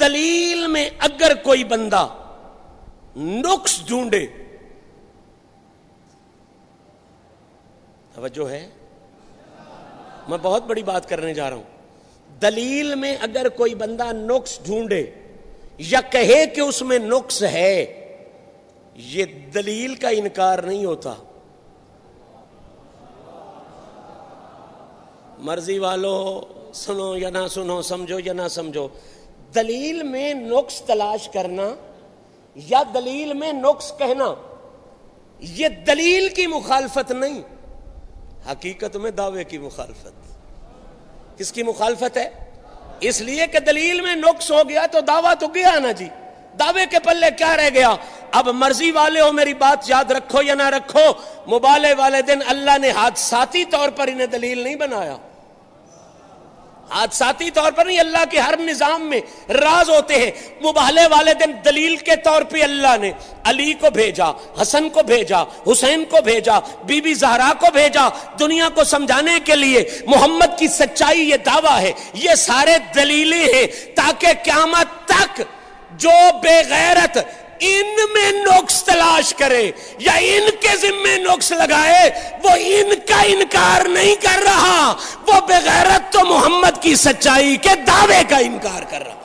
دلیل 0.00 0.66
میں 0.66 0.90
اگر 0.98 1.32
کوئی 1.42 1.64
بندہ 1.64 2.08
نقص 3.16 3.86
ڈھونڈے۔ 3.86 4.26
توجہ 8.14 8.50
ہے۔ 8.50 8.68
میں 10.28 10.38
بہت 10.42 10.62
بڑی 10.62 10.82
بات 10.82 11.08
کرنے 11.08 11.34
جا 11.34 11.50
رہا 11.50 11.56
ہوں۔ 11.56 11.74
دلیل 12.42 12.94
میں 12.94 13.16
اگر 13.20 13.48
کوئی 13.48 13.74
بندہ 13.74 14.12
نقص 14.12 14.58
ڈھونڈے 14.64 15.10
یا 15.78 16.00
کہے 16.00 16.46
کہ 16.46 16.60
اس 16.60 16.82
میں 16.82 16.98
نقص 16.98 17.42
ہے، 17.42 18.00
یہ 18.94 19.24
دلیل 19.24 19.94
کا 19.94 20.08
انکار 20.08 20.58
نہیں 20.58 20.84
ہوتا۔ 20.84 21.14
مرضی 25.38 25.78
والو، 25.78 26.40
سنو 26.74 27.16
یا 27.16 27.30
نہ 27.30 27.48
سنو، 27.50 27.82
سمجھو 27.82 28.18
یا 28.24 28.32
نہ 28.32 28.48
سمجھو، 28.50 28.88
دلیل 29.54 30.02
میں 30.02 30.34
نقص 30.34 30.80
تلاش 30.80 31.28
کرنا 31.28 31.74
یا 32.54 32.82
دلیل 32.94 33.32
میں 33.32 33.52
نقص 33.52 33.92
کہنا، 33.98 34.34
یہ 35.38 35.68
دلیل 35.68 36.28
کی 36.28 36.46
مخالفت 36.46 37.10
نہیں، 37.10 37.42
حقیقت 38.50 38.96
میں 38.96 39.10
دعوے 39.10 39.44
کی 39.44 39.58
مخالفت۔ 39.58 40.08
کس 41.38 41.52
کی 41.52 41.62
مخالفت 41.62 42.16
ہے؟ 42.16 42.30
اس 43.00 43.20
لیے 43.20 43.46
کہ 43.46 43.58
دلیل 43.58 44.00
میں 44.00 44.16
نقص 44.16 44.50
ہو 44.50 44.62
گیا 44.68 44.86
تو 44.86 45.00
دعویٰ 45.00 45.34
تو 45.40 45.46
گیا 45.54 45.78
نا 45.78 45.92
جی۔ 45.92 46.08
دعوے 46.58 46.86
کے 46.90 46.98
پلے 46.98 47.26
کیا 47.38 47.56
رہ 47.56 47.68
گیا؟ 47.74 47.94
اب 48.32 48.48
مرضی 48.48 48.90
والے 48.90 49.20
ہو 49.20 49.32
میری 49.32 49.54
بات 49.54 49.90
یاد 49.90 50.10
رکھو 50.10 50.42
یا 50.42 50.54
نہ 50.54 50.68
رکھو 50.68 51.12
مبالے 51.54 51.94
والے 51.94 52.22
دن 52.22 52.38
اللہ 52.46 52.78
نے 52.78 52.90
حادثاتی 52.90 53.64
طور 53.64 53.88
پر 53.88 54.08
انہیں 54.08 54.26
دلیل 54.26 54.58
نہیں 54.58 54.76
بنایا۔ 54.76 55.16
حادثاتی 56.90 57.50
طور 57.50 57.72
پر 57.72 57.86
نہیں، 57.86 58.00
اللہ 58.00 58.24
کے 58.30 58.38
ہر 58.38 58.54
نظام 58.58 59.08
میں 59.10 59.20
راز 59.52 59.90
ہوتے 59.90 60.14
ہیں۔ 60.14 60.30
مبالے 60.64 61.06
والے 61.10 61.34
دن 61.34 61.52
دلیل 61.64 61.96
کے 61.96 62.16
طور 62.16 62.42
پہ 62.42 62.62
اللہ 62.62 62.96
نے 63.00 63.10
علی 63.44 63.72
کو 63.72 63.90
بھیجا، 63.90 64.26
حسن 64.62 64.88
کو 64.88 65.02
بھیجا، 65.02 65.42
حسین 65.42 66.04
کو 66.04 66.20
بھیجا، 66.24 66.58
بی 66.82 67.00
بی 67.00 67.14
زہرا 67.14 67.52
کو 67.58 67.66
بھیجا۔ 67.72 68.08
دنیا 68.40 68.68
کو 68.74 68.84
سمجھانے 68.84 69.38
کے 69.44 69.54
لیے 69.54 69.84
محمد 70.06 70.58
کی 70.58 70.68
سچائی 70.68 71.30
یہ 71.30 71.36
دعویٰ 71.36 71.80
ہے۔ 71.80 71.92
یہ 72.14 72.34
سارے 72.34 72.76
دلیلیں 72.94 73.44
ہیں 73.44 73.66
تاکہ 73.94 74.28
قیامت 74.44 75.08
تک 75.08 75.42
جو 75.90 76.10
بے 76.42 76.62
غیرت 76.68 77.18
ان 77.60 78.12
میں 78.12 78.32
نقص 78.32 78.82
تلاش 78.82 79.34
کرے 79.34 79.70
یا 79.98 80.12
ان 80.12 80.48
کے 80.60 80.76
ذمے 80.76 81.18
نقص 81.18 81.52
لگائے، 81.52 82.10
وہ 82.42 82.50
ان 82.50 82.94
کا 83.08 83.20
انکار 83.20 83.88
نہیں 83.88 84.14
کر 84.14 84.42
رہا۔ 84.44 84.94
وہ 85.26 85.40
بغیرت 85.40 86.12
تو 86.12 86.24
محمد 86.24 86.82
کی 86.82 86.94
سچائی 86.94 87.56
کے 87.56 87.74
دعوے 87.86 88.22
کا 88.28 88.36
انکار 88.36 88.82
کر 88.82 89.02
رہا۔ 89.06 89.23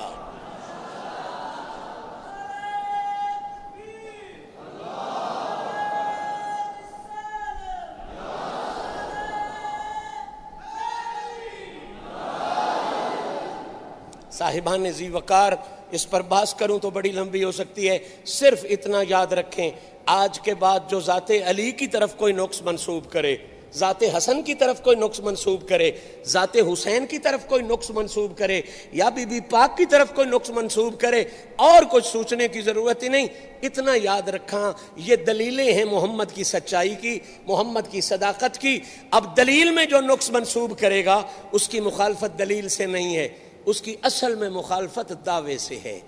صاحبان 14.40 14.92
زی 14.92 15.10
وقار 15.10 15.54
اس 15.92 16.10
پر 16.10 16.22
باس 16.22 16.54
کروں 16.54 16.80
تو 16.80 16.90
بڑی 16.90 17.12
لمبی 17.12 17.44
ہو 17.44 17.52
سکتی 17.52 17.90
ہے۔ 17.90 17.98
صرف 18.26 18.66
اتنا 18.70 19.02
یاد 19.10 19.34
رکھیں، 19.34 19.70
آج 20.06 20.40
کے 20.40 20.54
بعد 20.56 20.80
جو 20.90 21.00
ذات 21.00 21.32
علی 21.46 21.72
کی 21.72 21.88
طرف 21.88 22.16
کوئی 22.18 22.34
نقص 22.34 22.62
منسوب 22.62 23.10
کرے، 23.12 23.36
ذات 23.74 24.04
حسن 24.18 24.42
کی 24.42 24.54
طرف 24.56 24.82
کوئی 24.84 24.98
نقص 24.98 25.20
منسوب 25.20 25.68
کرے، 25.70 25.90
ذات 26.26 26.56
حسین 26.72 27.06
کی 27.06 27.18
طرف 27.20 27.46
کوئی 27.48 27.64
نقص 27.64 27.90
منسوب 27.90 28.38
کرے، 28.38 28.62
یا 28.92 29.10
بی 29.10 29.26
بی 29.26 29.40
پاک 29.50 29.78
کی 29.78 29.86
طرف 29.86 30.14
کوئی 30.16 30.28
نقص 30.28 30.50
منسوب 30.50 31.00
کرے، 31.00 31.24
اور 31.56 31.84
کچھ 31.92 32.08
سوچنے 32.08 32.48
کی 32.48 32.62
ضرورت 32.62 33.04
ہی 33.04 33.08
نہیں۔ 33.08 33.28
اتنا 33.62 33.92
یاد 33.96 34.30
رکھا 34.30 34.72
یہ 34.96 35.16
دلیلیں 35.16 35.72
ہیں 35.74 35.86
محمد 35.86 36.34
کی 36.34 36.44
سچائی 36.44 36.96
کی، 36.96 37.20
محمد 37.48 37.92
کی 37.92 38.02
صداقت 38.02 38.58
کی۔ 38.58 38.80
اب 39.12 39.36
دلیل 39.38 39.72
میں 39.72 39.86
جو 39.86 40.02
نقص 40.02 40.30
منسوب 40.30 40.80
کرے 40.80 41.06
گا، 41.06 41.22
اس 41.52 41.70
کی 41.70 41.80
مخالفت 41.80 42.38
دلیل 42.40 42.70
سے 42.70 42.86
نہیں 42.86 43.16
ہے۔ 43.18 43.28
اس 43.66 43.82
کی 43.82 43.96
اصل 44.02 44.36
میں 44.36 44.50
مخالفت 44.50 45.14
دعوے 45.26 45.58
سے 45.58 45.80
ہے۔ 45.86 46.00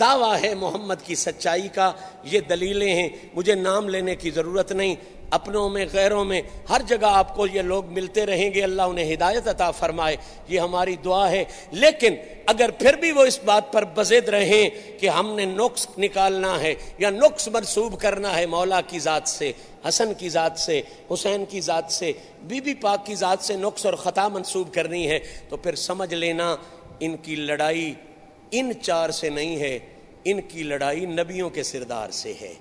دعویٰ 0.00 0.36
ہے 0.42 0.54
محمد 0.54 0.94
کی 1.04 1.14
سچائی 1.14 1.68
کا، 1.68 1.92
یہ 2.24 2.40
دلیلیں 2.40 2.94
ہیں۔ 2.94 3.08
مجھے 3.34 3.54
نام 3.54 3.88
لینے 3.88 4.16
کی 4.16 4.30
ضرورت 4.30 4.72
نہیں۔ 4.72 4.94
اپنوں 5.30 5.68
میں، 5.68 5.86
غیروں 5.92 6.24
میں، 6.24 6.42
ہر 6.70 6.80
جگہ 6.86 7.06
آپ 7.06 7.36
کو 7.36 7.46
یہ 7.46 7.62
لوگ 7.62 7.86
ملتے 7.86 8.26
رہیں 8.26 8.54
گے۔ 8.54 8.62
اللہ 8.62 8.82
انہیں 8.82 9.14
ہدایت 9.14 9.48
عطا 9.48 9.70
فرمائے۔ 9.70 10.16
یہ 10.48 10.60
ہماری 10.60 10.96
دعا 11.04 11.30
ہے۔ 11.30 11.44
لیکن 11.70 12.14
اگر 12.46 12.70
پھر 12.70 12.94
بھی 12.94 13.12
وہ 13.12 13.22
اس 13.22 13.38
بات 13.44 13.72
پر 13.72 13.84
بزد 13.84 14.28
رہیں 14.28 14.70
کہ 15.00 15.08
ہم 15.08 15.34
نے 15.34 15.44
نقص 15.44 15.86
نکالنا 15.98 16.60
ہے 16.60 16.74
یا 16.98 17.10
نقص 17.10 17.48
منسوب 17.48 18.00
کرنا 18.00 18.36
ہے 18.36 18.46
مولا 18.46 18.80
کی 18.80 18.98
ذات 18.98 19.22
سے، 19.26 19.52
حسن 19.88 20.14
کی 20.14 20.28
ذات 20.28 20.58
سے، 20.58 20.82
حسین 21.14 21.44
کی 21.44 21.60
ذات 21.60 21.92
سے، 21.92 22.12
بی 22.42 22.60
بی 22.60 22.74
پاک 22.74 23.06
کی 23.06 23.14
ذات 23.14 23.38
سے 23.40 23.56
نقص 23.56 23.86
اور 23.86 23.94
خطا 23.94 24.28
منسوب 24.28 24.74
کرنی 24.74 25.10
ہے، 25.10 25.18
تو 25.48 25.56
پھر 25.56 25.74
سمجھ 25.74 26.14
لینا 26.14 26.56
ان 27.00 27.16
کی 27.16 27.34
لڑائی 27.34 27.94
ان 28.50 28.72
چار 28.82 29.10
سے 29.10 29.30
نہیں 29.30 29.56
ہے، 29.56 29.78
ان 30.24 30.40
کی 30.40 30.62
لڑائی 30.62 31.06
نبیوں 31.06 31.50
کے 31.50 31.62
سردار 31.62 32.10
سے 32.10 32.32
ہے۔ 32.40 32.54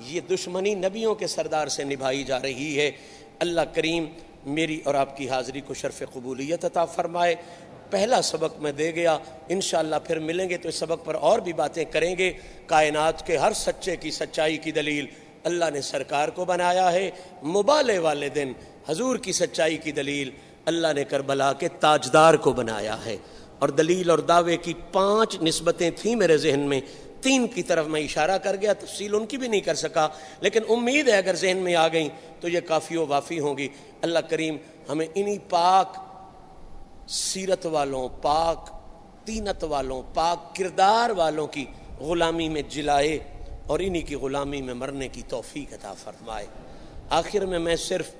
یہ 0.00 0.20
دشمنی 0.20 0.74
نبیوں 0.74 1.14
کے 1.14 1.26
سردار 1.26 1.66
سے 1.66 1.84
نبھائی 1.84 2.24
جا 2.24 2.42
رہی 2.42 2.78
ہے۔ 2.78 2.90
اللہ 3.38 3.60
کریم 3.74 4.04
میری 4.46 4.80
اور 4.84 4.94
آپ 4.94 5.16
کی 5.16 5.28
حاضری 5.28 5.60
کو 5.60 5.74
شرف 5.74 6.02
قبولیت 6.12 6.64
عطا 6.64 6.84
فرمائے۔ 6.84 7.34
پہلا 7.90 8.22
سبق 8.22 8.58
میں 8.58 8.72
دے 8.72 8.94
گیا، 8.94 9.18
انشاءاللہ 9.48 9.96
پھر 10.04 10.18
ملیں 10.18 10.48
گے 10.48 10.56
تو 10.56 10.68
اس 10.68 10.74
سبق 10.74 11.04
پر 11.04 11.14
اور 11.14 11.38
بھی 11.38 11.52
باتیں 11.52 11.84
کریں 11.84 12.14
گے۔ 12.18 12.32
کائنات 12.66 13.26
کے 13.26 13.36
ہر 13.36 13.52
سچے 13.52 13.96
کی 13.96 14.10
سچائی 14.10 14.56
کی 14.56 14.72
دلیل 14.72 15.06
اللہ 15.44 15.64
نے 15.72 15.80
سرکار 15.80 16.28
کو 16.28 16.44
بنایا 16.44 16.92
ہے۔ 16.92 17.10
مبالے 17.42 17.98
والے 17.98 18.28
دن 18.28 18.52
حضور 18.88 19.16
کی 19.16 19.32
سچائی 19.32 19.76
کی 19.76 19.92
دلیل 19.92 20.30
اللہ 20.64 20.88
نے 20.94 21.04
کربلا 21.04 21.52
کے 21.52 21.68
تاجدار 21.68 22.34
کو 22.34 22.52
بنایا 22.52 23.04
ہے۔ 23.06 23.16
اور 23.58 23.68
دلیل 23.68 24.10
اور 24.10 24.18
دعوے 24.18 24.56
کی 24.56 24.74
پانچ 24.92 25.42
نسبتیں 25.42 25.90
تھیں 25.96 26.16
میرے 26.16 26.36
ذہن 26.36 26.60
میں۔ 26.60 26.80
تین 27.20 27.46
کی 27.46 27.62
طرف 27.62 27.86
میں 27.86 28.00
اشارہ 28.00 28.38
کر 28.38 28.56
گیا، 28.60 28.72
تفصیل 28.72 29.14
ان 29.14 29.26
کی 29.26 29.36
بھی 29.36 29.48
نہیں 29.48 29.60
کر 29.60 29.74
سکا۔ 29.74 30.08
لیکن 30.40 30.60
امید 30.68 31.08
ہے 31.08 31.16
اگر 31.16 31.34
ذہن 31.34 31.56
میں 31.56 31.74
آ 31.74 31.88
گئیں 31.88 32.08
تو 32.40 32.48
یہ 32.48 32.60
کافی 32.60 32.96
و 32.96 33.06
وافی 33.06 33.40
ہوں 33.40 33.58
گی۔ 33.58 33.68
اللہ 34.02 34.18
کریم 34.18 34.56
ہمیں 34.88 35.06
انہی 35.14 35.38
پاک 35.38 35.96
سیرت 37.08 37.66
والوں، 37.66 38.08
پاک 38.22 38.70
تینت 39.24 39.64
والوں، 39.64 40.02
پاک 40.14 40.56
کردار 40.56 41.10
والوں 41.10 41.46
کی 41.46 41.64
غلامی 42.00 42.48
میں 42.48 42.62
جلائے 42.68 43.18
اور 43.66 43.80
انہی 43.82 44.00
کی 44.00 44.14
غلامی 44.14 44.62
میں 44.62 44.74
مرنے 44.74 45.08
کی 45.08 45.22
توفیق 45.28 45.72
عطا 45.72 45.94
فرمائے۔ 45.94 46.46
آخر 47.10 47.46
میں 47.46 47.58
میں 47.58 47.76
صرف 47.76 48.10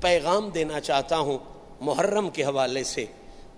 پیغام 0.00 0.48
دینا 0.48 0.80
چاہتا 0.80 1.18
ہوں 1.18 1.38
محرم 1.80 2.30
کے 2.30 2.44
حوالے 2.44 2.84
سے۔ 2.84 3.04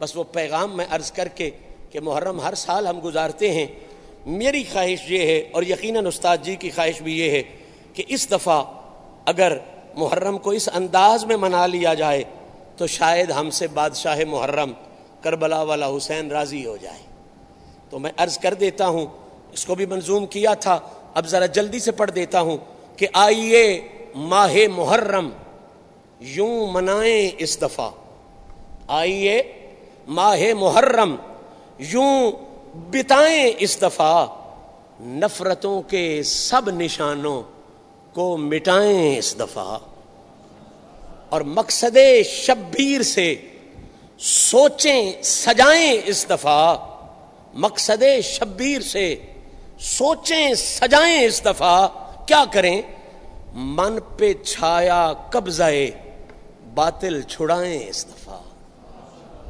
بس 0.00 0.16
وہ 0.16 0.24
پیغام 0.24 0.76
میں 0.76 0.86
عرض 0.90 1.12
کر 1.12 1.28
کے 1.28 1.50
کہ 1.90 2.00
محرم 2.00 2.40
ہر 2.40 2.54
سال 2.54 2.86
ہم 2.86 3.00
گزارتے 3.04 3.52
ہیں۔ 3.52 3.66
میری 4.26 4.64
خواہش 4.72 5.10
یہ 5.10 5.26
ہے 5.26 5.38
اور 5.52 5.62
یقیناً 5.62 6.06
استاد 6.06 6.38
جی 6.42 6.56
کی 6.56 6.70
خواہش 6.70 7.02
بھی 7.02 7.18
یہ 7.18 7.30
ہے 7.30 7.42
کہ 7.94 8.02
اس 8.08 8.30
دفعہ 8.30 8.64
اگر 9.24 9.58
محرم 9.94 10.38
کو 10.38 10.50
اس 10.50 10.68
انداز 10.74 11.24
میں 11.24 11.36
منا 11.36 11.66
لیا 11.66 11.94
جائے 11.94 12.24
تو 12.76 12.86
شاید 12.86 13.30
ہم 13.30 13.50
سے 13.50 13.66
بادشاہ 13.66 14.20
محرم 14.28 14.72
کربلا 15.22 15.62
والا 15.62 15.88
حسین 15.96 16.30
راضی 16.30 16.66
ہو 16.66 16.76
جائے۔ 16.76 16.98
تو 17.90 17.98
میں 17.98 18.10
عرض 18.16 18.38
کر 18.38 18.54
دیتا 18.54 18.88
ہوں، 18.88 19.06
اس 19.52 19.66
کو 19.66 19.74
بھی 19.74 19.86
منظوم 19.86 20.26
کیا 20.26 20.54
تھا، 20.54 20.78
اب 21.14 21.26
ذرا 21.26 21.46
جلدی 21.46 21.78
سے 21.78 21.90
پڑھ 21.90 22.10
دیتا 22.10 22.40
ہوں 22.40 22.56
کہ 22.96 23.06
آئیے 23.12 23.88
ماہ 24.14 24.56
محرم 24.76 25.30
یوں 26.20 26.66
منائیں 26.72 27.30
اس 27.38 27.62
دفعہ۔ 27.62 27.90
آئیے 28.88 29.42
ماہ 30.08 30.40
محرم 30.58 31.14
یوں 31.78 32.30
بتائیں 32.92 33.52
اس 33.58 33.82
دفعہ 33.82 34.26
نفرتوں 35.00 35.80
کے 35.82 36.22
سب 36.22 36.70
نشانوں 36.70 37.42
کو 38.12 38.36
مٹائیں 38.36 39.18
اس 39.18 39.34
دفعہ 39.40 39.78
اور 41.28 41.40
مقصد 41.40 41.96
شبیر 42.26 43.02
سے 43.02 43.34
سوچیں، 44.18 45.22
سجائیں 45.22 45.96
اس 46.04 46.26
دفعہ، 46.30 46.76
مقصد 47.54 48.02
شبیر 48.22 48.80
سے 48.80 49.14
سوچیں، 49.80 50.54
سجائیں 50.54 51.20
اس 51.24 51.44
دفعہ 51.44 51.88
کیا 52.26 52.44
کریں؟ 52.52 52.80
من 53.54 53.98
پہ 54.16 54.32
چھایا 54.32 55.12
قبضہ 55.30 55.70
باطل 56.74 57.22
چھڑائیں 57.22 57.88
اس 57.88 58.04
دفعہ۔ 58.04 58.17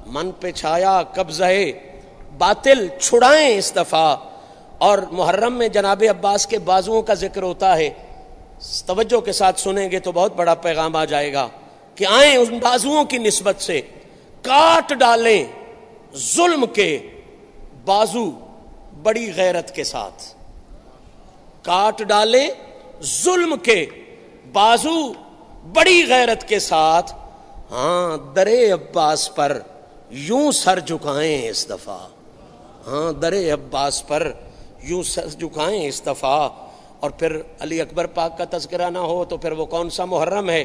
من 0.08 0.30
پہ 0.30 0.50
چھایا، 0.50 1.02
قبضہ 1.14 1.44
باطل 2.38 2.88
چھڑائیں 3.00 3.58
اس 3.58 3.76
دفعہ۔ 3.76 4.16
اور 4.78 4.98
محرم 4.98 5.54
میں 5.54 5.68
جناب 5.68 6.04
عباس 6.10 6.46
کے 6.46 6.58
بازوؤں 6.58 7.02
کا 7.02 7.14
ذکر 7.14 7.42
ہوتا 7.42 7.76
ہے۔ 7.76 7.90
توجہ 8.86 9.20
کے 9.20 9.32
ساتھ 9.32 9.60
سنیں 9.60 9.90
گے 9.90 10.00
تو 10.00 10.12
بہت 10.12 10.36
بڑا 10.36 10.54
پیغام 10.54 10.96
آ 10.96 11.04
جائے 11.04 11.32
گا 11.32 11.48
کہ 11.94 12.06
آئیں 12.10 12.36
ان 12.36 12.58
بازوؤں 12.58 13.04
کی 13.04 13.18
نسبت 13.18 13.62
سے، 13.62 13.80
کاٹ 14.42 14.92
ڈالیں 14.92 15.44
ظلم 16.16 16.66
کے 16.66 16.98
بازو 17.84 18.30
بڑی 19.02 19.32
غیرت 19.36 19.74
کے 19.74 19.84
ساتھ۔ 19.84 20.22
کاٹ 21.62 22.02
ڈالیں 22.02 22.48
ظلم 23.02 23.56
کے 23.62 23.86
بازو 24.52 25.12
بڑی 25.72 26.04
غیرت 26.08 26.48
کے 26.48 26.58
ساتھ۔ 26.58 27.12
ہاں 27.70 28.34
درے 28.34 28.72
عباس 28.72 29.34
پر 29.34 29.60
یوں 30.10 30.52
سر 30.52 30.78
جھکائیں 30.78 31.48
اس 31.48 31.70
دفعہ۔ 31.70 31.98
ہاں 32.86 33.12
درے 33.12 33.50
عباس 33.50 34.08
پر 34.08 34.32
یوں 34.82 35.02
سر 35.02 35.26
جھکائیں 35.28 35.86
اس 35.86 36.06
دفعہ۔ 36.06 36.48
اور 37.00 37.10
پھر 37.10 37.40
علی 37.60 37.80
اکبر 37.80 38.06
پاک 38.06 38.38
کا 38.38 38.44
تذکرہ 38.50 38.90
نہ 38.90 38.98
ہو 38.98 39.24
تو 39.24 39.36
پھر 39.36 39.52
وہ 39.52 39.66
کون 39.66 39.90
سا 39.90 40.04
محرم 40.04 40.50
ہے؟ 40.50 40.64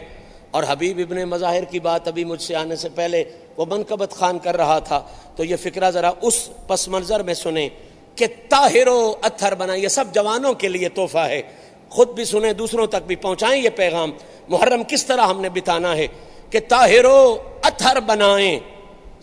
اور 0.52 0.64
حبیب 0.68 1.00
ابن 1.00 1.24
مظاہر 1.24 1.64
کی 1.64 1.80
بات 1.80 2.08
ابھی 2.08 2.24
مجھ 2.24 2.42
سے 2.42 2.56
آنے 2.56 2.76
سے 2.76 2.90
پہلے 2.90 3.24
وہ 3.58 3.66
منقبت 3.70 4.12
خان 4.12 4.40
کر 4.40 4.58
رہا 4.58 4.80
تھا۔ 4.80 5.02
تو 5.36 5.44
یہ 5.44 5.56
فکرہ 5.56 5.92
ذرا 5.92 6.12
اس 6.22 6.50
پس 6.68 6.88
منظر 6.88 7.24
میں 7.24 7.34
سنیں 7.34 7.70
کہ 8.16 8.26
طاہر 8.50 8.88
و 8.88 9.16
اتھر 9.22 9.56
بنا، 9.56 9.76
یہ 9.76 9.88
سب 9.88 10.06
جوانوں 10.14 10.54
کے 10.54 10.68
لیے 10.68 10.90
تحفہ 10.90 11.18
ہے۔ 11.18 11.42
خود 11.90 12.10
بھی 12.10 12.26
سنیں، 12.26 12.54
دوسروں 12.54 12.88
تک 12.88 13.08
بھی 13.08 13.16
پہنچائیں 13.16 13.64
یہ 13.64 13.70
پیغام۔ 13.70 14.12
محرم 14.48 14.84
کس 14.88 15.06
طرح 15.06 15.22
ہم 15.22 15.42
نے 15.42 15.50
بتانا 15.50 15.96
ہے 15.96 16.08
کہ 16.50 16.60
طاہر 16.68 17.06
و 17.06 17.38
اتھر 17.64 18.00
بنائیں۔ 18.00 18.60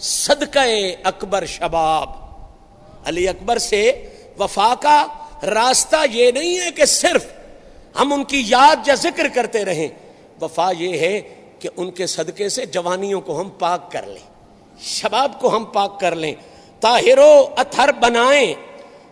صدقہ 0.00 0.58
اکبر 1.04 1.46
شباب۔ 1.46 2.08
علی 3.04 3.28
اکبر 3.28 3.58
سے 3.58 4.08
وفا 4.38 4.74
کا 4.80 5.06
راستہ 5.42 5.96
یہ 6.12 6.30
نہیں 6.30 6.60
ہے 6.60 6.70
کہ 6.70 6.84
صرف 6.84 7.26
ہم 8.00 8.12
ان 8.12 8.24
کی 8.24 8.42
یاد 8.46 8.88
یا 8.88 8.94
ذکر 8.94 9.28
کرتے 9.28 9.64
رہیں۔ 9.64 9.88
وفا 10.40 10.70
یہ 10.78 10.98
ہے 10.98 11.20
کہ 11.58 11.68
ان 11.76 11.90
کے 11.90 12.06
صدقے 12.06 12.48
سے 12.48 12.66
جوانیوں 12.66 13.20
کو 13.20 13.40
ہم 13.40 13.48
پاک 13.48 13.92
کر 13.92 14.02
لیں۔ 14.02 14.30
شباب 14.80 15.40
کو 15.40 15.56
ہم 15.56 15.64
پاک 15.64 16.00
کر 16.00 16.14
لیں۔ 16.14 16.34
طاہرو 16.80 17.48
اتھر 17.56 17.92
بنائیں۔ 17.92 18.54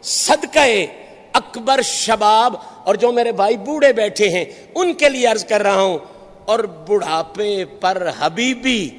صدقہ 0.02 0.84
اکبر 1.32 1.82
شباب 1.82 2.56
اور 2.84 2.94
جو 2.94 3.12
میرے 3.12 3.32
بھائی 3.32 3.56
بوڑھے 3.56 3.92
بیٹھے 3.92 4.28
ہیں، 4.28 4.44
ان 4.74 4.94
کے 4.94 5.08
لیے 5.08 5.26
عرض 5.26 5.44
کر 5.44 5.62
رہا 5.62 5.80
ہوں۔ 5.80 5.98
اور 6.44 6.58
بڑھاپے 6.58 7.64
پر 7.64 8.10
حبیبی 8.18 8.90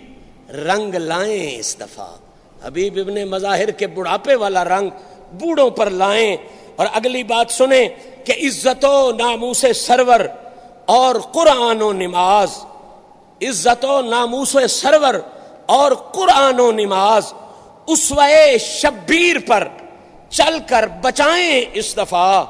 رنگ 0.53 0.95
لائیں 0.95 1.59
اس 1.59 1.79
دفعہ۔ 1.79 2.05
حبیب 2.63 2.97
ابن 2.97 3.23
مظاہر 3.23 3.71
کے 3.71 3.87
بڑھاپے 3.87 4.35
والا 4.35 4.63
رنگ 4.65 4.89
بوڑھوں 5.31 5.69
پر 5.69 5.89
لائیں 5.89 6.37
اور 6.75 6.87
اگلی 6.93 7.23
بات 7.23 7.51
سنیں 7.51 7.87
کہ 8.25 8.31
عزت 8.31 8.85
و 8.85 9.11
ناموس 9.11 9.65
سرور 9.75 10.19
اور 10.85 11.15
قرآن 11.15 11.81
و 11.81 11.93
نماز۔ 11.93 12.49
عزت 13.41 13.85
و 13.85 14.01
ناموس 14.01 14.57
سرور 14.69 15.13
اور 15.65 15.91
قرآن 15.91 16.59
و 16.59 16.71
نماز 16.71 17.33
اس 17.87 18.13
شبیر 18.59 19.35
پر 19.47 19.67
چل 20.29 20.57
کر 20.67 20.87
بچائیں 21.01 21.65
اس 21.73 21.97
دفعہ۔ 21.97 22.43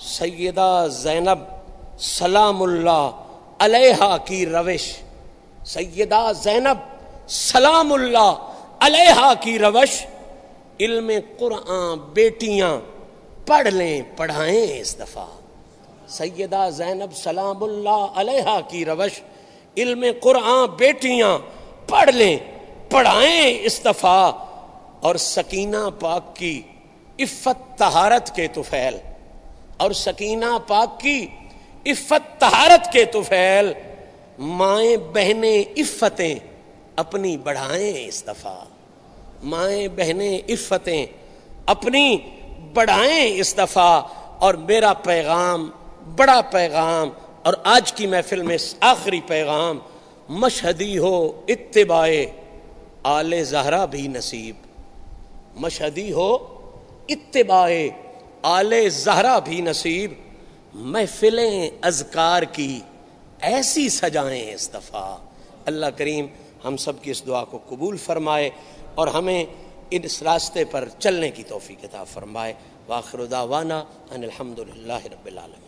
سیدہ 0.00 0.86
زینب 0.90 1.38
سلام 1.98 2.62
اللہ 2.62 3.10
علیہ 3.58 4.16
کی 4.24 4.46
روش۔ 4.46 4.92
سیدہ 5.66 6.32
زینب 6.42 6.78
سلام 7.28 7.92
اللہ 7.92 8.52
علیہ 8.80 9.32
کی 9.40 9.58
روش، 9.58 10.06
علم 10.80 11.10
قرآن، 11.38 11.98
بیٹیاں، 11.98 12.80
پڑھ 13.46 13.68
لیں، 13.68 14.02
پڑھائیں 14.16 14.80
اس 14.80 14.98
دفعہ۔ 14.98 15.24
سیدہ 16.08 16.68
زینب 16.72 17.16
سلام 17.16 17.62
اللہ 17.62 18.06
علیہ 18.14 18.58
کی 18.68 18.84
روش، 18.84 19.20
علم 19.76 20.04
قرآن، 20.22 20.66
بیٹیاں، 20.66 21.38
پڑھ 21.88 22.10
لیں، 22.10 22.36
پڑھائیں 22.90 23.58
اس 23.60 23.84
دفعہ۔ 23.84 24.32
اور 25.00 25.14
سکینہ 25.14 25.90
پاک 26.00 26.36
کی 26.36 26.62
عفت 27.20 27.78
تہارت 27.78 28.36
کے 28.36 28.46
توفیل۔ 28.46 28.96
اور 29.76 29.90
سکینہ 29.90 30.58
پاک 30.66 31.00
کی 31.00 31.26
عفت 31.86 32.40
تہارت 32.40 32.92
کے 32.92 33.04
توفیل۔ 33.04 33.72
مائیں 34.38 34.96
بہنیں 34.96 35.80
عفتیں 35.80 36.34
اپنی 36.96 37.36
بڑھائیں 37.36 38.08
اس 38.08 38.26
دفعہ۔ 38.26 38.64
مائیں 39.42 39.88
بہنیں 39.88 40.38
عفتیں 40.48 41.06
اپنی 41.66 42.16
بڑھائیں 42.74 43.40
اس 43.40 43.58
دفعہ۔ 43.58 44.02
اور 44.38 44.54
میرا 44.54 44.92
پیغام، 44.92 45.70
بڑا 46.16 46.40
پیغام۔ 46.40 47.10
اور 47.42 47.54
آج 47.64 47.92
کی 47.92 48.06
محفل 48.06 48.42
میں 48.42 48.56
آخری 48.80 49.20
پیغام، 49.26 49.78
مشہدی 50.28 50.98
ہو 50.98 51.42
اتباع 51.48 52.10
آل 53.02 53.44
زہرا 53.44 53.84
بھی 53.84 54.08
نصیب۔ 54.08 54.56
مشہدی 55.54 56.12
ہو 56.12 56.34
اتباع 57.08 57.72
آل 58.42 58.88
زہرا 58.88 59.38
بھی 59.38 59.60
نصیب۔ 59.60 60.12
محفلیں 60.74 61.70
اذکار 61.82 62.42
کی 62.42 62.80
ایسی 63.40 63.88
سجائیں 63.88 64.52
اس 64.52 64.74
دفعہ۔ 64.74 65.16
اللہ 65.66 65.86
کریم 65.86 66.26
ہم 66.66 66.76
سب 66.76 67.02
کی 67.02 67.10
اس 67.10 67.26
دعا 67.26 67.44
کو 67.44 67.58
قبول 67.68 67.96
فرمائے 67.96 68.50
اور 68.94 69.08
ہمیں 69.08 69.44
اس 69.90 70.22
راستے 70.22 70.64
پر 70.64 70.88
چلنے 70.98 71.30
کی 71.30 71.42
توفیق 71.42 71.84
عطا 71.84 72.04
فرمائے۔ 72.04 72.52
واخر 72.88 73.24
دعوانا 73.24 73.84
ان 74.10 74.22
الحمد 74.22 74.58
للہ 74.58 75.04
رب 75.04 75.26
العالمین۔ 75.26 75.65